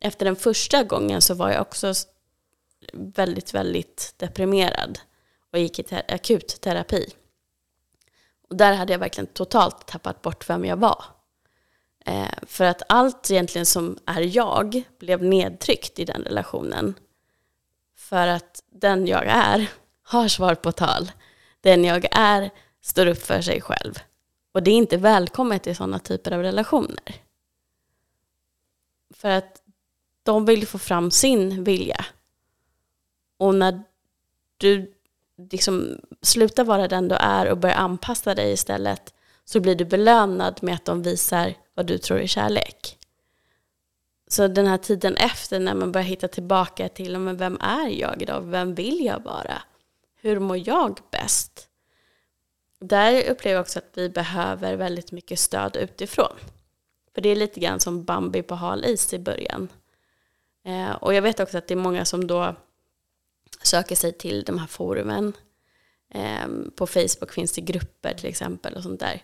Efter 0.00 0.24
den 0.24 0.36
första 0.36 0.82
gången 0.82 1.22
så 1.22 1.34
var 1.34 1.50
jag 1.50 1.60
också 1.60 1.92
väldigt, 2.92 3.54
väldigt 3.54 4.14
deprimerad 4.16 4.98
och 5.52 5.58
gick 5.58 5.78
i 5.78 5.82
te- 5.82 6.04
akut 6.08 6.60
terapi. 6.60 7.12
Och 8.48 8.56
där 8.56 8.72
hade 8.72 8.92
jag 8.92 8.98
verkligen 8.98 9.26
totalt 9.26 9.86
tappat 9.86 10.22
bort 10.22 10.50
vem 10.50 10.64
jag 10.64 10.76
var. 10.76 11.04
Eh, 12.06 12.34
för 12.42 12.64
att 12.64 12.82
allt 12.88 13.30
egentligen 13.30 13.66
som 13.66 13.98
är 14.06 14.36
jag 14.36 14.82
blev 14.98 15.22
nedtryckt 15.22 15.98
i 15.98 16.04
den 16.04 16.22
relationen. 16.22 16.94
För 17.96 18.26
att 18.26 18.62
den 18.70 19.06
jag 19.06 19.26
är 19.26 19.70
har 20.02 20.28
svar 20.28 20.54
på 20.54 20.72
tal. 20.72 21.12
Den 21.60 21.84
jag 21.84 22.06
är 22.10 22.50
står 22.80 23.06
upp 23.06 23.22
för 23.22 23.40
sig 23.40 23.60
själv. 23.60 23.98
Och 24.52 24.62
det 24.62 24.70
är 24.70 24.74
inte 24.74 24.96
välkommet 24.96 25.66
i 25.66 25.74
sådana 25.74 25.98
typer 25.98 26.32
av 26.32 26.42
relationer. 26.42 27.14
För 29.14 29.28
att 29.28 29.62
de 30.22 30.44
vill 30.44 30.66
få 30.66 30.78
fram 30.78 31.10
sin 31.10 31.64
vilja. 31.64 32.04
Och 33.36 33.54
när 33.54 33.82
du 34.56 34.95
liksom 35.36 36.00
sluta 36.22 36.64
vara 36.64 36.88
den 36.88 37.08
du 37.08 37.14
är 37.14 37.50
och 37.50 37.58
börja 37.58 37.74
anpassa 37.74 38.34
dig 38.34 38.52
istället 38.52 39.14
så 39.44 39.60
blir 39.60 39.74
du 39.74 39.84
belönad 39.84 40.58
med 40.62 40.74
att 40.74 40.84
de 40.84 41.02
visar 41.02 41.54
vad 41.74 41.86
du 41.86 41.98
tror 41.98 42.20
är 42.20 42.26
kärlek. 42.26 42.98
Så 44.28 44.48
den 44.48 44.66
här 44.66 44.78
tiden 44.78 45.16
efter 45.16 45.60
när 45.60 45.74
man 45.74 45.92
börjar 45.92 46.06
hitta 46.06 46.28
tillbaka 46.28 46.88
till 46.88 47.18
men 47.18 47.36
vem 47.36 47.58
är 47.60 47.88
jag 47.88 48.22
idag? 48.22 48.42
Vem 48.42 48.74
vill 48.74 49.04
jag 49.04 49.22
vara? 49.22 49.62
Hur 50.20 50.38
mår 50.38 50.68
jag 50.68 50.98
bäst? 51.10 51.68
Där 52.80 53.30
upplever 53.30 53.54
jag 53.54 53.60
också 53.60 53.78
att 53.78 53.90
vi 53.94 54.08
behöver 54.08 54.76
väldigt 54.76 55.12
mycket 55.12 55.38
stöd 55.38 55.76
utifrån. 55.76 56.36
För 57.14 57.20
det 57.20 57.28
är 57.28 57.36
lite 57.36 57.60
grann 57.60 57.80
som 57.80 58.04
Bambi 58.04 58.42
på 58.42 58.54
hal 58.54 58.84
is 58.84 59.14
i 59.14 59.18
början. 59.18 59.68
Eh, 60.64 60.90
och 60.90 61.14
jag 61.14 61.22
vet 61.22 61.40
också 61.40 61.58
att 61.58 61.68
det 61.68 61.74
är 61.74 61.76
många 61.76 62.04
som 62.04 62.26
då 62.26 62.54
söker 63.62 63.96
sig 63.96 64.12
till 64.12 64.44
de 64.44 64.58
här 64.58 64.66
forumen. 64.66 65.32
Ehm, 66.10 66.70
på 66.76 66.86
Facebook 66.86 67.32
finns 67.32 67.52
det 67.52 67.60
grupper 67.60 68.14
till 68.14 68.26
exempel 68.26 68.74
och 68.74 68.82
sånt 68.82 69.00
där. 69.00 69.22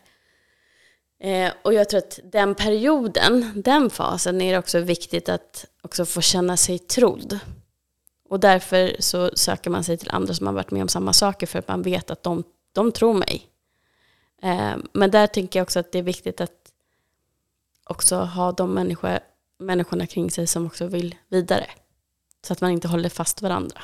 Ehm, 1.20 1.52
och 1.62 1.74
jag 1.74 1.88
tror 1.88 1.98
att 1.98 2.20
den 2.24 2.54
perioden, 2.54 3.62
den 3.64 3.90
fasen 3.90 4.40
är 4.40 4.52
det 4.52 4.58
också 4.58 4.80
viktigt 4.80 5.28
att 5.28 5.64
också 5.82 6.04
få 6.04 6.20
känna 6.20 6.56
sig 6.56 6.78
trodd. 6.78 7.38
Och 8.28 8.40
därför 8.40 8.96
så 8.98 9.30
söker 9.34 9.70
man 9.70 9.84
sig 9.84 9.96
till 9.98 10.10
andra 10.10 10.34
som 10.34 10.46
har 10.46 10.54
varit 10.54 10.70
med 10.70 10.82
om 10.82 10.88
samma 10.88 11.12
saker 11.12 11.46
för 11.46 11.58
att 11.58 11.68
man 11.68 11.82
vet 11.82 12.10
att 12.10 12.22
de, 12.22 12.44
de 12.72 12.92
tror 12.92 13.14
mig. 13.14 13.46
Ehm, 14.42 14.88
men 14.92 15.10
där 15.10 15.26
tänker 15.26 15.58
jag 15.58 15.64
också 15.64 15.80
att 15.80 15.92
det 15.92 15.98
är 15.98 16.02
viktigt 16.02 16.40
att 16.40 16.72
också 17.84 18.16
ha 18.16 18.52
de 18.52 18.74
människor, 18.74 19.18
människorna 19.58 20.06
kring 20.06 20.30
sig 20.30 20.46
som 20.46 20.66
också 20.66 20.86
vill 20.86 21.14
vidare. 21.28 21.66
Så 22.46 22.52
att 22.52 22.60
man 22.60 22.70
inte 22.70 22.88
håller 22.88 23.08
fast 23.08 23.42
varandra. 23.42 23.82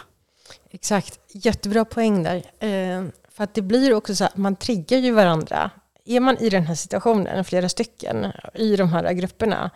Exakt, 0.71 1.21
jättebra 1.29 1.85
poäng 1.85 2.23
där. 2.23 2.37
Eh, 2.59 3.05
för 3.29 3.45
att 3.45 3.55
det 3.55 3.63
blir 3.63 3.95
också 3.95 4.15
så 4.15 4.25
att 4.25 4.37
man 4.37 4.57
triggar 4.57 4.99
ju 4.99 5.13
varandra. 5.13 5.71
Är 6.05 6.21
man 6.21 6.39
i 6.39 6.51
den 6.51 6.67
här 6.67 6.75
situationen, 6.75 7.45
flera 7.45 7.69
stycken, 7.69 8.33
i 8.55 8.77
de 8.77 8.89
här 8.89 9.13
grupperna, 9.13 9.71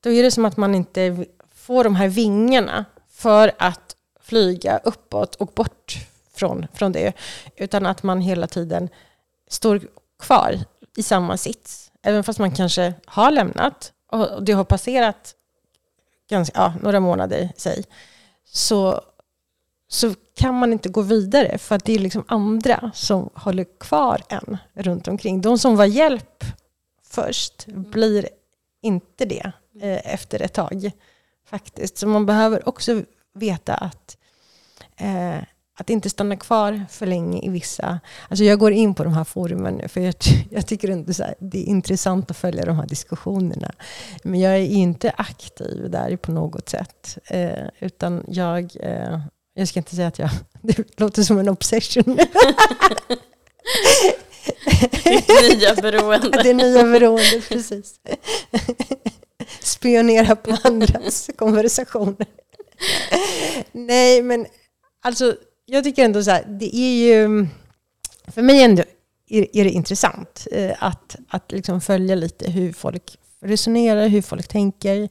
då 0.00 0.10
är 0.10 0.22
det 0.22 0.30
som 0.30 0.44
att 0.44 0.56
man 0.56 0.74
inte 0.74 1.26
får 1.54 1.84
de 1.84 1.96
här 1.96 2.08
vingarna 2.08 2.84
för 3.10 3.52
att 3.58 3.96
flyga 4.20 4.80
uppåt 4.84 5.34
och 5.34 5.48
bort 5.54 5.96
från, 6.34 6.66
från 6.74 6.92
det. 6.92 7.12
Utan 7.56 7.86
att 7.86 8.02
man 8.02 8.20
hela 8.20 8.46
tiden 8.46 8.88
står 9.48 9.80
kvar 10.18 10.54
i 10.96 11.02
samma 11.02 11.36
sits. 11.36 11.90
Även 12.02 12.24
fast 12.24 12.38
man 12.38 12.54
kanske 12.54 12.94
har 13.04 13.30
lämnat 13.30 13.92
och 14.10 14.42
det 14.42 14.52
har 14.52 14.64
passerat 14.64 15.34
ganska, 16.30 16.58
ja, 16.58 16.74
några 16.82 17.00
månader, 17.00 17.48
säg, 17.56 17.84
så 18.44 19.00
så 19.88 20.14
kan 20.34 20.54
man 20.54 20.72
inte 20.72 20.88
gå 20.88 21.02
vidare 21.02 21.58
för 21.58 21.74
att 21.74 21.84
det 21.84 21.94
är 21.94 21.98
liksom 21.98 22.24
andra 22.28 22.90
som 22.94 23.30
håller 23.34 23.66
kvar 23.80 24.22
en 24.28 24.56
runt 24.74 25.08
omkring. 25.08 25.40
De 25.40 25.58
som 25.58 25.76
var 25.76 25.84
hjälp 25.84 26.44
först 27.04 27.66
blir 27.66 28.28
inte 28.82 29.24
det 29.24 29.52
eh, 29.80 30.14
efter 30.14 30.42
ett 30.42 30.52
tag 30.52 30.90
faktiskt. 31.50 31.98
Så 31.98 32.06
man 32.06 32.26
behöver 32.26 32.68
också 32.68 33.02
veta 33.34 33.74
att, 33.74 34.16
eh, 34.96 35.38
att 35.78 35.90
inte 35.90 36.10
stanna 36.10 36.36
kvar 36.36 36.84
för 36.90 37.06
länge 37.06 37.40
i 37.42 37.48
vissa... 37.48 38.00
Alltså 38.28 38.44
jag 38.44 38.58
går 38.58 38.72
in 38.72 38.94
på 38.94 39.04
de 39.04 39.12
här 39.12 39.24
forumen 39.24 39.74
nu 39.74 39.88
för 39.88 40.00
jag, 40.00 40.14
jag 40.50 40.66
tycker 40.66 40.90
inte 40.90 41.14
så 41.14 41.22
här, 41.22 41.34
det 41.38 41.58
är 41.58 41.64
intressant 41.64 42.30
att 42.30 42.36
följa 42.36 42.64
de 42.64 42.76
här 42.76 42.86
diskussionerna. 42.86 43.72
Men 44.22 44.40
jag 44.40 44.52
är 44.52 44.66
inte 44.66 45.10
aktiv 45.16 45.90
där 45.90 46.16
på 46.16 46.32
något 46.32 46.68
sätt. 46.68 47.18
Eh, 47.24 47.68
utan 47.80 48.24
jag... 48.28 48.76
Jag 49.58 49.68
ska 49.68 49.80
inte 49.80 49.96
säga 49.96 50.08
att 50.08 50.18
jag... 50.18 50.30
Det 50.62 51.00
låter 51.00 51.22
som 51.22 51.38
en 51.38 51.48
obsession. 51.48 52.18
Det 55.04 55.48
nya 55.48 55.74
beroende. 55.74 56.30
det 56.42 56.54
nya 56.54 56.82
beroendet, 56.82 57.48
precis. 57.48 58.00
Spionera 59.60 60.36
på 60.36 60.56
andras 60.64 61.30
konversationer. 61.36 62.26
Nej, 63.72 64.22
men 64.22 64.46
alltså 65.02 65.36
jag 65.66 65.84
tycker 65.84 66.04
ändå 66.04 66.22
så 66.22 66.30
här, 66.30 66.44
det 66.60 66.76
är 66.76 67.06
ju, 67.06 67.46
för 68.26 68.42
mig 68.42 68.62
ändå 68.62 68.82
är, 69.28 69.56
är 69.56 69.64
det 69.64 69.70
intressant 69.70 70.46
eh, 70.52 70.72
att, 70.78 71.16
att 71.28 71.52
liksom 71.52 71.80
följa 71.80 72.14
lite 72.14 72.50
hur 72.50 72.72
folk 72.72 73.18
resonerar, 73.40 74.08
hur 74.08 74.22
folk 74.22 74.48
tänker. 74.48 75.08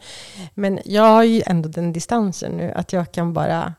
Men 0.53 0.79
jag 0.85 1.03
har 1.03 1.23
ju 1.23 1.41
ändå 1.45 1.69
den 1.69 1.93
distansen 1.93 2.51
nu 2.51 2.71
att 2.71 2.93
jag 2.93 3.11
kan 3.11 3.33
bara 3.33 3.73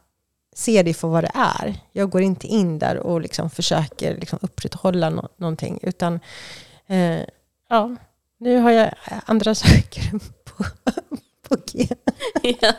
se 0.59 0.83
det 0.83 0.94
för 0.94 1.09
vad 1.09 1.25
det 1.25 1.31
är. 1.35 1.75
Jag 1.92 2.11
går 2.11 2.23
inte 2.23 2.47
in 2.47 2.79
där 2.79 2.97
och 2.97 3.21
liksom 3.21 3.51
försöker 3.51 4.16
liksom 4.16 4.38
upprätthålla 4.42 5.11
no 5.11 5.29
någonting. 5.37 5.79
Utan 5.83 6.21
eh, 6.87 7.21
ja, 7.68 7.97
nu 8.38 8.59
har 8.59 8.71
jag 8.71 8.94
andra 9.27 9.55
saker 9.64 10.11
på, 10.44 10.64
på 11.49 11.57
G. 11.66 11.88
ja. 12.61 12.73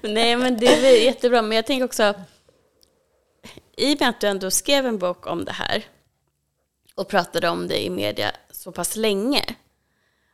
Nej 0.00 0.36
men 0.36 0.56
det 0.56 0.66
är 0.66 0.82
väl 0.82 1.04
jättebra. 1.04 1.42
Men 1.42 1.56
jag 1.56 1.66
tänker 1.66 1.84
också, 1.84 2.14
i 3.76 3.94
och 3.94 4.00
med 4.00 4.08
att 4.08 4.20
du 4.20 4.26
ändå 4.26 4.50
skrev 4.50 4.86
en 4.86 4.98
bok 4.98 5.26
om 5.26 5.44
det 5.44 5.52
här 5.52 5.84
och 6.94 7.08
pratade 7.08 7.48
om 7.48 7.68
det 7.68 7.84
i 7.84 7.90
media 7.90 8.30
så 8.50 8.72
pass 8.72 8.96
länge. 8.96 9.44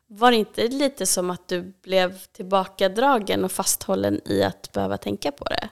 Var 0.07 0.31
det 0.31 0.37
inte 0.37 0.69
lite 0.69 1.07
som 1.07 1.31
att 1.31 1.49
du 1.49 1.73
blev 1.83 2.19
tillbakadragen 2.19 3.45
och 3.45 3.53
fasthållen 3.53 4.21
i 4.25 4.43
att 4.43 4.73
behöva 4.73 4.97
tänka 4.97 5.33
på 5.33 5.45
det 5.45 5.69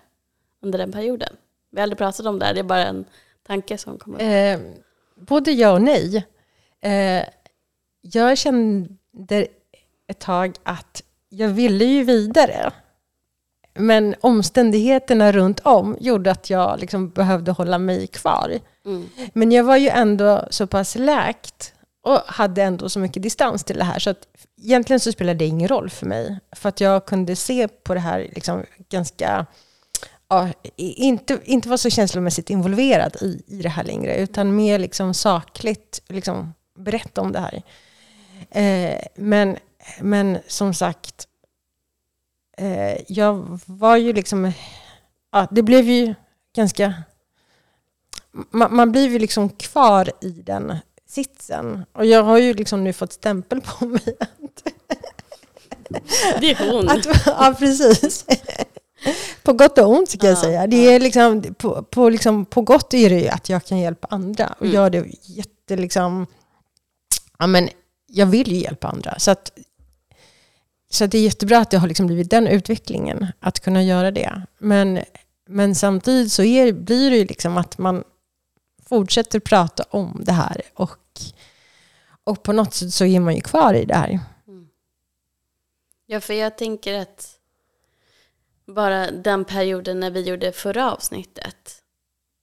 under 0.64 0.79
den 0.79 0.92
perioden? 0.92 1.37
Vi 1.70 1.79
har 1.79 1.83
aldrig 1.83 1.98
pratat 1.98 2.27
om 2.27 2.38
det 2.38 2.44
här, 2.44 2.55
det 2.55 2.61
är 2.61 2.64
bara 2.64 2.85
en 2.85 3.05
tanke 3.46 3.79
som 3.79 3.98
kommer 3.98 4.16
upp. 4.16 4.22
Eh, 4.22 4.66
både 5.14 5.53
ja 5.53 5.72
och 5.72 5.83
nej. 5.83 6.27
Eh, 6.81 7.24
jag 8.00 8.38
kände 8.38 9.46
ett 10.07 10.18
tag 10.18 10.55
att 10.62 11.03
jag 11.29 11.48
ville 11.48 11.85
ju 11.85 12.05
vidare. 12.05 12.72
Men 13.74 14.14
omständigheterna 14.20 15.33
runt 15.33 15.61
om 15.61 15.96
gjorde 16.00 16.31
att 16.31 16.50
jag 16.50 16.81
liksom 16.81 17.11
behövde 17.11 17.53
hålla 17.53 17.79
mig 17.79 18.07
kvar. 18.07 18.59
Mm. 18.85 19.09
Men 19.33 19.53
jag 19.53 19.64
var 19.64 19.77
ju 19.77 19.88
ändå 19.88 20.46
så 20.50 20.66
pass 20.66 20.94
läkt 20.94 21.74
och 22.03 22.20
hade 22.27 22.62
ändå 22.62 22.88
så 22.88 22.98
mycket 22.98 23.22
distans 23.22 23.64
till 23.64 23.77
det 23.77 23.85
här. 23.85 23.98
Så 23.98 24.11
att 24.11 24.27
egentligen 24.62 25.00
så 25.00 25.12
spelade 25.12 25.38
det 25.38 25.44
ingen 25.44 25.68
roll 25.68 25.90
för 25.90 26.07
mig. 26.07 26.38
För 26.53 26.68
att 26.68 26.81
jag 26.81 27.07
kunde 27.07 27.37
se 27.37 27.68
på 27.68 27.94
det 27.94 28.00
här 28.00 28.31
liksom 28.35 28.64
ganska... 28.88 29.46
Ja, 30.28 30.48
inte, 30.76 31.40
inte 31.44 31.68
vara 31.68 31.78
så 31.78 31.90
känslomässigt 31.90 32.50
involverad 32.50 33.16
i, 33.20 33.42
i 33.46 33.62
det 33.62 33.68
här 33.68 33.84
längre, 33.84 34.16
utan 34.16 34.56
mer 34.56 34.78
liksom 34.78 35.14
sakligt 35.14 36.02
liksom 36.08 36.54
berätta 36.78 37.20
om 37.20 37.32
det 37.32 37.38
här. 37.38 37.62
Eh, 38.50 39.00
men, 39.14 39.56
men 40.00 40.38
som 40.46 40.74
sagt, 40.74 41.28
eh, 42.56 43.12
jag 43.12 43.60
var 43.66 43.96
ju 43.96 44.12
liksom... 44.12 44.52
Ja, 45.32 45.48
det 45.50 45.62
blev 45.62 45.88
ju 45.88 46.14
ganska... 46.56 46.94
Man, 48.32 48.76
man 48.76 48.92
blir 48.92 49.08
ju 49.08 49.18
liksom 49.18 49.48
kvar 49.48 50.12
i 50.20 50.30
den 50.30 50.76
sitsen. 51.06 51.84
Och 51.92 52.06
jag 52.06 52.22
har 52.22 52.38
ju 52.38 52.54
liksom 52.54 52.84
nu 52.84 52.92
fått 52.92 53.12
stämpel 53.12 53.60
på 53.60 53.87
mig. 53.87 54.16
Det 56.40 56.50
är 56.50 56.72
hon. 56.72 56.88
Att, 56.88 57.06
ja, 57.26 57.54
precis. 57.58 58.26
På 59.43 59.53
gott 59.53 59.79
och 59.79 59.88
ont 59.90 60.11
ska 60.11 60.27
jag 60.27 60.37
Ja, 60.37 60.40
säga. 60.40 60.67
Det 60.67 60.77
är 60.77 61.01
liksom, 61.01 61.43
på, 61.59 61.83
på, 61.83 62.09
liksom, 62.09 62.45
på 62.47 62.62
gott 62.62 62.95
är 62.95 63.11
det 63.11 63.21
ju 63.21 63.29
att 63.29 63.49
jag 63.49 63.64
kan 63.64 63.79
hjälpa 63.79 64.07
andra. 64.11 64.47
Och 64.59 64.62
Mm. 64.62 64.75
gör 64.75 64.90
det 64.90 65.07
jätte 65.23 65.77
liksom... 65.77 66.27
Ja, 67.38 67.47
men 67.47 67.69
jag 68.07 68.27
vill 68.27 68.53
ju 68.53 68.59
hjälpa 68.59 68.88
andra. 68.88 69.19
Så, 69.19 69.31
att, 69.31 69.53
så 70.90 71.05
att 71.05 71.11
det 71.11 71.19
är 71.19 71.23
jättebra 71.23 71.59
att 71.59 71.71
det 71.71 71.79
har 71.79 71.88
liksom 71.88 72.07
blivit 72.07 72.31
den 72.31 72.47
utvecklingen, 72.47 73.27
att 73.40 73.61
kunna 73.61 73.83
göra 73.83 74.11
det. 74.11 74.43
Men, 74.59 75.01
men 75.49 75.75
samtidigt 75.75 76.33
så 76.33 76.43
är, 76.43 76.73
blir 76.73 77.11
det 77.11 77.17
ju 77.17 77.25
liksom 77.25 77.57
att 77.57 77.79
man 77.79 78.05
fortsätter 78.88 79.40
prata 79.40 79.85
om 79.90 80.21
det 80.25 80.33
här. 80.33 80.62
Och, 80.75 80.99
och 82.25 82.43
på 82.43 82.53
något 82.53 82.75
sätt 82.75 82.95
så 82.95 83.05
är 83.05 83.21
man 83.21 83.35
ju 83.35 83.40
kvar 83.40 83.75
i 83.75 83.85
det 83.85 83.95
här. 83.95 84.21
Ja, 86.07 86.21
för 86.21 86.35
jag 86.35 86.59
tänker 86.59 86.99
att 87.01 87.31
bara 88.66 89.11
den 89.11 89.44
perioden 89.44 90.00
när 90.00 90.11
vi 90.11 90.20
gjorde 90.20 90.53
förra 90.53 90.92
avsnittet, 90.92 91.83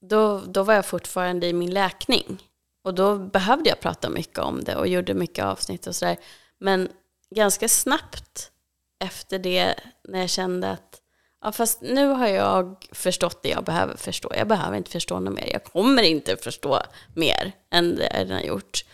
då, 0.01 0.39
då 0.39 0.63
var 0.63 0.73
jag 0.73 0.85
fortfarande 0.85 1.47
i 1.47 1.53
min 1.53 1.73
läkning. 1.73 2.47
Och 2.83 2.93
då 2.93 3.17
behövde 3.17 3.69
jag 3.69 3.79
prata 3.79 4.09
mycket 4.09 4.39
om 4.39 4.63
det 4.63 4.75
och 4.75 4.87
gjorde 4.87 5.13
mycket 5.13 5.45
avsnitt 5.45 5.87
och 5.87 5.95
sådär. 5.95 6.17
Men 6.57 6.89
ganska 7.35 7.67
snabbt 7.67 8.51
efter 8.99 9.39
det, 9.39 9.75
när 10.03 10.19
jag 10.19 10.29
kände 10.29 10.71
att 10.71 11.01
ja, 11.41 11.51
fast 11.51 11.81
nu 11.81 12.07
har 12.07 12.27
jag 12.27 12.85
förstått 12.91 13.43
det 13.43 13.49
jag 13.49 13.63
behöver 13.63 13.97
förstå. 13.97 14.31
Jag 14.35 14.47
behöver 14.47 14.77
inte 14.77 14.91
förstå 14.91 15.19
något 15.19 15.33
mer. 15.33 15.49
Jag 15.51 15.63
kommer 15.63 16.03
inte 16.03 16.37
förstå 16.37 16.81
mer 17.15 17.51
än 17.69 17.95
det 17.95 18.03
jag 18.03 18.19
redan 18.19 18.37
har 18.37 18.43
gjort. 18.43 18.85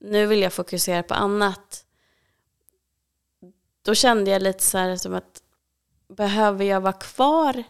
Nu 0.00 0.26
vill 0.26 0.42
jag 0.42 0.52
fokusera 0.52 1.02
på 1.02 1.14
annat 1.14 1.84
då 3.82 3.94
kände 3.94 4.30
jag 4.30 4.42
lite 4.42 4.64
så 4.64 4.78
här 4.78 4.96
som 4.96 5.14
att 5.14 5.42
behöver 6.16 6.64
jag 6.64 6.80
vara 6.80 6.92
kvar 6.92 7.62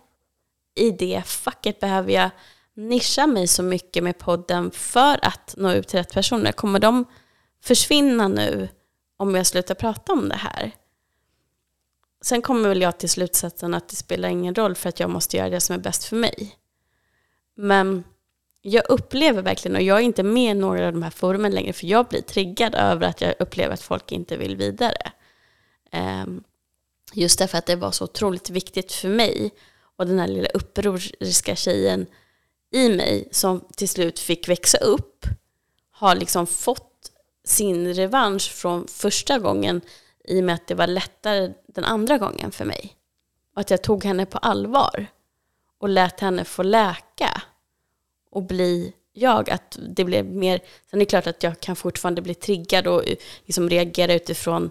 i 0.75 0.91
det 0.91 1.23
facket? 1.27 1.81
Behöver 1.81 2.13
jag 2.13 2.31
nischa 2.75 3.27
mig 3.27 3.47
så 3.47 3.63
mycket 3.63 4.05
med 4.05 4.19
podden 4.19 4.71
för 4.71 5.19
att 5.23 5.55
nå 5.57 5.73
ut 5.73 5.89
till 5.89 5.99
rätt 5.99 6.15
personer? 6.15 6.53
Kommer 6.53 6.79
de 6.79 7.05
försvinna 7.63 8.29
nu 8.29 8.69
om 9.17 9.35
jag 9.35 9.47
slutar 9.47 9.75
prata 9.75 10.13
om 10.13 10.29
det 10.29 10.37
här? 10.37 10.71
Sen 12.23 12.43
kommer 12.43 12.69
väl 12.69 12.83
jag 12.83 12.99
till 12.99 13.11
slutsatsen 13.11 13.75
att 13.75 13.89
det 13.89 13.97
spelar 13.97 14.29
ingen 14.29 14.55
roll 14.55 14.75
för 14.75 14.89
att 14.89 15.01
jag 15.01 15.11
måste 15.11 15.37
göra 15.37 15.51
det 15.51 15.61
som 15.61 15.75
är 15.75 15.81
bäst 15.81 16.05
för 16.05 16.17
mig. 16.17 16.57
Men 17.57 18.05
jag 18.63 18.85
upplever 18.89 19.43
verkligen, 19.43 19.77
och 19.77 19.83
jag 19.83 19.99
är 19.99 20.03
inte 20.03 20.23
med 20.23 20.57
i 20.57 20.61
några 20.61 20.87
av 20.87 20.93
de 20.93 21.03
här 21.03 21.11
forumen 21.11 21.53
längre, 21.53 21.73
för 21.73 21.87
jag 21.87 22.07
blir 22.07 22.23
triggad 22.23 22.75
över 22.75 23.07
att 23.07 23.21
jag 23.21 23.35
upplever 23.39 23.75
att 23.75 23.83
folk 23.83 24.13
inte 24.13 24.37
vill 24.37 24.57
vidare. 24.57 25.13
Um, 25.93 26.45
Just 27.13 27.39
därför 27.39 27.59
att 27.59 27.67
det 27.67 27.77
var 27.77 27.91
så 27.91 28.05
otroligt 28.05 28.51
viktigt 28.51 28.93
för 28.93 29.09
mig 29.09 29.51
och 29.97 30.07
den 30.07 30.19
här 30.19 30.29
lilla 30.29 30.49
upproriska 30.49 31.57
tjejen 31.57 32.07
i 32.73 32.89
mig 32.89 33.29
som 33.33 33.61
till 33.77 33.89
slut 33.89 34.19
fick 34.19 34.49
växa 34.49 34.79
upp 34.79 35.27
har 35.91 36.15
liksom 36.15 36.47
fått 36.47 37.11
sin 37.45 37.95
revansch 37.95 38.53
från 38.53 38.87
första 38.89 39.39
gången 39.39 39.81
i 40.25 40.41
och 40.41 40.45
med 40.45 40.55
att 40.55 40.67
det 40.67 40.75
var 40.75 40.87
lättare 40.87 41.53
den 41.67 41.85
andra 41.85 42.19
gången 42.19 42.51
för 42.51 42.65
mig. 42.65 42.97
Och 43.55 43.61
att 43.61 43.71
jag 43.71 43.83
tog 43.83 44.05
henne 44.05 44.27
på 44.27 44.39
allvar 44.39 45.07
och 45.79 45.89
lät 45.89 46.21
henne 46.21 46.45
få 46.45 46.63
läka 46.63 47.43
och 48.31 48.43
bli 48.43 48.93
jag. 49.13 49.51
Att 49.51 49.79
det 49.89 50.05
blev 50.05 50.25
mer, 50.25 50.61
sen 50.91 51.01
är 51.01 51.05
det 51.05 51.11
klart 51.11 51.27
att 51.27 51.43
jag 51.43 51.61
kan 51.61 51.77
fortfarande 51.77 52.23
bli 52.23 52.35
triggad 52.35 52.87
och 52.87 53.09
eh, 53.09 53.17
liksom 53.45 53.71
reagera 53.71 54.15
utifrån 54.15 54.71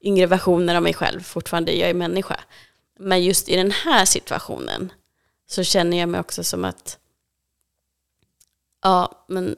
yngre 0.00 0.26
versioner 0.26 0.74
av 0.74 0.82
mig 0.82 0.94
själv. 0.94 1.20
Fortfarande, 1.20 1.72
jag 1.72 1.90
är 1.90 1.94
människa. 1.94 2.40
Men 2.98 3.24
just 3.24 3.48
i 3.48 3.56
den 3.56 3.70
här 3.70 4.04
situationen 4.04 4.92
så 5.46 5.62
känner 5.62 5.96
jag 5.96 6.08
mig 6.08 6.20
också 6.20 6.44
som 6.44 6.64
att 6.64 6.98
ja, 8.82 9.24
men 9.28 9.56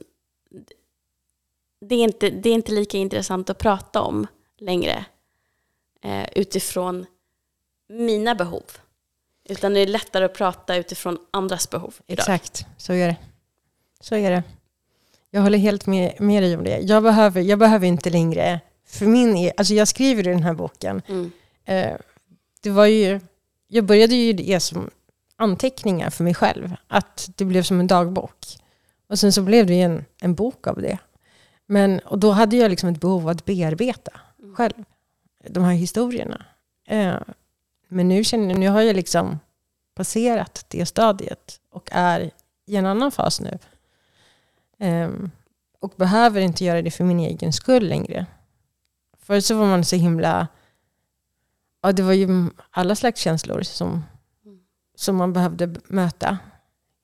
det 1.80 1.94
är 1.94 2.04
inte, 2.04 2.30
det 2.30 2.50
är 2.50 2.54
inte 2.54 2.72
lika 2.72 2.98
intressant 2.98 3.50
att 3.50 3.58
prata 3.58 4.02
om 4.02 4.26
längre 4.58 5.04
eh, 6.02 6.28
utifrån 6.34 7.06
mina 7.88 8.34
behov. 8.34 8.64
Utan 9.44 9.74
det 9.74 9.80
är 9.80 9.86
lättare 9.86 10.24
att 10.24 10.34
prata 10.34 10.76
utifrån 10.76 11.18
andras 11.30 11.70
behov 11.70 11.94
idag. 12.06 12.22
Exakt, 12.22 12.66
så 12.76 12.92
är 12.92 13.06
det. 13.06 13.16
Så 14.00 14.14
är 14.14 14.30
det. 14.30 14.42
Jag 15.30 15.40
håller 15.40 15.58
helt 15.58 15.86
med, 15.86 16.20
med 16.20 16.42
dig 16.42 16.56
om 16.56 16.64
det. 16.64 16.78
Jag 16.78 17.02
behöver, 17.02 17.40
jag 17.40 17.58
behöver 17.58 17.86
inte 17.86 18.10
längre, 18.10 18.60
för 18.88 19.06
min 19.06 19.36
e- 19.36 19.52
alltså 19.56 19.74
jag 19.74 19.88
skriver 19.88 20.28
i 20.28 20.30
den 20.30 20.42
här 20.42 20.54
boken, 20.54 21.02
Mm. 21.08 21.30
eh, 21.64 21.96
det 22.60 22.70
var 22.70 22.86
ju, 22.86 23.20
jag 23.68 23.84
började 23.84 24.14
ju 24.14 24.32
det 24.32 24.60
som 24.60 24.90
anteckningar 25.36 26.10
för 26.10 26.24
mig 26.24 26.34
själv, 26.34 26.74
att 26.88 27.30
det 27.36 27.44
blev 27.44 27.62
som 27.62 27.80
en 27.80 27.86
dagbok. 27.86 28.46
Och 29.08 29.18
sen 29.18 29.32
så 29.32 29.42
blev 29.42 29.66
det 29.66 29.80
en, 29.80 30.04
en 30.20 30.34
bok 30.34 30.66
av 30.66 30.80
det. 30.82 30.98
Men, 31.66 31.98
och 31.98 32.18
då 32.18 32.30
hade 32.30 32.56
jag 32.56 32.70
liksom 32.70 32.88
ett 32.88 33.00
behov 33.00 33.22
av 33.22 33.28
att 33.28 33.44
bearbeta 33.44 34.10
själv 34.56 34.84
de 35.48 35.64
här 35.64 35.72
historierna. 35.72 36.44
Eh, 36.88 37.14
men 37.88 38.08
nu, 38.08 38.24
känner, 38.24 38.54
nu 38.54 38.68
har 38.68 38.80
jag 38.80 38.96
liksom 38.96 39.38
passerat 39.94 40.64
det 40.68 40.86
stadiet 40.86 41.60
och 41.70 41.88
är 41.92 42.30
i 42.66 42.76
en 42.76 42.86
annan 42.86 43.12
fas 43.12 43.40
nu. 43.40 43.58
Ehm, 44.78 45.30
och 45.80 45.92
behöver 45.96 46.40
inte 46.40 46.64
göra 46.64 46.82
det 46.82 46.90
för 46.90 47.04
min 47.04 47.20
egen 47.20 47.52
skull 47.52 47.88
längre. 47.88 48.26
Förut 49.28 49.44
så 49.44 49.54
var 49.58 49.66
man 49.66 49.84
så 49.84 49.96
himla... 49.96 50.48
Ja, 51.82 51.92
det 51.92 52.02
var 52.02 52.12
ju 52.12 52.50
alla 52.70 52.94
slags 52.94 53.20
känslor 53.20 53.62
som, 53.62 54.04
som 54.94 55.16
man 55.16 55.32
behövde 55.32 55.74
möta. 55.88 56.38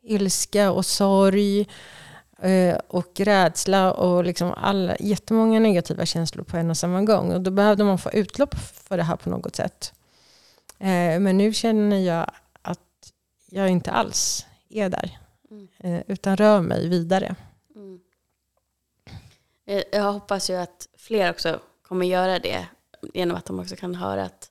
Ilska 0.03 0.71
och 0.71 0.87
sorg. 0.87 1.69
Eh, 2.39 2.79
och 2.89 3.21
rädsla 3.21 3.93
och 3.93 4.25
liksom 4.25 4.53
alla, 4.57 4.97
jättemånga 5.01 5.61
negativa 5.61 6.07
känslor 6.07 6.45
på 6.45 6.57
en 6.57 6.71
och 6.71 6.77
samma 6.77 7.03
gång. 7.03 7.33
Och 7.33 7.41
då 7.41 7.51
behövde 7.51 7.85
man 7.85 7.99
få 7.99 8.13
utlopp 8.13 8.55
för 8.55 8.97
det 8.97 9.03
här 9.03 9.17
på 9.17 9.31
något 9.31 9.57
sätt. 9.57 9.93
Eh, 10.79 11.21
men 11.21 11.39
nu 11.39 11.53
känner 11.53 11.99
jag 11.99 12.31
att 12.63 13.13
jag 13.51 13.69
inte 13.69 13.91
alls 13.91 14.47
är 14.69 14.89
där. 14.89 15.19
Mm. 15.51 15.69
Eh, 15.79 16.03
utan 16.07 16.37
rör 16.37 16.61
mig 16.61 16.89
vidare. 16.89 17.35
Mm. 17.77 18.01
Jag 19.93 20.13
hoppas 20.13 20.51
ju 20.51 20.57
att 20.57 20.89
fler 20.99 21.31
också 21.31 21.61
kommer 21.95 22.07
göra 22.07 22.39
det. 22.39 22.67
Genom 23.15 23.37
att 23.37 23.45
de 23.45 23.61
också 23.61 23.77
kan 23.77 23.95
höra 23.95 24.25
att 24.25 24.51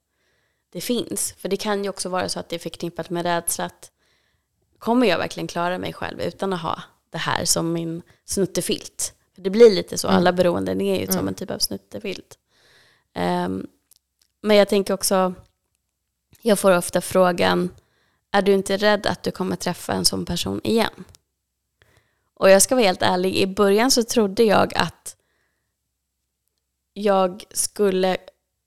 det 0.70 0.82
finns. 0.82 1.34
För 1.38 1.50
det 1.50 1.58
kan 1.58 1.84
ju 1.84 1.90
också 1.90 2.10
vara 2.10 2.30
så 2.30 2.40
att 2.40 2.50
det 2.50 2.56
är 2.56 2.60
förknippat 2.60 3.10
med 3.10 3.26
rädsla. 3.26 3.66
Att 3.66 3.92
kommer 4.80 5.08
jag 5.08 5.18
verkligen 5.18 5.48
klara 5.48 5.78
mig 5.78 5.94
själv 5.94 6.22
utan 6.22 6.54
att 6.54 6.62
ha 6.62 6.84
det 7.10 7.18
här 7.18 7.46
som 7.46 7.74
min 7.74 8.02
snuttefilt. 8.26 9.14
För 9.36 9.42
det 9.42 9.50
blir 9.50 9.72
lite 9.76 9.98
så, 9.98 10.08
mm. 10.08 10.18
alla 10.18 10.32
beroenden 10.34 10.82
är 10.82 10.96
ju 10.96 11.04
mm. 11.04 11.14
som 11.14 11.28
en 11.28 11.34
typ 11.34 11.52
av 11.52 11.60
snuttefilt. 11.60 12.38
Um, 13.16 13.68
men 14.42 14.58
jag 14.58 14.68
tänker 14.70 14.94
också, 14.94 15.34
jag 16.42 16.60
får 16.60 16.78
ofta 16.78 17.02
frågan, 17.02 17.70
är 18.32 18.42
du 18.42 18.54
inte 18.54 18.78
rädd 18.78 19.08
att 19.08 19.24
du 19.24 19.32
kommer 19.32 19.56
träffa 19.56 19.94
en 19.94 20.06
sån 20.06 20.26
person 20.26 20.62
igen? 20.64 21.04
Och 22.34 22.50
jag 22.50 22.62
ska 22.62 22.76
vara 22.76 22.86
helt 22.86 23.02
ärlig, 23.02 23.36
i 23.36 23.48
början 23.48 23.92
så 23.92 24.04
trodde 24.04 24.44
jag 24.44 24.74
att 24.76 25.18
jag 26.94 27.44
skulle 27.52 28.18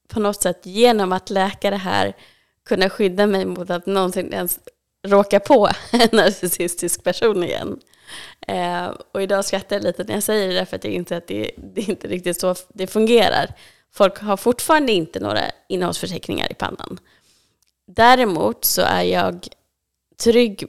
på 0.08 0.20
något 0.20 0.42
sätt 0.42 0.60
genom 0.62 1.12
att 1.12 1.30
läka 1.30 1.70
det 1.70 1.76
här 1.76 2.16
kunna 2.64 2.90
skydda 2.90 3.26
mig 3.26 3.44
mot 3.44 3.70
att 3.70 3.86
någonsin 3.86 4.32
ens 4.32 4.58
råka 5.06 5.40
på 5.40 5.68
en 5.92 6.08
narcissistisk 6.12 7.04
person 7.04 7.44
igen. 7.44 7.80
Eh, 8.48 8.86
och 9.12 9.22
idag 9.22 9.44
skrattar 9.44 9.76
jag 9.76 9.82
lite 9.82 10.04
när 10.04 10.14
jag 10.14 10.22
säger 10.22 10.54
det 10.54 10.66
för 10.66 10.76
att 10.76 10.84
jag 10.84 10.92
inser 10.92 11.16
att 11.16 11.26
det, 11.26 11.50
det 11.56 11.80
är 11.80 11.90
inte 11.90 12.08
riktigt 12.08 12.40
så 12.40 12.54
det 12.68 12.86
fungerar. 12.86 13.54
Folk 13.92 14.18
har 14.18 14.36
fortfarande 14.36 14.92
inte 14.92 15.20
några 15.20 15.42
innehållsförteckningar 15.68 16.52
i 16.52 16.54
pannan. 16.54 16.98
Däremot 17.86 18.64
så 18.64 18.82
är 18.82 19.02
jag 19.02 19.48
trygg 20.22 20.64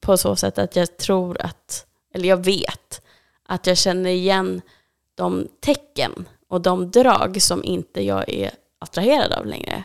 på 0.00 0.16
så 0.16 0.36
sätt 0.36 0.58
att 0.58 0.76
jag 0.76 0.96
tror 0.96 1.40
att, 1.40 1.86
eller 2.14 2.28
jag 2.28 2.44
vet, 2.44 3.02
att 3.42 3.66
jag 3.66 3.78
känner 3.78 4.10
igen 4.10 4.62
de 5.14 5.48
tecken 5.60 6.28
och 6.52 6.60
de 6.60 6.90
drag 6.90 7.42
som 7.42 7.64
inte 7.64 8.02
jag 8.02 8.28
är 8.28 8.50
attraherad 8.78 9.32
av 9.32 9.46
längre 9.46 9.84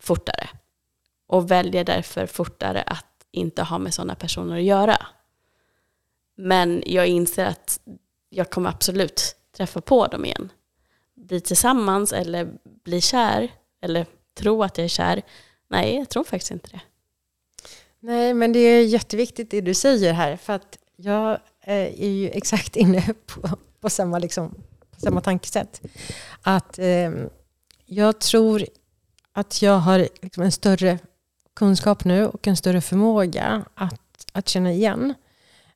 fortare. 0.00 0.48
Och 1.26 1.50
väljer 1.50 1.84
därför 1.84 2.26
fortare 2.26 2.82
att 2.82 3.26
inte 3.30 3.62
ha 3.62 3.78
med 3.78 3.94
sådana 3.94 4.14
personer 4.14 4.56
att 4.56 4.62
göra. 4.62 5.06
Men 6.36 6.82
jag 6.86 7.06
inser 7.06 7.44
att 7.44 7.80
jag 8.28 8.50
kommer 8.50 8.70
absolut 8.70 9.36
träffa 9.56 9.80
på 9.80 10.06
dem 10.06 10.24
igen. 10.24 10.52
Bli 11.14 11.40
tillsammans 11.40 12.12
eller 12.12 12.52
bli 12.84 13.00
kär 13.00 13.52
eller 13.80 14.06
tro 14.34 14.62
att 14.62 14.78
jag 14.78 14.84
är 14.84 14.88
kär. 14.88 15.22
Nej, 15.68 15.96
jag 15.96 16.08
tror 16.08 16.24
faktiskt 16.24 16.50
inte 16.50 16.70
det. 16.70 16.80
Nej, 18.00 18.34
men 18.34 18.52
det 18.52 18.58
är 18.58 18.84
jätteviktigt 18.84 19.50
det 19.50 19.60
du 19.60 19.74
säger 19.74 20.12
här. 20.12 20.36
För 20.36 20.52
att 20.52 20.78
jag 20.96 21.30
eh, 21.60 22.02
är 22.02 22.10
ju 22.10 22.28
exakt 22.32 22.76
inne 22.76 23.14
på, 23.26 23.48
på, 23.80 23.90
samma, 23.90 24.18
liksom, 24.18 24.54
samma 24.98 25.20
tankesätt. 25.20 25.82
Att 26.42 26.78
eh, 26.78 27.10
jag 27.86 28.20
tror 28.20 28.64
att 29.32 29.62
jag 29.62 29.78
har 29.78 30.08
liksom 30.22 30.42
en 30.42 30.52
större 30.52 30.98
kunskap 31.56 32.04
nu 32.04 32.26
och 32.26 32.48
en 32.48 32.56
större 32.56 32.80
förmåga 32.80 33.64
att, 33.74 34.26
att 34.32 34.48
känna 34.48 34.72
igen. 34.72 35.14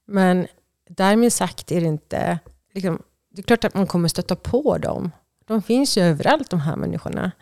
Men 0.06 0.46
därmed 0.88 1.32
sagt 1.32 1.72
är 1.72 1.80
det 1.80 1.86
inte... 1.86 2.38
Liksom, 2.74 3.02
det 3.30 3.40
är 3.40 3.42
klart 3.42 3.64
att 3.64 3.74
man 3.74 3.86
kommer 3.86 4.08
stöta 4.08 4.36
på 4.36 4.78
dem. 4.78 5.10
De 5.46 5.62
finns 5.62 5.98
ju 5.98 6.02
överallt 6.02 6.50
de 6.50 6.60
här 6.60 6.76
människorna. 6.76 7.32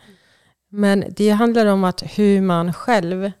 Men 0.69 1.05
det 1.09 1.29
handlar 1.29 1.65
om 1.65 1.83
att 1.83 2.03
hur 2.17 2.41
man 2.41 2.73
själv 2.73 3.31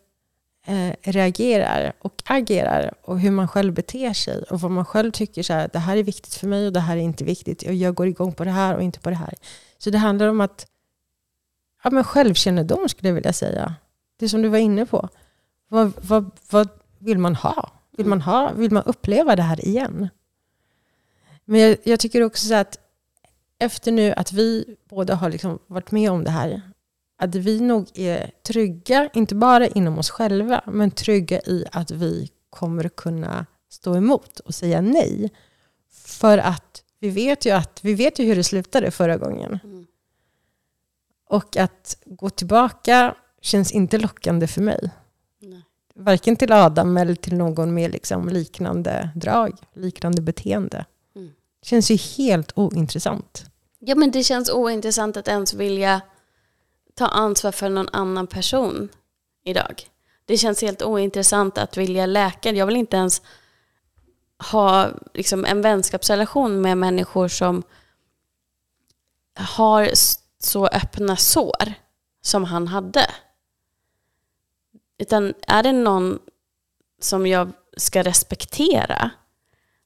eh, 0.67 0.93
reagerar 1.01 1.93
och 1.99 2.23
agerar 2.25 2.93
och 3.01 3.19
hur 3.19 3.31
man 3.31 3.47
själv 3.47 3.73
beter 3.73 4.13
sig 4.13 4.41
och 4.41 4.61
vad 4.61 4.71
man 4.71 4.85
själv 4.85 5.11
tycker 5.11 5.43
så 5.43 5.53
här, 5.53 5.69
det 5.73 5.79
här 5.79 5.97
är 5.97 6.03
viktigt 6.03 6.33
för 6.33 6.47
mig 6.47 6.67
och 6.67 6.73
det 6.73 6.79
här 6.79 6.97
är 6.97 7.01
inte 7.01 7.23
viktigt. 7.23 7.63
Och 7.63 7.73
jag 7.73 7.95
går 7.95 8.07
igång 8.07 8.33
på 8.33 8.43
det 8.43 8.51
här 8.51 8.75
och 8.75 8.83
inte 8.83 8.99
på 8.99 9.09
det 9.09 9.15
här. 9.15 9.33
Så 9.77 9.89
det 9.89 9.97
handlar 9.97 10.27
om 10.27 10.41
att 10.41 10.67
ja, 11.83 11.89
men 11.89 12.03
självkännedom 12.03 12.89
skulle 12.89 13.09
jag 13.09 13.15
vilja 13.15 13.33
säga. 13.33 13.75
Det 14.19 14.29
som 14.29 14.41
du 14.41 14.49
var 14.49 14.57
inne 14.57 14.85
på. 14.85 15.09
Vad, 15.67 15.93
vad, 16.01 16.31
vad 16.49 16.69
vill 16.99 17.17
man 17.17 17.35
ha? 17.35 17.71
Vill 17.97 18.07
man, 18.07 18.21
ha, 18.21 18.51
vill 18.55 18.71
man 18.71 18.83
uppleva 18.83 19.35
det 19.35 19.43
här 19.43 19.65
igen? 19.65 20.09
Men 21.45 21.59
jag, 21.59 21.77
jag 21.83 21.99
tycker 21.99 22.23
också 22.23 22.47
så 22.47 22.53
att 22.53 22.79
efter 23.59 23.91
nu 23.91 24.13
att 24.13 24.31
vi 24.31 24.77
båda 24.89 25.15
har 25.15 25.29
liksom 25.29 25.59
varit 25.67 25.91
med 25.91 26.11
om 26.11 26.23
det 26.23 26.31
här, 26.31 26.61
att 27.17 27.35
vi 27.35 27.59
nog 27.59 27.87
är 27.93 28.31
trygga, 28.43 29.09
inte 29.13 29.35
bara 29.35 29.67
inom 29.67 29.99
oss 29.99 30.09
själva, 30.09 30.61
men 30.65 30.91
trygga 30.91 31.41
i 31.41 31.65
att 31.71 31.91
vi 31.91 32.31
kommer 32.49 32.89
kunna 32.89 33.45
stå 33.69 33.95
emot 33.95 34.39
och 34.39 34.55
säga 34.55 34.81
nej. 34.81 35.31
För 35.91 36.37
att 36.37 36.83
vi 36.99 37.09
vet 37.09 37.45
ju, 37.45 37.51
att, 37.51 37.79
vi 37.83 37.93
vet 37.93 38.19
ju 38.19 38.25
hur 38.25 38.35
det 38.35 38.43
slutade 38.43 38.91
förra 38.91 39.17
gången. 39.17 39.59
Mm. 39.63 39.87
Och 41.29 41.57
att 41.57 41.97
gå 42.05 42.29
tillbaka 42.29 43.15
känns 43.41 43.71
inte 43.71 43.97
lockande 43.97 44.47
för 44.47 44.61
mig. 44.61 44.89
Nej. 45.41 45.61
Varken 45.95 46.35
till 46.35 46.51
Adam 46.51 46.97
eller 46.97 47.15
till 47.15 47.35
någon 47.35 47.73
med 47.73 47.91
liksom 47.91 48.29
liknande 48.29 49.09
drag, 49.15 49.57
liknande 49.73 50.21
beteende. 50.21 50.85
Mm. 51.15 51.31
Känns 51.61 51.91
ju 51.91 51.95
helt 51.95 52.51
ointressant. 52.55 53.45
Ja, 53.79 53.95
men 53.95 54.11
det 54.11 54.23
känns 54.23 54.49
ointressant 54.49 55.17
att 55.17 55.27
ens 55.27 55.53
vilja 55.53 56.01
ta 56.97 57.05
ansvar 57.05 57.51
för 57.51 57.69
någon 57.69 57.89
annan 57.93 58.27
person 58.27 58.89
idag. 59.43 59.83
Det 60.25 60.37
känns 60.37 60.61
helt 60.61 60.81
ointressant 60.81 61.57
att 61.57 61.77
vilja 61.77 62.05
läka. 62.05 62.51
Jag 62.51 62.65
vill 62.65 62.77
inte 62.77 62.97
ens 62.97 63.21
ha 64.51 64.89
liksom, 65.13 65.45
en 65.45 65.61
vänskapsrelation 65.61 66.61
med 66.61 66.77
människor 66.77 67.27
som 67.27 67.63
har 69.35 69.89
så 70.39 70.67
öppna 70.67 71.15
sår 71.15 71.73
som 72.21 72.43
han 72.43 72.67
hade. 72.67 73.11
Utan 74.97 75.33
är 75.47 75.63
det 75.63 75.71
någon 75.71 76.19
som 77.01 77.27
jag 77.27 77.51
ska 77.77 78.03
respektera, 78.03 79.09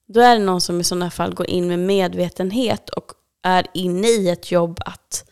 då 0.07 0.19
är 0.21 0.39
det 0.39 0.45
någon 0.45 0.61
som 0.61 0.81
i 0.81 0.83
sådana 0.83 1.11
fall 1.11 1.33
går 1.33 1.49
in 1.49 1.67
med 1.67 1.79
medvetenhet 1.79 2.89
och 2.89 3.11
är 3.41 3.67
inne 3.73 4.07
i 4.07 4.29
ett 4.29 4.51
jobb 4.51 4.79
att 4.85 5.31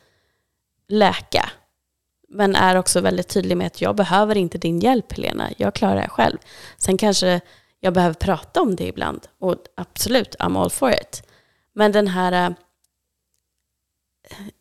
läka. 0.88 1.50
Men 2.32 2.56
är 2.56 2.76
också 2.76 3.02
väldigt 3.02 3.28
tydlig 3.28 3.58
med 3.58 3.68
att 3.68 3.82
jag 3.82 3.96
behöver 3.96 4.38
inte 4.38 4.58
din 4.58 4.80
hjälp 4.80 5.12
Helena, 5.12 5.50
jag 5.58 5.76
klarar 5.76 6.02
det 6.02 6.10
själv. 6.10 6.38
Sen 6.78 6.98
kanske 6.98 7.42
jag 7.80 7.94
behöver 7.94 8.14
prata 8.14 8.62
om 8.62 8.76
det 8.76 8.88
ibland 8.88 9.28
och 9.40 9.56
absolut, 9.76 10.36
I'm 10.40 10.62
all 10.62 10.70
for 10.70 10.92
it. 10.92 11.24
Men 11.74 11.92
den 11.92 12.08
här 12.08 12.32
eh, 12.32 12.54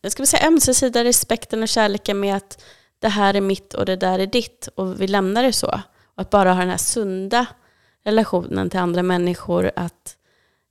jag 0.01 0.11
ska 0.11 0.25
säga 0.25 0.47
ömsesidiga 0.47 1.03
respekten 1.03 1.61
och 1.61 1.67
kärleken 1.67 2.19
med 2.19 2.35
att 2.35 2.63
det 2.99 3.09
här 3.09 3.33
är 3.33 3.41
mitt 3.41 3.73
och 3.73 3.85
det 3.85 3.95
där 3.95 4.19
är 4.19 4.27
ditt 4.27 4.69
och 4.75 5.01
vi 5.01 5.07
lämnar 5.07 5.43
det 5.43 5.53
så. 5.53 5.81
Och 6.15 6.21
att 6.21 6.29
bara 6.29 6.53
ha 6.53 6.59
den 6.59 6.69
här 6.69 6.77
sunda 6.77 7.45
relationen 8.03 8.69
till 8.69 8.79
andra 8.79 9.03
människor, 9.03 9.71
att 9.75 10.15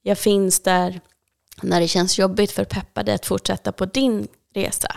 jag 0.02 0.18
finns 0.18 0.60
där 0.60 1.00
när 1.62 1.80
det 1.80 1.88
känns 1.88 2.18
jobbigt 2.18 2.52
för 2.52 2.62
att 2.62 2.68
peppa 2.68 3.02
dig 3.02 3.14
att 3.14 3.26
fortsätta 3.26 3.72
på 3.72 3.86
din 3.86 4.28
resa. 4.54 4.96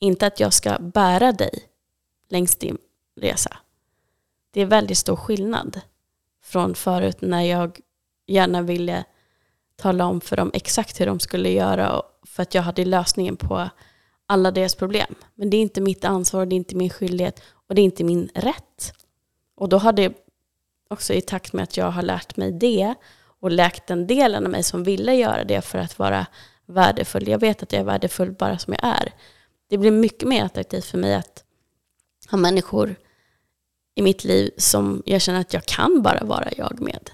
Inte 0.00 0.26
att 0.26 0.40
jag 0.40 0.52
ska 0.52 0.78
bära 0.78 1.32
dig 1.32 1.62
längs 2.28 2.56
din 2.56 2.78
resa. 3.16 3.56
Det 4.50 4.60
är 4.60 4.66
väldigt 4.66 4.98
stor 4.98 5.16
skillnad 5.16 5.80
från 6.42 6.74
förut 6.74 7.20
när 7.20 7.42
jag 7.42 7.80
gärna 8.26 8.62
ville 8.62 9.04
tala 9.76 10.06
om 10.06 10.20
för 10.20 10.36
dem 10.36 10.50
exakt 10.54 11.00
hur 11.00 11.06
de 11.06 11.20
skulle 11.20 11.50
göra 11.50 12.02
för 12.22 12.42
att 12.42 12.54
jag 12.54 12.62
hade 12.62 12.84
lösningen 12.84 13.36
på 13.36 13.70
alla 14.26 14.50
deras 14.50 14.74
problem. 14.74 15.14
Men 15.34 15.50
det 15.50 15.56
är 15.56 15.62
inte 15.62 15.80
mitt 15.80 16.04
ansvar, 16.04 16.46
det 16.46 16.54
är 16.54 16.56
inte 16.56 16.76
min 16.76 16.90
skyldighet 16.90 17.42
och 17.68 17.74
det 17.74 17.80
är 17.80 17.84
inte 17.84 18.04
min 18.04 18.28
rätt. 18.34 18.94
Och 19.54 19.68
då 19.68 19.78
har 19.78 19.92
det 19.92 20.12
också 20.88 21.12
i 21.12 21.20
takt 21.20 21.52
med 21.52 21.62
att 21.62 21.76
jag 21.76 21.90
har 21.90 22.02
lärt 22.02 22.36
mig 22.36 22.52
det 22.52 22.94
och 23.40 23.50
läkt 23.50 23.86
den 23.86 24.06
delen 24.06 24.44
av 24.44 24.50
mig 24.50 24.62
som 24.62 24.84
ville 24.84 25.14
göra 25.14 25.44
det 25.44 25.60
för 25.62 25.78
att 25.78 25.98
vara 25.98 26.26
värdefull. 26.66 27.28
Jag 27.28 27.38
vet 27.38 27.62
att 27.62 27.72
jag 27.72 27.80
är 27.80 27.84
värdefull 27.84 28.32
bara 28.32 28.58
som 28.58 28.72
jag 28.72 28.84
är. 28.84 29.12
Det 29.70 29.78
blir 29.78 29.90
mycket 29.90 30.28
mer 30.28 30.44
attraktivt 30.44 30.84
för 30.84 30.98
mig 30.98 31.14
att 31.14 31.44
ha 32.30 32.38
människor 32.38 32.96
i 33.94 34.02
mitt 34.02 34.24
liv 34.24 34.50
som 34.56 35.02
jag 35.06 35.20
känner 35.20 35.40
att 35.40 35.54
jag 35.54 35.64
kan 35.64 36.02
bara 36.02 36.24
vara 36.24 36.48
jag 36.56 36.80
med. 36.80 37.10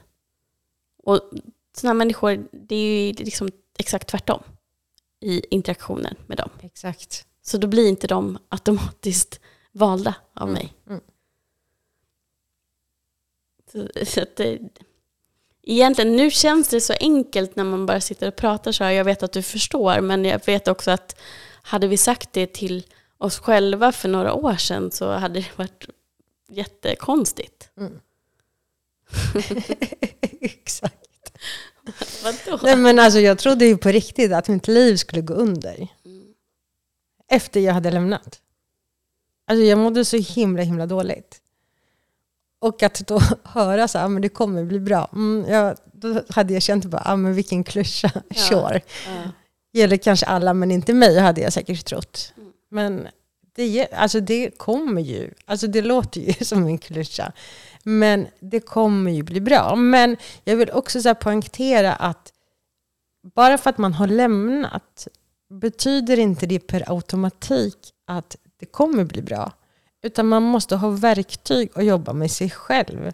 Och 1.02 1.20
sådana 1.76 1.94
människor, 1.94 2.48
det 2.52 2.74
är 2.74 3.07
ju 3.07 3.12
liksom 3.12 3.50
exakt 3.78 4.09
tvärtom 4.09 4.42
i 5.20 5.42
interaktionen 5.50 6.14
med 6.26 6.38
dem. 6.38 6.50
Exakt. 6.62 7.26
Så 7.42 7.59
då 7.59 7.66
blir 7.66 7.88
inte 7.88 8.07
de 8.07 8.38
automatiskt 8.48 9.40
valda 9.72 10.14
av 10.34 10.48
mm. 10.48 10.54
mig. 10.54 10.74
Mm. 10.86 11.00
Så, 13.72 13.88
så 14.07 14.22
att 14.22 14.36
det, 14.36 14.59
egentligen, 15.62 16.16
nu 16.16 16.30
känns 16.30 16.68
det 16.68 16.80
så 16.80 16.94
enkelt 17.00 17.57
när 17.57 17.64
man 17.64 17.86
bara 17.86 18.00
sitter 18.00 18.28
och 18.28 18.36
pratar 18.36 18.72
så 18.72 18.84
här. 18.84 18.90
Jag 18.90 19.04
vet 19.04 19.22
att 19.22 19.32
du 19.32 19.42
förstår, 19.42 20.00
men 20.00 20.24
jag 20.24 20.46
vet 20.46 20.68
också 20.68 20.90
att 20.90 21.20
hade 21.66 21.86
vi 21.86 21.96
sagt 21.96 22.32
det 22.32 22.52
till 22.52 22.86
oss 23.18 23.38
själva 23.38 23.92
för 23.92 24.08
några 24.08 24.32
år 24.32 24.56
sedan 24.56 24.90
så 24.90 25.12
hade 25.12 25.40
det 25.40 25.58
varit 25.58 25.88
jättekonstigt. 26.48 27.70
Mm. 27.76 28.00
Exakt. 30.40 31.32
Vadå? 32.24 32.58
Nej 32.62 32.76
men 32.76 32.98
alltså 32.98 33.20
jag 33.20 33.38
trodde 33.38 33.66
ju 33.66 33.76
på 33.76 33.88
riktigt 33.88 34.32
att 34.32 34.48
mitt 34.48 34.68
liv 34.68 34.96
skulle 34.96 35.22
gå 35.22 35.34
under. 35.34 35.88
Efter 37.28 37.60
jag 37.60 37.74
hade 37.74 37.90
lämnat. 37.90 38.40
Alltså 39.46 39.64
jag 39.64 39.78
mådde 39.78 40.04
så 40.04 40.16
himla 40.16 40.62
himla 40.62 40.86
dåligt. 40.86 41.40
Och 42.58 42.82
att 42.82 43.06
då 43.06 43.20
höra 43.42 43.88
så 43.88 43.98
här, 43.98 44.08
men 44.08 44.22
det 44.22 44.28
kommer 44.28 44.64
bli 44.64 44.80
bra. 44.80 45.10
Mm, 45.12 45.50
jag, 45.50 45.76
då 45.92 46.22
hade 46.28 46.52
jag 46.52 46.62
känt 46.62 46.84
bara, 46.84 47.02
ah, 47.04 47.16
men 47.16 47.34
vilken 47.34 47.64
klyscha, 47.64 48.10
sure. 48.34 48.80
Ja. 49.06 49.30
Gäller 49.77 49.97
kanske 49.97 50.27
alla 50.27 50.55
men 50.55 50.70
inte 50.70 50.95
mig 50.95 51.18
hade 51.18 51.41
jag 51.41 51.53
säkert 51.53 51.85
trott. 51.85 52.33
Men 52.70 53.09
det, 53.55 53.93
alltså 53.93 54.20
det 54.20 54.59
kommer 54.59 55.03
ju, 55.03 55.31
alltså 55.45 55.66
det 55.66 55.83
låter 55.83 56.20
ju 56.20 56.33
som 56.45 56.66
en 56.66 56.79
klyscha. 56.79 57.33
Men 57.83 58.27
det 58.41 58.61
kommer 58.61 59.11
ju 59.11 59.22
bli 59.22 59.41
bra. 59.41 59.77
Men 59.77 60.16
jag 60.45 60.57
vill 60.57 60.70
också 60.70 61.03
så 61.03 61.14
poängtera 61.14 61.95
att 61.95 62.33
bara 63.35 63.59
för 63.59 63.70
att 63.70 63.79
man 63.79 63.95
har 63.95 64.07
lämnat 64.07 65.09
betyder 65.51 66.18
inte 66.18 66.47
det 66.47 66.59
per 66.59 66.93
automatik 66.93 67.93
att 68.07 68.37
det 68.61 68.66
kommer 68.66 69.05
bli 69.05 69.22
bra. 69.22 69.53
Utan 70.03 70.27
man 70.27 70.43
måste 70.43 70.77
ha 70.77 70.91
verktyg 70.91 71.70
att 71.74 71.85
jobba 71.85 72.12
med 72.12 72.31
sig 72.31 72.51
själv. 72.51 73.12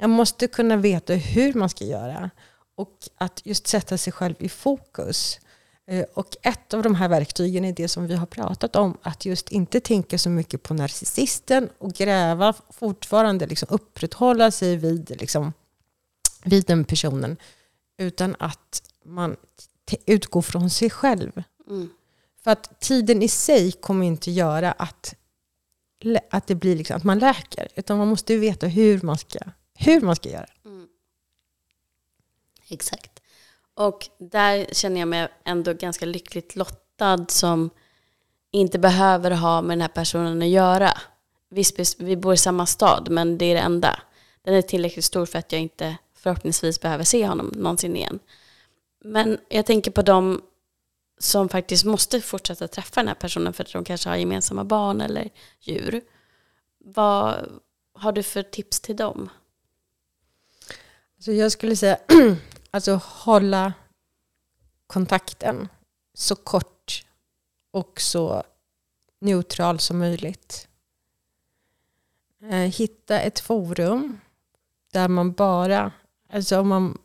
Man 0.00 0.10
måste 0.10 0.46
kunna 0.46 0.76
veta 0.76 1.14
hur 1.14 1.54
man 1.54 1.68
ska 1.68 1.84
göra. 1.84 2.30
Och 2.74 3.08
att 3.18 3.40
just 3.44 3.66
sätta 3.66 3.98
sig 3.98 4.12
själv 4.12 4.34
i 4.38 4.48
fokus. 4.48 5.40
Eh, 5.88 6.04
Och 6.14 6.36
ett 6.42 6.74
av 6.74 6.82
de 6.82 6.94
här 6.94 7.08
verktygen 7.08 7.64
är 7.64 7.72
det 7.72 7.88
som 7.88 8.06
vi 8.06 8.14
har 8.14 8.26
pratat 8.26 8.76
om. 8.76 8.98
Att 9.02 9.24
just 9.24 9.48
inte 9.48 9.80
tänka 9.80 10.18
så 10.18 10.30
mycket 10.30 10.62
på 10.62 10.74
narcissisten 10.74 11.68
och 11.78 11.92
gräva 11.92 12.54
fortfarande, 12.70 13.46
liksom 13.46 13.68
upprätthålla 13.70 14.50
sig 14.50 14.76
vid, 14.76 15.20
liksom, 15.20 15.52
vid 16.44 16.64
den 16.64 16.84
personen. 16.84 17.36
Utan 17.96 18.36
att 18.38 18.82
man 19.04 19.36
utgår 20.06 20.42
från 20.42 20.70
sig 20.70 20.90
själv. 20.90 21.42
Mm. 21.70 21.90
För 22.44 22.50
att 22.50 22.80
tiden 22.80 23.22
i 23.22 23.28
sig 23.28 23.72
kommer 23.72 24.06
inte 24.06 24.30
göra 24.30 24.72
att, 24.72 25.14
att 26.30 26.46
det 26.46 26.54
blir 26.54 26.76
liksom, 26.76 26.96
att 26.96 27.04
man 27.04 27.18
läker. 27.18 27.68
Utan 27.76 27.98
man 27.98 28.08
måste 28.08 28.36
veta 28.36 28.66
hur 28.66 29.02
man 29.02 29.18
ska, 29.18 29.38
hur 29.74 30.00
man 30.00 30.16
ska 30.16 30.28
göra. 30.28 30.48
Exakt. 32.68 33.17
Och 33.78 34.08
där 34.18 34.66
känner 34.72 35.00
jag 35.00 35.08
mig 35.08 35.28
ändå 35.44 35.72
ganska 35.72 36.06
lyckligt 36.06 36.56
lottad 36.56 37.26
som 37.28 37.70
inte 38.50 38.78
behöver 38.78 39.30
ha 39.30 39.62
med 39.62 39.70
den 39.70 39.80
här 39.80 39.88
personen 39.88 40.42
att 40.42 40.48
göra. 40.48 40.92
Visst, 41.50 42.00
vi 42.00 42.16
bor 42.16 42.34
i 42.34 42.36
samma 42.36 42.66
stad, 42.66 43.08
men 43.10 43.38
det 43.38 43.44
är 43.44 43.54
det 43.54 43.60
enda. 43.60 44.00
Den 44.42 44.54
är 44.54 44.62
tillräckligt 44.62 45.04
stor 45.04 45.26
för 45.26 45.38
att 45.38 45.52
jag 45.52 45.60
inte 45.60 45.96
förhoppningsvis 46.14 46.80
behöver 46.80 47.04
se 47.04 47.26
honom 47.26 47.52
någonsin 47.56 47.96
igen. 47.96 48.18
Men 49.04 49.38
jag 49.48 49.66
tänker 49.66 49.90
på 49.90 50.02
de 50.02 50.42
som 51.18 51.48
faktiskt 51.48 51.84
måste 51.84 52.20
fortsätta 52.20 52.68
träffa 52.68 53.00
den 53.00 53.08
här 53.08 53.14
personen 53.14 53.52
för 53.52 53.64
att 53.64 53.72
de 53.72 53.84
kanske 53.84 54.08
har 54.08 54.16
gemensamma 54.16 54.64
barn 54.64 55.00
eller 55.00 55.30
djur. 55.60 56.00
Vad 56.78 57.34
har 57.94 58.12
du 58.12 58.22
för 58.22 58.42
tips 58.42 58.80
till 58.80 58.96
dem? 58.96 59.30
Så 61.18 61.32
jag 61.32 61.52
skulle 61.52 61.76
säga, 61.76 61.98
alltså 62.70 63.00
hålla 63.04 63.72
kontakten 64.86 65.68
så 66.14 66.36
kort 66.36 67.04
och 67.70 68.00
så 68.00 68.42
neutral 69.20 69.78
som 69.78 69.98
möjligt. 69.98 70.68
Eh, 72.42 72.56
hitta 72.56 73.20
ett 73.20 73.40
forum 73.40 74.20
där 74.92 75.08
man 75.08 75.32
bara, 75.32 75.92
alltså 76.32 76.60
om 76.60 76.68
man 76.68 76.98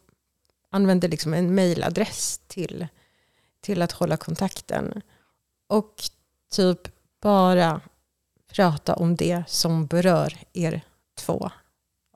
använder 0.70 1.07
liksom 1.07 1.34
en 1.34 1.55
mailadress 1.55 2.41
till, 2.47 2.88
till 3.61 3.82
att 3.82 3.91
hålla 3.91 4.18
kontakten. 4.18 5.01
Och 5.68 6.03
typ 6.51 6.91
bara 7.22 7.82
prata 8.47 8.95
om 8.95 9.16
det 9.16 9.43
som 9.47 9.86
berör 9.86 10.38
er 10.53 10.82
två. 11.16 11.51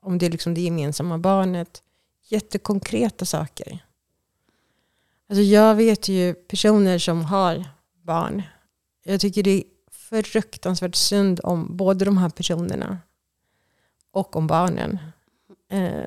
Om 0.02 0.18
det 0.18 0.26
är 0.26 0.30
liksom 0.30 0.54
det 0.54 0.60
gemensamma 0.60 1.18
barnet. 1.18 1.82
Jättekonkreta 2.28 3.24
saker. 3.24 3.84
Alltså 5.28 5.42
jag 5.42 5.74
vet 5.74 6.08
ju 6.08 6.34
personer 6.34 6.98
som 6.98 7.24
har 7.24 7.64
barn. 8.02 8.42
Jag 9.04 9.20
tycker 9.20 9.42
det 9.42 9.50
är 9.50 9.64
fruktansvärt 10.22 10.94
synd 10.94 11.40
om 11.42 11.76
både 11.76 12.04
de 12.04 12.18
här 12.18 12.28
personerna 12.28 12.98
och 14.10 14.36
om 14.36 14.46
barnen. 14.46 14.98
Eh, 15.70 16.04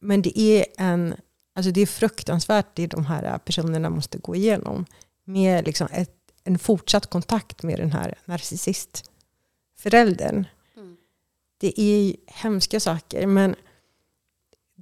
Men 0.00 0.22
det 0.22 0.40
är, 0.40 0.64
en, 0.78 1.14
alltså 1.54 1.70
det 1.70 1.80
är 1.80 1.86
fruktansvärt 1.86 2.66
det 2.74 2.86
de 2.86 3.06
här 3.06 3.38
personerna 3.38 3.90
måste 3.90 4.18
gå 4.18 4.34
igenom. 4.34 4.86
Med 5.24 5.66
liksom 5.66 5.88
ett, 5.92 6.16
en 6.44 6.58
fortsatt 6.58 7.06
kontakt 7.06 7.62
med 7.62 7.78
den 7.78 7.92
här 7.92 8.14
narcissistföräldern. 8.24 10.44
Mm. 10.76 10.96
Det 11.58 11.80
är 11.80 12.16
hemska 12.26 12.80
saker. 12.80 13.26
Men 13.26 13.54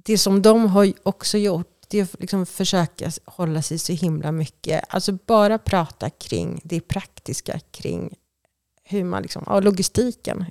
det 0.05 0.17
som 0.17 0.41
de 0.41 0.67
har 0.67 0.93
också 1.03 1.37
gjort 1.37 1.75
det 1.87 1.99
är 1.99 2.03
att 2.03 2.19
liksom 2.19 2.45
försöka 2.45 3.11
hålla 3.25 3.61
sig 3.61 3.79
så 3.79 3.93
himla 3.93 4.31
mycket. 4.31 4.83
Alltså 4.89 5.17
bara 5.25 5.57
prata 5.57 6.09
kring 6.09 6.61
det 6.63 6.81
praktiska, 6.81 7.59
kring 7.71 8.15
hur 8.83 9.03
man 9.03 9.21
liksom, 9.21 9.43
ja, 9.45 9.59
logistiken 9.59 10.45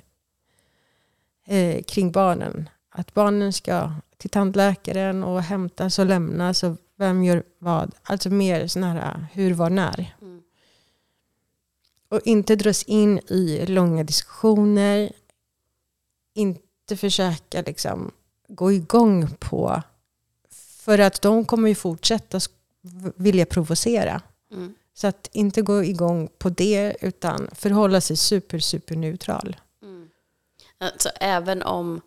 eh, 1.45 1.83
kring 1.83 2.11
barnen. 2.11 2.69
Att 2.89 3.13
barnen 3.13 3.53
ska 3.53 3.93
till 4.17 4.29
tandläkaren 4.29 5.23
och 5.23 5.41
hämtas 5.41 5.99
och 5.99 6.05
lämnas 6.05 6.63
och 6.63 6.77
vem 6.97 7.23
gör 7.23 7.43
vad. 7.59 7.95
Alltså 8.03 8.29
mer 8.29 8.67
sådana 8.67 8.93
här 8.93 9.27
hur, 9.33 9.53
var, 9.53 9.69
när. 9.69 10.15
Mm. 10.21 10.41
Och 12.09 12.21
inte 12.25 12.55
dras 12.55 12.83
in 12.83 13.19
i 13.19 13.65
långa 13.65 14.03
diskussioner. 14.03 15.11
Inte 16.33 16.97
försöka 16.97 17.61
liksom 17.61 18.11
gå 18.47 18.71
igång 18.71 19.35
på. 19.39 19.81
För 20.85 20.99
att 20.99 21.21
de 21.21 21.45
kommer 21.45 21.69
ju 21.69 21.75
fortsätta 21.75 22.39
vilja 23.15 23.45
provocera. 23.45 24.21
Mm. 24.51 24.75
Så 24.93 25.07
att 25.07 25.29
inte 25.31 25.61
gå 25.61 25.83
igång 25.83 26.29
på 26.37 26.49
det 26.49 26.95
utan 27.01 27.49
förhålla 27.51 28.01
sig 28.01 28.17
super, 28.17 28.59
super 28.59 28.95
neutral. 28.95 29.55
Mm. 29.81 30.09
Alltså, 30.77 31.09
även 31.19 31.63
om 31.63 32.01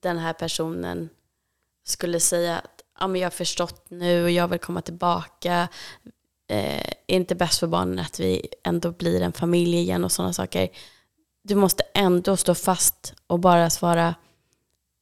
den 0.00 0.18
här 0.18 0.32
personen 0.32 1.08
skulle 1.84 2.20
säga 2.20 2.58
att 2.58 2.82
ja, 2.98 3.06
men 3.06 3.20
jag 3.20 3.26
har 3.26 3.30
förstått 3.30 3.84
nu 3.88 4.24
och 4.24 4.30
jag 4.30 4.48
vill 4.48 4.58
komma 4.58 4.82
tillbaka. 4.82 5.68
Eh, 6.48 6.80
är 7.06 7.16
inte 7.16 7.34
bäst 7.34 7.58
för 7.58 7.66
barnen 7.66 7.98
att 7.98 8.20
vi 8.20 8.48
ändå 8.64 8.90
blir 8.90 9.22
en 9.22 9.32
familj 9.32 9.76
igen 9.76 10.04
och 10.04 10.12
sådana 10.12 10.32
saker. 10.32 10.68
Du 11.42 11.54
måste 11.54 11.84
ändå 11.94 12.36
stå 12.36 12.54
fast 12.54 13.14
och 13.26 13.38
bara 13.38 13.70
svara 13.70 14.14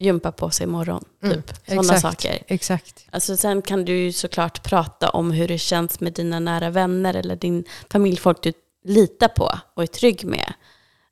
gympa 0.00 0.32
på 0.32 0.50
sig 0.50 0.64
imorgon. 0.64 1.04
Mm, 1.22 1.34
Typ. 1.42 1.56
Sådana 1.66 1.80
exakt. 1.82 2.02
saker. 2.02 2.42
Exakt. 2.46 3.06
Alltså 3.10 3.36
sen 3.36 3.62
kan 3.62 3.84
du 3.84 3.96
ju 3.96 4.12
såklart 4.12 4.62
prata 4.62 5.08
om 5.10 5.30
hur 5.30 5.48
det 5.48 5.58
känns 5.58 6.00
med 6.00 6.12
dina 6.12 6.40
nära 6.40 6.70
vänner 6.70 7.14
eller 7.14 7.36
din 7.36 7.64
familj, 7.90 8.16
folk 8.16 8.42
du 8.42 8.52
litar 8.84 9.28
på 9.28 9.58
och 9.74 9.82
är 9.82 9.86
trygg 9.86 10.24
med. 10.24 10.52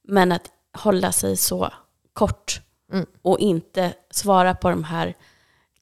Men 0.05 0.32
att 0.32 0.51
hålla 0.72 1.12
sig 1.12 1.36
så 1.36 1.72
kort 2.12 2.61
Mm. 2.93 3.07
och 3.22 3.39
inte 3.39 3.95
svara 4.11 4.55
på 4.55 4.70
de 4.70 4.84
här 4.84 5.14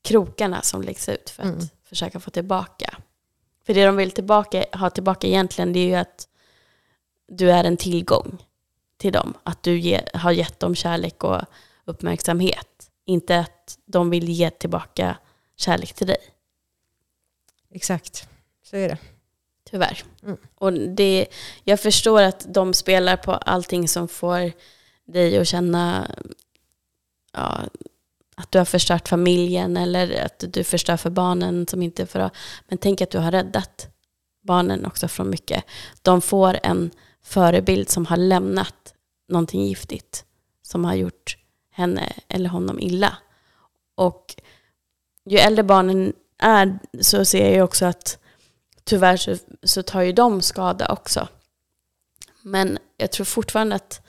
krokarna 0.02 0.62
som 0.62 0.82
läggs 0.82 1.08
ut 1.08 1.30
för 1.30 1.42
att 1.42 1.48
Mm. 1.54 1.68
försöka 1.88 2.20
få 2.20 2.30
tillbaka. 2.30 2.96
För 3.66 3.74
det 3.74 3.86
de 3.86 3.96
vill 3.96 4.10
tillbaka, 4.10 4.64
ha 4.72 4.90
tillbaka 4.90 5.26
egentligen 5.26 5.72
det 5.72 5.80
är 5.80 5.86
ju 5.86 5.94
att 5.94 6.28
du 7.28 7.50
är 7.50 7.64
en 7.64 7.76
tillgång 7.76 8.42
till 8.98 9.12
dem. 9.12 9.34
Att 9.42 9.62
du 9.62 9.78
ge, 9.78 10.00
har 10.14 10.32
gett 10.32 10.60
dem 10.60 10.74
kärlek 10.74 11.24
och 11.24 11.40
uppmärksamhet. 11.84 12.75
Inte 13.06 13.38
att 13.38 13.78
de 13.86 14.10
vill 14.10 14.28
ge 14.28 14.50
tillbaka 14.50 15.16
kärlek 15.56 15.92
till 15.92 16.06
dig. 16.06 16.16
Exakt. 17.70 18.28
Så 18.62 18.76
är 18.76 18.88
det. 18.88 18.98
Tyvärr. 19.70 20.02
Mm. 20.22 20.36
Och 20.54 20.72
det, 20.72 21.26
jag 21.64 21.80
förstår 21.80 22.22
att 22.22 22.46
de 22.48 22.74
spelar 22.74 23.16
på 23.16 23.32
allting 23.32 23.88
som 23.88 24.08
får 24.08 24.52
dig 25.04 25.38
att 25.38 25.48
känna 25.48 26.10
ja, 27.32 27.60
att 28.36 28.50
du 28.50 28.58
har 28.58 28.64
förstört 28.64 29.08
familjen 29.08 29.76
eller 29.76 30.24
att 30.24 30.44
du 30.48 30.64
förstör 30.64 30.96
för 30.96 31.10
barnen 31.10 31.66
som 31.66 31.82
inte 31.82 32.06
får. 32.06 32.30
Men 32.68 32.78
tänk 32.78 33.00
att 33.00 33.10
du 33.10 33.18
har 33.18 33.32
räddat 33.32 33.88
barnen 34.42 34.86
också 34.86 35.08
från 35.08 35.30
mycket. 35.30 35.64
De 36.02 36.22
får 36.22 36.58
en 36.62 36.90
förebild 37.22 37.88
som 37.88 38.06
har 38.06 38.16
lämnat 38.16 38.94
någonting 39.28 39.66
giftigt 39.66 40.24
som 40.62 40.84
har 40.84 40.94
gjort 40.94 41.36
henne 41.76 42.12
eller 42.28 42.48
honom 42.48 42.80
illa. 42.80 43.16
Och 43.94 44.34
ju 45.24 45.38
äldre 45.38 45.62
barnen 45.62 46.12
är 46.38 46.78
så 47.00 47.24
ser 47.24 47.44
jag 47.44 47.52
ju 47.52 47.62
också 47.62 47.84
att 47.86 48.18
tyvärr 48.84 49.16
så, 49.16 49.36
så 49.62 49.82
tar 49.82 50.02
ju 50.02 50.12
de 50.12 50.42
skada 50.42 50.92
också. 50.92 51.28
Men 52.42 52.78
jag 52.96 53.12
tror 53.12 53.24
fortfarande 53.24 53.76
att 53.76 54.06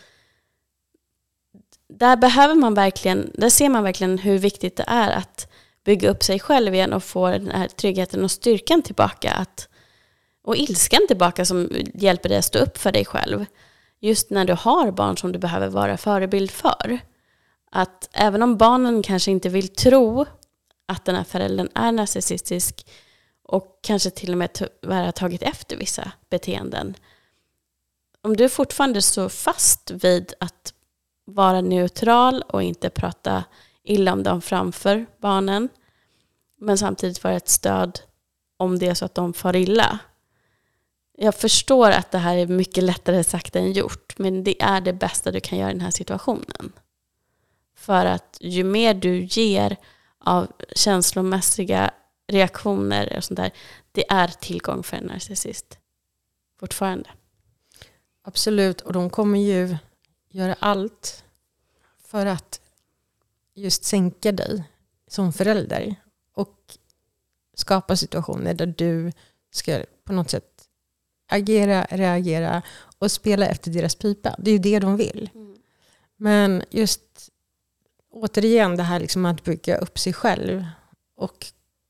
där 1.90 2.18
behöver 2.18 2.56
man 2.56 2.74
verkligen, 2.74 3.32
där 3.34 3.50
ser 3.50 3.70
man 3.70 3.84
verkligen 3.84 4.18
hur 4.18 4.38
viktigt 4.38 4.76
det 4.76 4.86
är 4.88 5.10
att 5.12 5.48
bygga 5.84 6.10
upp 6.10 6.24
sig 6.24 6.40
själv 6.40 6.74
igen 6.74 6.94
och 6.94 7.04
få 7.04 7.30
den 7.30 7.52
här 7.52 7.68
tryggheten 7.68 8.24
och 8.24 8.32
styrkan 8.32 8.82
tillbaka. 8.82 9.32
Att, 9.32 9.70
och 10.44 10.58
ilskan 10.58 11.08
tillbaka 11.08 11.46
som 11.46 11.70
hjälper 11.94 12.30
dig 12.30 12.38
att 12.38 12.46
stå 12.46 12.60
upp 12.60 12.78
för 12.78 12.92
dig 12.92 13.06
själv. 13.06 13.46
Just 14.00 14.30
när 14.30 14.46
du 14.46 14.54
har 14.54 14.92
barn 14.92 15.18
som 15.18 15.32
du 15.32 15.40
behöver 15.40 15.68
vara 15.68 15.98
förebild 15.98 16.52
för. 16.52 17.00
Att 17.78 18.10
även 18.14 18.44
om 18.44 18.58
barnen 18.58 19.04
kanske 19.04 19.32
inte 19.32 19.50
vill 19.50 19.68
tro 19.68 20.26
att 20.86 21.06
den 21.06 21.16
här 21.16 21.24
föräldern 21.24 21.70
är 21.76 21.92
narcissistisk 21.92 22.88
och 23.44 23.80
kanske 23.82 24.10
till 24.10 24.32
och 24.32 24.38
med 24.38 24.54
tyvärr 24.54 25.06
har 25.06 25.12
tagit 25.12 25.42
efter 25.42 25.76
vissa 25.78 26.12
beteenden. 26.30 26.96
Om 28.22 28.38
du 28.38 28.50
fortfarande 28.50 29.02
står 29.02 29.30
fast 29.30 29.92
vid 29.92 30.34
att 30.40 30.74
vara 31.26 31.62
neutral 31.62 32.42
och 32.42 32.64
inte 32.64 32.90
prata 32.90 33.44
illa 33.84 34.14
om 34.14 34.24
dem 34.24 34.42
framför 34.42 35.06
barnen. 35.22 35.70
Men 36.60 36.78
samtidigt 36.78 37.24
vara 37.24 37.36
ett 37.36 37.50
stöd 37.50 38.00
om 38.58 38.80
det 38.80 38.88
är 38.88 38.94
så 38.94 39.06
att 39.06 39.16
de 39.16 39.34
far 39.34 39.56
illa. 39.56 40.00
Jag 41.18 41.36
förstår 41.36 41.92
att 41.92 42.12
det 42.12 42.18
här 42.18 42.38
är 42.38 42.48
mycket 42.48 42.84
lättare 42.84 43.24
sagt 43.24 43.56
än 43.56 43.72
gjort. 43.72 44.18
Men 44.18 44.44
det 44.44 44.62
är 44.62 44.82
det 44.82 44.94
bästa 44.94 45.32
du 45.32 45.40
kan 45.40 45.58
göra 45.58 45.70
i 45.70 45.74
den 45.74 45.82
här 45.82 45.92
situationen. 45.92 46.74
För 47.88 48.06
att 48.06 48.38
ju 48.42 48.64
mer 48.64 48.94
du 48.94 49.24
ger 49.24 49.78
av 50.20 50.52
känslomässiga 50.76 51.92
reaktioner 52.28 53.18
och 53.18 53.24
sånt 53.24 53.38
där, 53.38 53.52
det 53.92 54.12
är 54.12 54.28
tillgång 54.28 54.84
för 54.84 54.98
en 54.98 55.04
narcissist. 55.04 55.78
Fortfarande. 56.60 57.10
Absolut, 58.22 58.82
och 58.82 58.94
de 58.94 59.10
kommer 59.10 59.40
ju 59.40 59.78
göra 60.30 60.56
allt 60.60 61.24
för 62.04 62.26
att 62.26 62.62
just 63.54 63.84
sänka 63.84 64.32
dig 64.32 64.64
som 65.08 65.34
förälder 65.34 65.96
och 66.34 66.78
skapa 67.54 67.96
situationer 67.96 68.54
där 68.54 68.74
du 68.78 69.12
ska 69.52 69.84
på 70.04 70.14
något 70.14 70.30
sätt 70.30 70.68
agera, 71.28 71.88
reagera 71.90 72.62
och 72.98 73.12
spela 73.12 73.46
efter 73.46 73.72
deras 73.72 73.96
pipa. 73.96 74.36
Det 74.40 74.52
är 74.52 74.54
ju 74.54 74.60
det 74.60 74.80
de 74.80 74.98
vill. 74.98 75.30
Mm. 75.34 75.56
Men 76.16 76.64
just 76.70 77.32
återigen 78.24 78.78
det 78.78 78.84
här 78.84 79.00
liksom 79.00 79.26
att 79.26 79.44
bygga 79.44 79.78
upp 79.78 80.00
sig 80.00 80.14
själv 80.14 80.66
och 81.16 81.46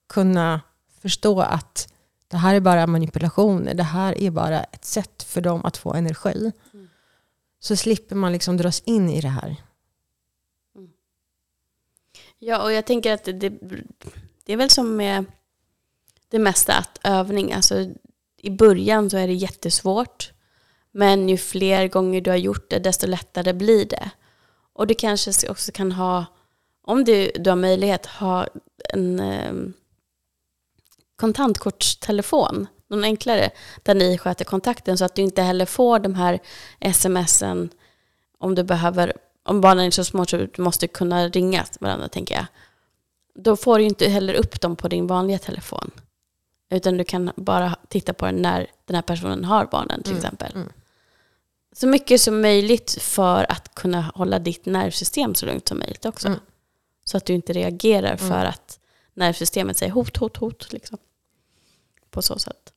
kunna 0.07 0.61
förstå 1.01 1.41
att 1.41 1.93
det 2.27 2.37
här 2.37 2.55
är 2.55 2.59
bara 2.59 2.87
manipulationer. 2.87 3.73
Det 3.73 3.83
här 3.83 4.21
är 4.21 4.31
bara 4.31 4.63
ett 4.63 4.85
sätt 4.85 5.23
för 5.23 5.41
dem 5.41 5.65
att 5.65 5.77
få 5.77 5.93
energi. 5.93 6.51
Mm. 6.73 6.89
Så 7.59 7.75
slipper 7.75 8.15
man 8.15 8.31
liksom 8.31 8.57
dras 8.57 8.81
in 8.85 9.09
i 9.09 9.21
det 9.21 9.27
här. 9.27 9.55
Mm. 10.75 10.89
Ja, 12.39 12.63
och 12.63 12.71
jag 12.71 12.85
tänker 12.85 13.13
att 13.13 13.23
det, 13.23 13.31
det, 13.33 13.49
det, 14.45 14.53
är 14.53 14.57
väl 14.57 14.69
som 14.69 14.95
med 14.95 15.25
det 16.29 16.39
mesta 16.39 16.73
att 16.73 16.99
övning, 17.03 17.53
alltså 17.53 17.89
i 18.37 18.49
början 18.49 19.09
så 19.09 19.17
är 19.17 19.27
det 19.27 19.33
jättesvårt. 19.33 20.31
Men 20.91 21.29
ju 21.29 21.37
fler 21.37 21.87
gånger 21.87 22.21
du 22.21 22.29
har 22.29 22.37
gjort 22.37 22.69
det, 22.69 22.79
desto 22.79 23.07
lättare 23.07 23.53
blir 23.53 23.85
det. 23.85 24.11
Och 24.77 24.87
du 24.87 24.93
kanske 24.93 25.49
också 25.49 25.71
kan 25.71 25.91
ha, 25.91 26.25
om 26.83 27.03
du, 27.03 27.31
du 27.35 27.49
har 27.49 27.57
möjlighet, 27.57 28.05
ha 28.05 28.47
en 28.93 29.19
eh, 29.19 29.53
kontantkortstelefon, 31.15 32.67
någon 32.89 33.03
enklare, 33.03 33.49
där 33.83 33.95
ni 33.95 34.17
sköter 34.17 34.45
kontakten 34.45 34.97
så 34.97 35.05
att 35.05 35.15
du 35.15 35.21
inte 35.21 35.41
heller 35.41 35.65
får 35.65 35.99
de 35.99 36.15
här 36.15 36.39
smsen 36.93 37.69
om 38.39 38.55
du 38.55 38.63
behöver, 38.63 39.13
om 39.43 39.61
barnen 39.61 39.85
är 39.85 39.91
så 39.91 40.03
små 40.03 40.25
så 40.25 40.37
du 40.37 40.61
måste 40.61 40.87
kunna 40.87 41.27
ringa 41.27 41.65
varandra 41.79 42.07
tänker 42.07 42.35
jag. 42.35 42.45
Då 43.35 43.55
får 43.55 43.79
du 43.79 43.85
inte 43.85 44.09
heller 44.09 44.33
upp 44.33 44.61
dem 44.61 44.75
på 44.75 44.87
din 44.87 45.07
vanliga 45.07 45.39
telefon. 45.39 45.91
Utan 46.69 46.97
du 46.97 47.03
kan 47.03 47.31
bara 47.35 47.75
titta 47.87 48.13
på 48.13 48.25
den 48.25 48.35
när 48.35 48.67
den 48.85 48.95
här 48.95 49.01
personen 49.01 49.45
har 49.45 49.65
barnen 49.65 50.03
till 50.03 50.11
mm. 50.11 50.23
exempel. 50.23 50.51
Mm. 50.55 50.69
Så 51.79 51.87
mycket 51.87 52.21
som 52.21 52.41
möjligt 52.41 52.97
för 53.01 53.51
att 53.51 53.75
kunna 53.75 54.01
hålla 54.15 54.39
ditt 54.39 54.65
nervsystem 54.65 55.35
så 55.35 55.45
lugnt 55.45 55.67
som 55.67 55.79
möjligt 55.79 56.05
också. 56.05 56.27
Mm. 56.27 56.39
Så 57.05 57.17
att 57.17 57.25
du 57.25 57.33
inte 57.33 57.53
reagerar 57.53 58.17
för 58.17 58.25
mm. 58.25 58.47
att 58.47 58.79
nervsystemet 59.13 59.77
säger 59.77 59.91
hot, 59.91 60.17
hot, 60.17 60.37
hot. 60.37 60.73
Liksom. 60.73 60.97
På 62.09 62.21
så 62.21 62.39
sätt. 62.39 62.73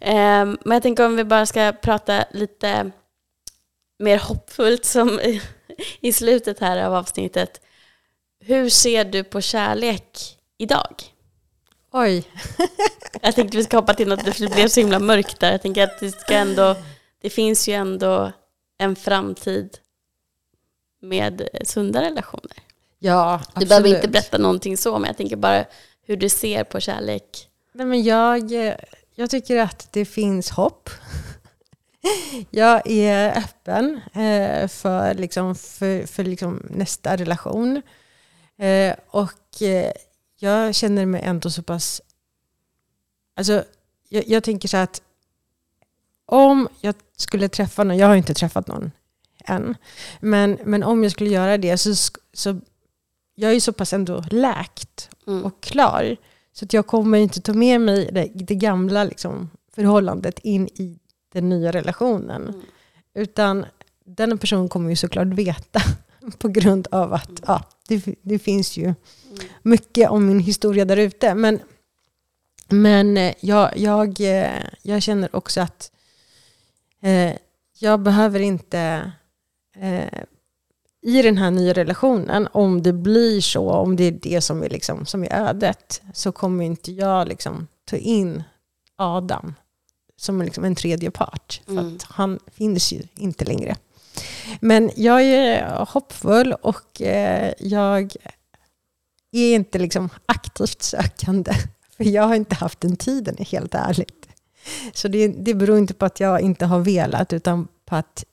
Um, 0.00 0.58
men 0.64 0.72
jag 0.72 0.82
tänker 0.82 1.06
om 1.06 1.16
vi 1.16 1.24
bara 1.24 1.46
ska 1.46 1.72
prata 1.72 2.24
lite 2.30 2.90
mer 3.98 4.18
hoppfullt 4.18 4.84
som 4.84 5.20
i 6.00 6.12
slutet 6.12 6.58
här 6.60 6.84
av 6.84 6.94
avsnittet. 6.94 7.60
Hur 8.40 8.68
ser 8.68 9.04
du 9.04 9.24
på 9.24 9.40
kärlek 9.40 10.38
idag? 10.58 11.04
Oj. 11.92 12.24
jag 13.22 13.34
tänkte 13.34 13.56
vi 13.56 13.64
ska 13.64 13.76
hoppa 13.76 13.94
till 13.94 14.08
något, 14.08 14.24
det 14.38 14.54
blev 14.54 14.68
så 14.68 14.80
himla 14.80 14.98
mörkt 14.98 15.40
där. 15.40 15.52
Jag 15.52 15.62
tänker 15.62 15.84
att 15.84 16.00
det 16.00 16.10
ska 16.10 16.34
ändå, 16.34 16.76
det 17.20 17.30
finns 17.30 17.68
ju 17.68 17.72
ändå 17.72 18.32
en 18.78 18.96
framtid 18.96 19.78
med 21.00 21.48
sunda 21.64 22.02
relationer. 22.02 22.56
Ja, 22.98 23.34
absolut. 23.34 23.60
Du 23.60 23.66
behöver 23.66 23.88
inte 23.88 24.08
berätta 24.08 24.38
någonting 24.38 24.76
så, 24.76 24.98
men 24.98 25.06
jag 25.06 25.16
tänker 25.16 25.36
bara 25.36 25.64
hur 26.02 26.16
du 26.16 26.28
ser 26.28 26.64
på 26.64 26.80
kärlek. 26.80 27.48
Nej, 27.72 27.86
men 27.86 28.02
jag, 28.02 28.52
jag 29.14 29.30
tycker 29.30 29.56
att 29.56 29.92
det 29.92 30.04
finns 30.04 30.50
hopp. 30.50 30.90
Jag 32.50 32.90
är 32.90 33.38
öppen 33.38 34.00
eh, 34.14 34.68
för, 34.68 35.14
liksom, 35.14 35.54
för, 35.54 36.06
för 36.06 36.24
liksom 36.24 36.62
nästa 36.70 37.16
relation. 37.16 37.82
Eh, 38.58 38.94
och 39.06 39.62
eh, 39.62 39.92
jag 40.38 40.74
känner 40.74 41.06
mig 41.06 41.22
ändå 41.24 41.50
så 41.50 41.62
pass... 41.62 42.02
Alltså, 43.36 43.64
jag, 44.08 44.28
jag 44.28 44.44
tänker 44.44 44.68
så 44.68 44.76
att 44.76 45.02
om 46.28 46.68
jag 46.80 46.94
skulle 47.16 47.48
träffa 47.48 47.84
någon, 47.84 47.96
jag 47.96 48.06
har 48.06 48.16
inte 48.16 48.34
träffat 48.34 48.66
någon 48.66 48.90
än, 49.44 49.76
men, 50.20 50.58
men 50.64 50.82
om 50.82 51.02
jag 51.02 51.12
skulle 51.12 51.30
göra 51.30 51.58
det 51.58 51.78
så, 51.78 51.94
så 52.32 52.60
jag 53.34 53.52
är 53.52 53.60
så 53.60 53.72
pass 53.72 53.92
ändå 53.92 54.24
läkt 54.30 55.10
mm. 55.26 55.44
och 55.44 55.60
klar. 55.60 56.16
Så 56.52 56.64
att 56.64 56.72
jag 56.72 56.86
kommer 56.86 57.18
inte 57.18 57.40
ta 57.40 57.52
med 57.52 57.80
mig 57.80 58.10
det, 58.12 58.30
det 58.34 58.54
gamla 58.54 59.04
liksom, 59.04 59.50
förhållandet 59.74 60.38
in 60.38 60.68
i 60.68 60.98
den 61.32 61.48
nya 61.48 61.72
relationen. 61.72 62.42
Mm. 62.42 62.60
Utan 63.14 63.66
den 64.04 64.38
personen 64.38 64.68
kommer 64.68 64.90
ju 64.90 64.96
såklart 64.96 65.26
veta 65.26 65.80
på 66.38 66.48
grund 66.48 66.88
av 66.90 67.12
att 67.14 67.28
mm. 67.28 67.42
ja, 67.46 67.62
det, 67.88 68.04
det, 68.22 68.38
finns 68.38 68.76
ju 68.76 68.84
mm. 68.84 68.96
mycket 69.62 70.10
om 70.10 70.26
min 70.26 70.40
historia 70.40 70.84
där 70.84 70.96
ute. 70.96 71.34
Men, 71.34 71.60
men 72.68 73.16
eh, 73.16 73.34
jag, 73.40 73.76
jag, 73.76 74.20
eh, 74.20 74.62
jag 74.82 75.02
känner 75.02 75.36
också 75.36 75.60
att 75.60 75.90
eh, 77.02 77.36
jag 77.78 78.00
behöver 78.00 78.40
inte 78.40 79.12
eh, 79.76 80.22
i 81.02 81.22
den 81.22 81.38
här 81.38 81.50
nya 81.50 81.72
relationen, 81.72 82.48
om 82.52 82.82
det 82.82 82.92
blir 82.92 83.40
så, 83.40 83.70
om 83.70 83.96
det 83.96 84.04
är 84.04 84.12
det 84.12 84.40
som 84.40 84.62
är, 84.62 84.68
liksom, 84.68 85.06
som 85.06 85.24
är 85.24 85.32
ödet, 85.32 86.02
så 86.12 86.32
kommer 86.32 86.64
inte 86.64 86.92
jag 86.92 87.28
liksom 87.28 87.66
ta 87.84 87.96
in 87.96 88.42
Adam 88.96 89.54
som 90.16 90.42
liksom 90.42 90.64
en 90.64 90.74
tredje 90.74 91.10
part. 91.10 91.60
För 91.64 91.72
mm. 91.72 91.98
han 92.04 92.38
finns 92.52 92.92
ju 92.92 93.02
inte 93.16 93.44
längre. 93.44 93.76
Men 94.60 94.90
jag 94.96 95.22
är 95.22 95.86
hoppfull 95.88 96.52
och 96.52 97.02
eh, 97.02 97.52
jag 97.58 98.16
är 99.32 99.54
inte 99.54 99.78
liksom 99.78 100.08
aktivt 100.26 100.82
sökande. 100.82 101.52
För 101.96 102.04
jag 102.04 102.22
har 102.22 102.34
inte 102.34 102.54
haft 102.54 102.80
den 102.80 102.96
tiden, 102.96 103.36
helt 103.38 103.74
ärligt. 103.74 104.17
Så 104.92 105.08
det, 105.08 105.28
det 105.28 105.54
beror 105.54 105.78
inte 105.78 105.94
på 105.94 106.04
att 106.04 106.20
jag 106.20 106.40
inte 106.40 106.66
har 106.66 106.80
velat, 106.80 107.32
utan 107.32 107.68
på 107.84 107.96
att 107.96 108.24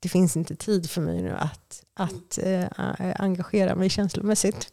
det 0.00 0.08
finns 0.08 0.36
inte 0.36 0.56
tid 0.56 0.90
för 0.90 1.00
mig 1.00 1.22
nu 1.22 1.30
att, 1.38 1.84
att 1.94 2.38
äh, 2.42 2.64
engagera 3.16 3.74
mig 3.74 3.90
känslomässigt 3.90 4.72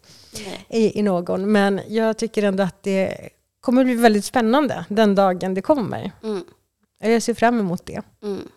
i, 0.69 0.99
i 0.99 1.01
någon. 1.01 1.51
Men 1.51 1.81
jag 1.87 2.17
tycker 2.17 2.43
ändå 2.43 2.63
att 2.63 2.83
det 2.83 3.29
kommer 3.61 3.83
bli 3.83 3.95
väldigt 3.95 4.25
spännande 4.25 4.85
den 4.89 5.15
dagen 5.15 5.53
det 5.53 5.61
kommer. 5.61 6.11
Mm. 6.23 6.43
Jag 6.99 7.23
ser 7.23 7.33
fram 7.33 7.59
emot 7.59 7.85
det. 7.85 8.01
Mm. 8.23 8.47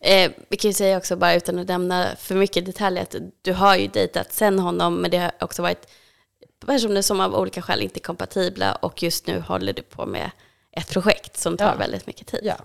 Eh, 0.00 0.30
vi 0.48 0.56
kan 0.56 0.70
ju 0.70 0.74
säga 0.74 0.96
också, 0.96 1.16
bara 1.16 1.34
utan 1.34 1.58
att 1.58 1.68
nämna 1.68 2.06
för 2.18 2.34
mycket 2.34 2.66
detaljer, 2.66 3.02
att 3.02 3.16
du 3.42 3.52
har 3.52 3.76
ju 3.76 3.86
dejtat 3.86 4.32
sen 4.32 4.58
honom, 4.58 4.94
men 4.94 5.10
det 5.10 5.18
har 5.18 5.32
också 5.40 5.62
varit 5.62 5.88
personer 6.66 7.02
som 7.02 7.20
av 7.20 7.34
olika 7.34 7.62
skäl 7.62 7.82
inte 7.82 7.98
är 7.98 8.02
kompatibla 8.02 8.74
och 8.74 9.02
just 9.02 9.26
nu 9.26 9.40
håller 9.40 9.72
du 9.72 9.82
på 9.82 10.06
med 10.06 10.30
ett 10.76 10.88
projekt 10.88 11.36
som 11.36 11.56
tar 11.56 11.66
ja. 11.66 11.74
väldigt 11.74 12.06
mycket 12.06 12.26
tid. 12.26 12.40
Ja. 12.42 12.56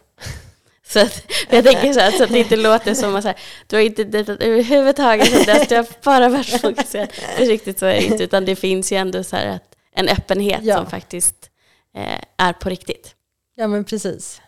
Så 0.87 0.99
att, 0.99 1.23
jag 1.49 1.65
tänker 1.65 1.93
så, 1.93 1.99
här, 1.99 2.11
så 2.11 2.23
att 2.23 2.29
det 2.29 2.39
inte 2.39 2.55
låter 2.67 2.93
som 2.93 3.15
att 3.15 3.25
du 3.67 3.75
har 3.75 3.83
inte 3.83 4.03
dejtat 4.03 4.41
överhuvudtaget 4.41 5.45
dess, 5.45 5.67
du 5.67 5.75
har 5.75 5.85
bara 6.03 6.29
varit 6.29 6.61
fokuserad. 6.61 7.09
Riktigt 7.37 7.79
så 7.79 7.85
är 7.85 7.93
det 7.93 8.03
inte, 8.03 8.23
utan 8.23 8.45
det 8.45 8.55
finns 8.55 8.91
ju 8.91 8.97
ändå 8.97 9.23
så 9.23 9.35
här 9.35 9.55
ett, 9.55 9.75
en 9.95 10.09
öppenhet 10.09 10.59
Ja. 10.63 10.77
som 10.77 10.89
faktiskt 10.89 11.49
eh, 11.95 12.21
är 12.37 12.53
på 12.53 12.69
riktigt. 12.69 13.15
Ja, 13.55 13.67
men 13.67 13.85
precis. 13.85 14.41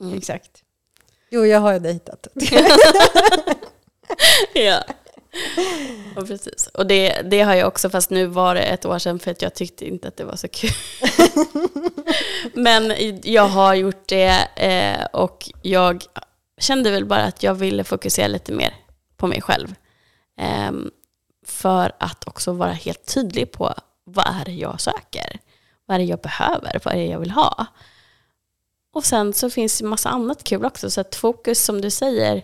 Mm. 0.00 0.18
Exakt. 0.18 0.50
Jo, 1.30 1.46
jag 1.46 1.60
har 1.60 1.72
ju 1.72 1.78
dejtat. 1.78 2.26
ja. 4.54 4.82
Och, 6.16 6.26
precis. 6.26 6.66
och 6.66 6.86
det, 6.86 7.22
det 7.22 7.40
har 7.40 7.54
jag 7.54 7.68
också, 7.68 7.90
fast 7.90 8.10
nu 8.10 8.26
var 8.26 8.54
det 8.54 8.62
ett 8.62 8.84
år 8.84 8.98
sedan 8.98 9.18
för 9.18 9.30
att 9.30 9.42
jag 9.42 9.54
tyckte 9.54 9.86
inte 9.86 10.08
att 10.08 10.16
det 10.16 10.24
var 10.24 10.36
så 10.36 10.48
kul. 10.48 10.70
Men 12.54 12.94
jag 13.22 13.48
har 13.48 13.74
gjort 13.74 14.08
det 14.08 14.48
eh, 14.56 15.04
och 15.04 15.50
jag 15.62 16.04
kände 16.58 16.90
väl 16.90 17.04
bara 17.04 17.24
att 17.24 17.42
jag 17.42 17.54
ville 17.54 17.84
fokusera 17.84 18.26
lite 18.26 18.52
mer 18.52 18.74
på 19.16 19.26
mig 19.26 19.42
själv. 19.42 19.74
Ehm, 20.38 20.90
för 21.46 21.92
att 21.98 22.28
också 22.28 22.52
vara 22.52 22.72
helt 22.72 23.14
tydlig 23.14 23.52
på 23.52 23.74
vad 24.04 24.26
är 24.26 24.44
det 24.44 24.52
jag 24.52 24.80
söker? 24.80 25.40
Vad 25.86 25.94
är 25.94 25.98
det 25.98 26.04
jag 26.04 26.20
behöver? 26.20 26.80
Vad 26.84 26.94
är 26.94 26.98
det 26.98 27.06
jag 27.06 27.18
vill 27.18 27.30
ha? 27.30 27.66
Och 28.92 29.04
sen 29.04 29.32
så 29.32 29.50
finns 29.50 29.78
det 29.78 29.86
massa 29.86 30.08
annat 30.08 30.44
kul 30.44 30.64
också. 30.64 30.90
Så 30.90 31.00
att 31.00 31.14
fokus 31.14 31.64
som 31.64 31.80
du 31.80 31.90
säger 31.90 32.42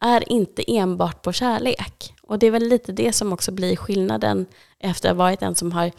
är 0.00 0.32
inte 0.32 0.64
enbart 0.66 1.22
på 1.22 1.32
kärlek. 1.32 2.14
Och 2.22 2.38
det 2.38 2.46
är 2.46 2.50
väl 2.50 2.68
lite 2.68 2.92
det 2.92 3.12
som 3.12 3.32
också 3.32 3.52
blir 3.52 3.76
skillnaden 3.76 4.46
efter 4.78 5.10
att 5.10 5.16
ha 5.16 5.24
varit 5.24 5.42
en 5.42 5.54
som 5.54 5.72
har 5.72 5.92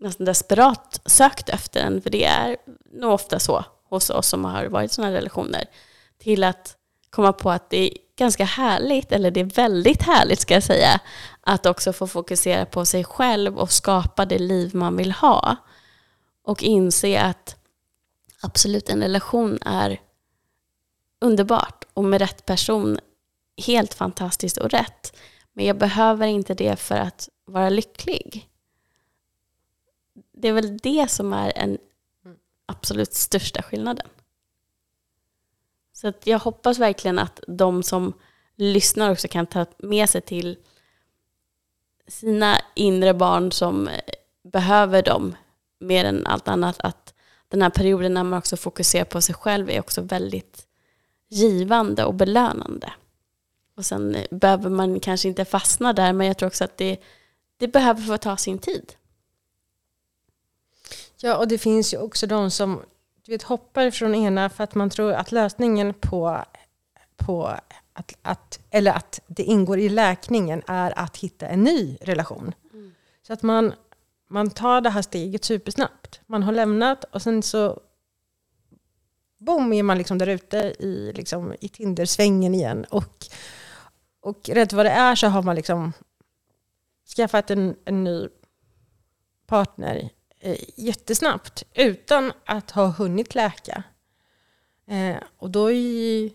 nästan 0.00 0.24
desperat 0.24 1.00
sökt 1.04 1.48
efter 1.48 1.80
en. 1.80 2.02
För 2.02 2.10
det 2.10 2.24
är 2.24 2.56
nog 2.92 3.12
ofta 3.12 3.38
så 3.38 3.64
hos 3.88 4.10
oss 4.10 4.28
som 4.28 4.44
har 4.44 4.66
varit 4.66 4.90
i 4.90 4.94
sådana 4.94 5.14
relationer. 5.14 5.64
Till 6.18 6.44
att 6.44 6.76
komma 7.10 7.32
på 7.32 7.50
att 7.50 7.70
det 7.70 7.78
är 7.78 7.90
ganska 8.16 8.44
härligt, 8.44 9.12
eller 9.12 9.30
det 9.30 9.40
är 9.40 9.44
väldigt 9.44 10.02
härligt 10.02 10.40
ska 10.40 10.54
jag 10.54 10.62
säga, 10.62 11.00
att 11.40 11.66
också 11.66 11.92
få 11.92 12.06
fokusera 12.06 12.66
på 12.66 12.84
sig 12.84 13.04
själv 13.04 13.58
och 13.58 13.72
skapa 13.72 14.26
det 14.26 14.38
liv 14.38 14.74
man 14.74 14.96
vill 14.96 15.12
ha. 15.12 15.56
Och 16.44 16.62
inse 16.62 17.20
att 17.20 17.56
absolut 18.40 18.88
en 18.88 19.02
relation 19.02 19.58
är 19.62 20.00
underbart 21.20 21.84
och 21.94 22.04
med 22.04 22.20
rätt 22.20 22.46
person 22.46 22.98
helt 23.66 23.94
fantastiskt 23.94 24.56
och 24.56 24.70
rätt. 24.70 25.16
Men 25.52 25.64
jag 25.64 25.78
behöver 25.78 26.26
inte 26.26 26.54
det 26.54 26.76
för 26.76 26.96
att 26.96 27.28
vara 27.44 27.68
lycklig. 27.68 28.48
Det 30.32 30.48
är 30.48 30.52
väl 30.52 30.78
det 30.78 31.10
som 31.10 31.32
är 31.32 31.52
den 31.52 31.78
absolut 32.66 33.14
största 33.14 33.62
skillnaden. 33.62 34.08
Så 35.92 36.08
att 36.08 36.26
jag 36.26 36.38
hoppas 36.38 36.78
verkligen 36.78 37.18
att 37.18 37.40
de 37.46 37.82
som 37.82 38.12
lyssnar 38.56 39.10
också 39.10 39.28
kan 39.28 39.46
ta 39.46 39.66
med 39.78 40.10
sig 40.10 40.20
till 40.20 40.58
sina 42.08 42.56
inre 42.74 43.14
barn 43.14 43.52
som 43.52 43.88
behöver 44.42 45.02
dem 45.02 45.36
mer 45.78 46.04
än 46.04 46.26
allt 46.26 46.48
annat. 46.48 46.80
Att 46.80 47.14
den 47.48 47.62
här 47.62 47.70
perioden 47.70 48.14
när 48.14 48.24
man 48.24 48.38
också 48.38 48.56
fokuserar 48.56 49.04
på 49.04 49.20
sig 49.20 49.34
själv 49.34 49.70
är 49.70 49.80
också 49.80 50.00
väldigt 50.02 50.66
givande 51.28 52.04
och 52.04 52.14
belönande. 52.14 52.92
Och 53.78 53.86
sen 53.86 54.14
eh, 54.14 54.24
behöver 54.30 54.70
man 54.70 55.00
kanske 55.00 55.28
inte 55.28 55.44
fastna 55.44 55.92
där, 55.92 56.12
men 56.12 56.26
jag 56.26 56.38
tror 56.38 56.46
också 56.46 56.64
att 56.64 56.76
det, 56.76 56.96
det 57.56 57.68
behöver 57.68 58.02
få 58.02 58.18
ta 58.18 58.36
sin 58.36 58.58
tid. 58.58 58.92
Ja, 61.16 61.36
och 61.36 61.48
det 61.48 61.58
finns 61.58 61.94
ju 61.94 61.98
också 61.98 62.26
de 62.26 62.50
som 62.50 62.82
du 63.22 63.32
vet, 63.32 63.42
hoppar 63.42 63.90
från 63.90 64.14
ena 64.14 64.50
för 64.50 64.64
att 64.64 64.74
man 64.74 64.90
tror 64.90 65.12
att 65.12 65.32
lösningen 65.32 65.94
på, 65.94 66.44
på 67.16 67.46
att, 67.92 68.16
att, 68.22 68.60
eller 68.70 68.92
att 68.92 69.20
det 69.26 69.42
ingår 69.42 69.78
i 69.78 69.88
läkningen 69.88 70.62
är 70.66 70.98
att 70.98 71.16
hitta 71.16 71.46
en 71.46 71.64
ny 71.64 71.98
relation. 72.00 72.54
Så 73.26 73.32
att 73.32 73.42
man, 73.42 73.72
man 74.28 74.50
tar 74.50 74.80
det 74.80 74.90
här 74.90 75.02
steget 75.02 75.44
supersnabbt. 75.44 76.20
Man 76.26 76.42
har 76.42 76.52
lämnat 76.52 77.04
och 77.04 77.22
sen 77.22 77.42
så 77.42 77.80
boom 79.38 79.72
är 79.72 79.82
man 79.82 79.98
liksom 79.98 80.18
där 80.18 80.26
ute 80.26 80.56
i, 80.78 81.12
liksom, 81.14 81.54
i 81.60 81.68
Tindersvängen 81.68 82.54
igen. 82.54 82.84
Och, 82.90 83.26
och 84.20 84.48
rätt 84.48 84.72
vad 84.72 84.86
det 84.86 84.90
är 84.90 85.14
så 85.14 85.26
har 85.26 85.42
man 85.42 85.56
liksom 85.56 85.92
skaffat 87.16 87.50
en, 87.50 87.76
en 87.84 88.04
ny 88.04 88.28
partner 89.46 90.10
eh, 90.40 90.58
jättesnabbt 90.76 91.64
utan 91.74 92.32
att 92.44 92.70
ha 92.70 92.86
hunnit 92.86 93.34
läka. 93.34 93.82
Eh, 94.86 95.16
och 95.36 95.50
då 95.50 95.66
är 95.66 95.74
ju 95.74 96.30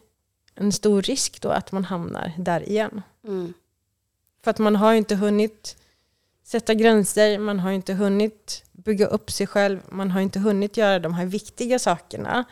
en 0.56 0.72
stor 0.72 1.02
risk 1.02 1.42
då 1.42 1.50
att 1.50 1.72
man 1.72 1.86
hamnar 1.86 2.32
där 2.38 2.70
igen. 2.70 3.02
Mm. 3.24 3.54
För 4.44 4.52
att 4.52 4.60
man 4.60 4.76
har 4.76 4.92
ju 4.92 4.98
inte 4.98 5.16
hunnit 5.16 5.78
sätta 6.44 6.74
gränser, 6.74 7.40
man 7.40 7.60
har 7.60 7.72
inte 7.72 7.94
hunnit 7.94 8.66
bygga 8.72 9.08
upp 9.08 9.32
sig 9.32 9.48
själv, 9.48 9.80
man 9.90 10.12
har 10.12 10.22
inte 10.22 10.40
hunnit 10.40 10.78
göra 10.78 11.00
de 11.00 11.14
här 11.14 11.26
viktiga 11.26 11.80
sakerna 11.80 12.44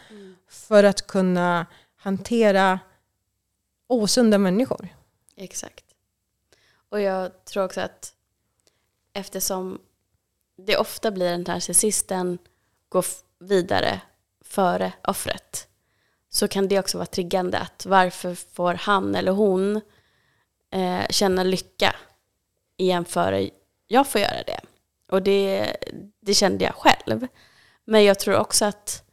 för 0.49 0.84
att 0.84 1.07
kunna 1.07 1.65
hantera 1.95 2.79
osunda 3.88 4.38
människor. 4.38 4.88
Exakt. 5.41 5.85
Och 6.89 7.01
jag 7.01 7.45
tror 7.45 7.63
också 7.63 7.81
att 7.81 8.13
eftersom 9.13 9.81
det 10.57 10.77
ofta 10.77 11.11
blir 11.11 11.31
en 11.31 11.41
narcissisten 11.41 12.37
går 12.89 13.05
vidare 13.39 14.01
före 14.41 14.93
offret 15.03 15.67
så 16.29 16.47
kan 16.47 16.67
det 16.67 16.79
också 16.79 16.97
vara 16.97 17.05
triggande 17.05 17.59
att 17.59 17.85
varför 17.85 18.35
får 18.35 18.73
han 18.73 19.15
eller 19.15 19.31
hon 19.31 19.81
eh, 20.71 21.07
känna 21.09 21.43
lycka 21.43 21.95
igen 22.77 23.05
före 23.05 23.49
jag 23.87 24.07
får 24.07 24.21
göra 24.21 24.43
det. 24.43 24.59
Och 25.09 25.23
det, 25.23 25.75
det 26.19 26.33
kände 26.33 26.65
jag 26.65 26.75
själv. 26.75 27.27
Men 27.85 28.03
jag 28.03 28.19
tror 28.19 28.37
också 28.37 28.65
att 28.65 29.03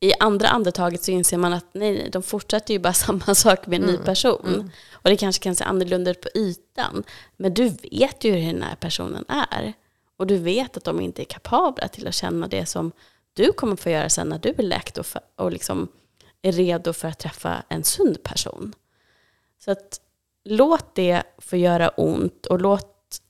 i 0.00 0.12
andra 0.20 0.48
andetaget 0.48 1.02
så 1.02 1.10
inser 1.10 1.36
man 1.36 1.52
att 1.52 1.66
nej, 1.72 2.08
de 2.12 2.22
fortsätter 2.22 2.74
ju 2.74 2.80
bara 2.80 2.92
samma 3.06 3.34
sak 3.34 3.66
med 3.66 3.80
en 3.80 3.86
ny 3.86 3.96
person. 3.96 4.70
Och 4.92 5.10
det 5.10 5.16
kanske 5.16 5.42
kan 5.42 5.54
se 5.54 5.64
annorlunda 5.64 6.10
ut 6.10 6.20
på 6.20 6.28
ytan. 6.34 7.04
Men 7.36 7.54
du 7.54 7.68
vet 7.68 8.24
ju 8.24 8.32
hur 8.32 8.52
den 8.52 8.62
här 8.62 8.76
personen 8.76 9.24
är. 9.28 9.72
Och 10.16 10.26
du 10.26 10.36
vet 10.36 10.76
att 10.76 10.84
de 10.84 11.00
inte 11.00 11.22
är 11.22 11.24
kapabla 11.24 11.88
till 11.88 12.06
att 12.06 12.14
känna 12.14 12.48
det 12.48 12.66
som 12.66 12.92
du 13.32 13.52
kommer 13.52 13.76
få 13.76 13.90
göra 13.90 14.08
sen 14.08 14.28
när 14.28 14.38
du 14.38 14.54
är 14.58 14.62
läkt 14.62 14.98
och, 14.98 15.06
för, 15.06 15.20
och 15.36 15.52
liksom 15.52 15.88
är 16.42 16.52
redo 16.52 16.92
för 16.92 17.08
att 17.08 17.18
träffa 17.18 17.62
en 17.68 17.84
sund 17.84 18.22
person. 18.22 18.74
Så 19.64 19.70
att 19.70 20.00
låt 20.44 20.94
det 20.94 21.22
få 21.38 21.56
göra 21.56 21.88
ont 21.88 22.46
och 22.46 22.60
låt 22.60 23.20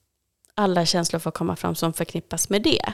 alla 0.54 0.86
känslor 0.86 1.20
få 1.20 1.30
komma 1.30 1.56
fram 1.56 1.74
som 1.74 1.92
förknippas 1.92 2.48
med 2.48 2.62
det. 2.62 2.92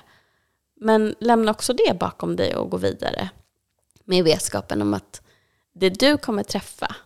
Men 0.80 1.14
lämna 1.20 1.50
också 1.50 1.72
det 1.72 1.98
bakom 1.98 2.36
dig 2.36 2.56
och 2.56 2.70
gå 2.70 2.76
vidare 2.76 3.30
med 4.04 4.24
vetskapen 4.24 4.82
om 4.82 4.94
att 4.94 5.22
det 5.72 5.90
du 5.90 6.16
kommer 6.18 6.42
träffa 6.42 6.96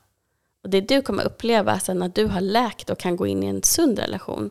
och 0.62 0.70
det 0.70 0.80
du 0.80 1.02
kommer 1.02 1.24
uppleva 1.24 1.80
sen 1.80 1.98
när 1.98 2.08
du 2.08 2.26
har 2.26 2.40
läkt 2.40 2.90
och 2.90 2.98
kan 2.98 3.16
gå 3.16 3.26
in 3.26 3.42
i 3.42 3.46
en 3.46 3.62
sund 3.62 3.98
relation, 3.98 4.50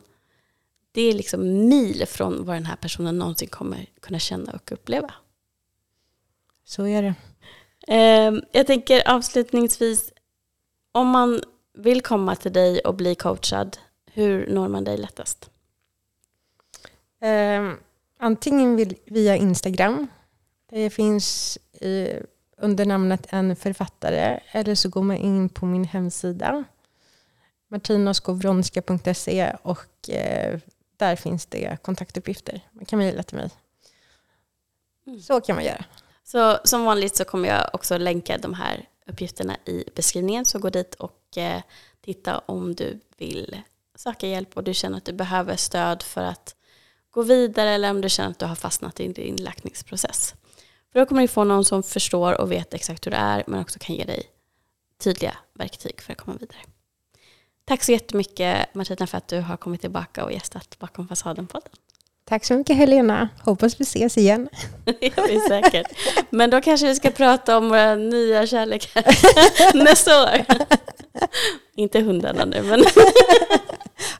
det 0.92 1.02
är 1.02 1.12
liksom 1.12 1.68
mil 1.68 2.04
från 2.06 2.44
vad 2.44 2.56
den 2.56 2.66
här 2.66 2.76
personen 2.76 3.18
någonsin 3.18 3.48
kommer 3.48 3.86
kunna 4.00 4.18
känna 4.18 4.52
och 4.52 4.72
uppleva. 4.72 5.14
Så 6.64 6.86
är 6.86 7.02
det. 7.02 7.14
Eh, 7.94 8.34
jag 8.52 8.66
tänker 8.66 9.10
avslutningsvis, 9.10 10.12
om 10.92 11.08
man 11.08 11.40
vill 11.74 12.00
komma 12.00 12.36
till 12.36 12.52
dig 12.52 12.80
och 12.80 12.94
bli 12.94 13.14
coachad, 13.14 13.78
hur 14.12 14.46
når 14.46 14.68
man 14.68 14.84
dig 14.84 14.96
lättast? 14.96 15.50
Eh, 17.20 17.72
antingen 18.18 18.94
via 19.04 19.36
Instagram. 19.36 20.06
Det 20.70 20.90
finns 20.90 21.58
eh, 21.72 22.22
under 22.60 22.86
namnet 22.86 23.26
en 23.28 23.56
författare. 23.56 24.40
Eller 24.52 24.74
så 24.74 24.88
går 24.88 25.02
man 25.02 25.16
in 25.16 25.48
på 25.48 25.66
min 25.66 25.84
hemsida. 25.84 26.64
martinaskowronska.se 27.68 29.52
och 29.62 30.10
eh, 30.10 30.58
där 30.96 31.16
finns 31.16 31.46
det 31.46 31.82
kontaktuppgifter. 31.82 32.60
Man 32.70 32.84
kan 32.84 32.98
mejla 32.98 33.22
till 33.22 33.36
mig. 33.36 33.50
Mm. 35.06 35.20
Så 35.20 35.40
kan 35.40 35.56
man 35.56 35.64
göra. 35.64 35.84
Så 36.24 36.58
som 36.64 36.84
vanligt 36.84 37.16
så 37.16 37.24
kommer 37.24 37.48
jag 37.48 37.70
också 37.72 37.98
länka 37.98 38.38
de 38.38 38.54
här 38.54 38.88
uppgifterna 39.06 39.56
i 39.64 39.84
beskrivningen. 39.96 40.44
Så 40.44 40.58
gå 40.58 40.70
dit 40.70 40.94
och 40.94 41.38
eh, 41.38 41.62
titta 42.00 42.38
om 42.38 42.74
du 42.74 43.00
vill 43.16 43.62
söka 43.94 44.26
hjälp 44.26 44.56
och 44.56 44.64
du 44.64 44.74
känner 44.74 44.98
att 44.98 45.04
du 45.04 45.12
behöver 45.12 45.56
stöd 45.56 46.02
för 46.02 46.24
att 46.24 46.54
gå 47.10 47.22
vidare 47.22 47.70
eller 47.70 47.90
om 47.90 48.00
du 48.00 48.08
känner 48.08 48.30
att 48.30 48.38
du 48.38 48.46
har 48.46 48.54
fastnat 48.54 49.00
i 49.00 49.08
din 49.08 49.36
läkningsprocess. 49.36 50.34
För 50.92 51.00
då 51.00 51.06
kommer 51.06 51.22
du 51.22 51.28
få 51.28 51.44
någon 51.44 51.64
som 51.64 51.82
förstår 51.82 52.40
och 52.40 52.52
vet 52.52 52.74
exakt 52.74 53.06
hur 53.06 53.10
det 53.10 53.16
är 53.16 53.44
men 53.46 53.60
också 53.60 53.78
kan 53.78 53.96
ge 53.96 54.04
dig 54.04 54.22
tydliga 54.98 55.36
verktyg 55.54 56.00
för 56.00 56.12
att 56.12 56.18
komma 56.18 56.36
vidare. 56.40 56.58
Tack 57.64 57.84
så 57.84 57.92
jättemycket 57.92 58.74
Martina 58.74 59.06
för 59.06 59.18
att 59.18 59.28
du 59.28 59.40
har 59.40 59.56
kommit 59.56 59.80
tillbaka 59.80 60.24
och 60.24 60.32
gästat 60.32 60.78
Bakom 60.78 61.08
fasaden-podden. 61.08 61.72
Tack 62.24 62.44
så 62.44 62.54
mycket 62.54 62.76
Helena. 62.76 63.28
Hoppas 63.40 63.80
vi 63.80 63.82
ses 63.82 64.18
igen. 64.18 64.48
Det 64.84 65.16
gör 65.16 65.28
vi 65.28 65.40
säkert. 65.40 65.86
Men 66.30 66.50
då 66.50 66.60
kanske 66.60 66.86
vi 66.86 66.94
ska 66.94 67.10
prata 67.10 67.56
om 67.58 67.68
våra 67.68 67.94
nya 67.94 68.46
kärlekar 68.46 69.04
nästa 69.84 70.22
år. 70.22 70.44
Inte 71.74 72.00
hundarna 72.00 72.44
nu, 72.44 72.62
men 72.62 72.84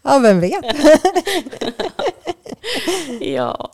Ja, 0.02 0.18
vem 0.18 0.40
vet? 0.40 0.64
Ja. 3.20 3.72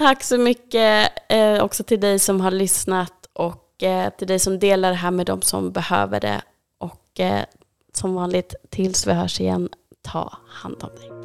Tack 0.00 0.22
så 0.22 0.38
mycket 0.38 1.12
eh, 1.28 1.64
också 1.64 1.84
till 1.84 2.00
dig 2.00 2.18
som 2.18 2.40
har 2.40 2.50
lyssnat 2.50 3.26
och 3.32 3.82
eh, 3.82 4.10
till 4.10 4.26
dig 4.26 4.38
som 4.38 4.58
delar 4.58 4.90
det 4.90 4.96
här 4.96 5.10
med 5.10 5.26
de 5.26 5.42
som 5.42 5.72
behöver 5.72 6.20
det. 6.20 6.42
Och 6.78 7.20
eh, 7.20 7.44
som 7.92 8.14
vanligt, 8.14 8.54
tills 8.70 9.06
vi 9.06 9.12
hörs 9.12 9.40
igen, 9.40 9.68
ta 10.02 10.38
hand 10.48 10.76
om 10.82 10.88
dig. 10.88 11.19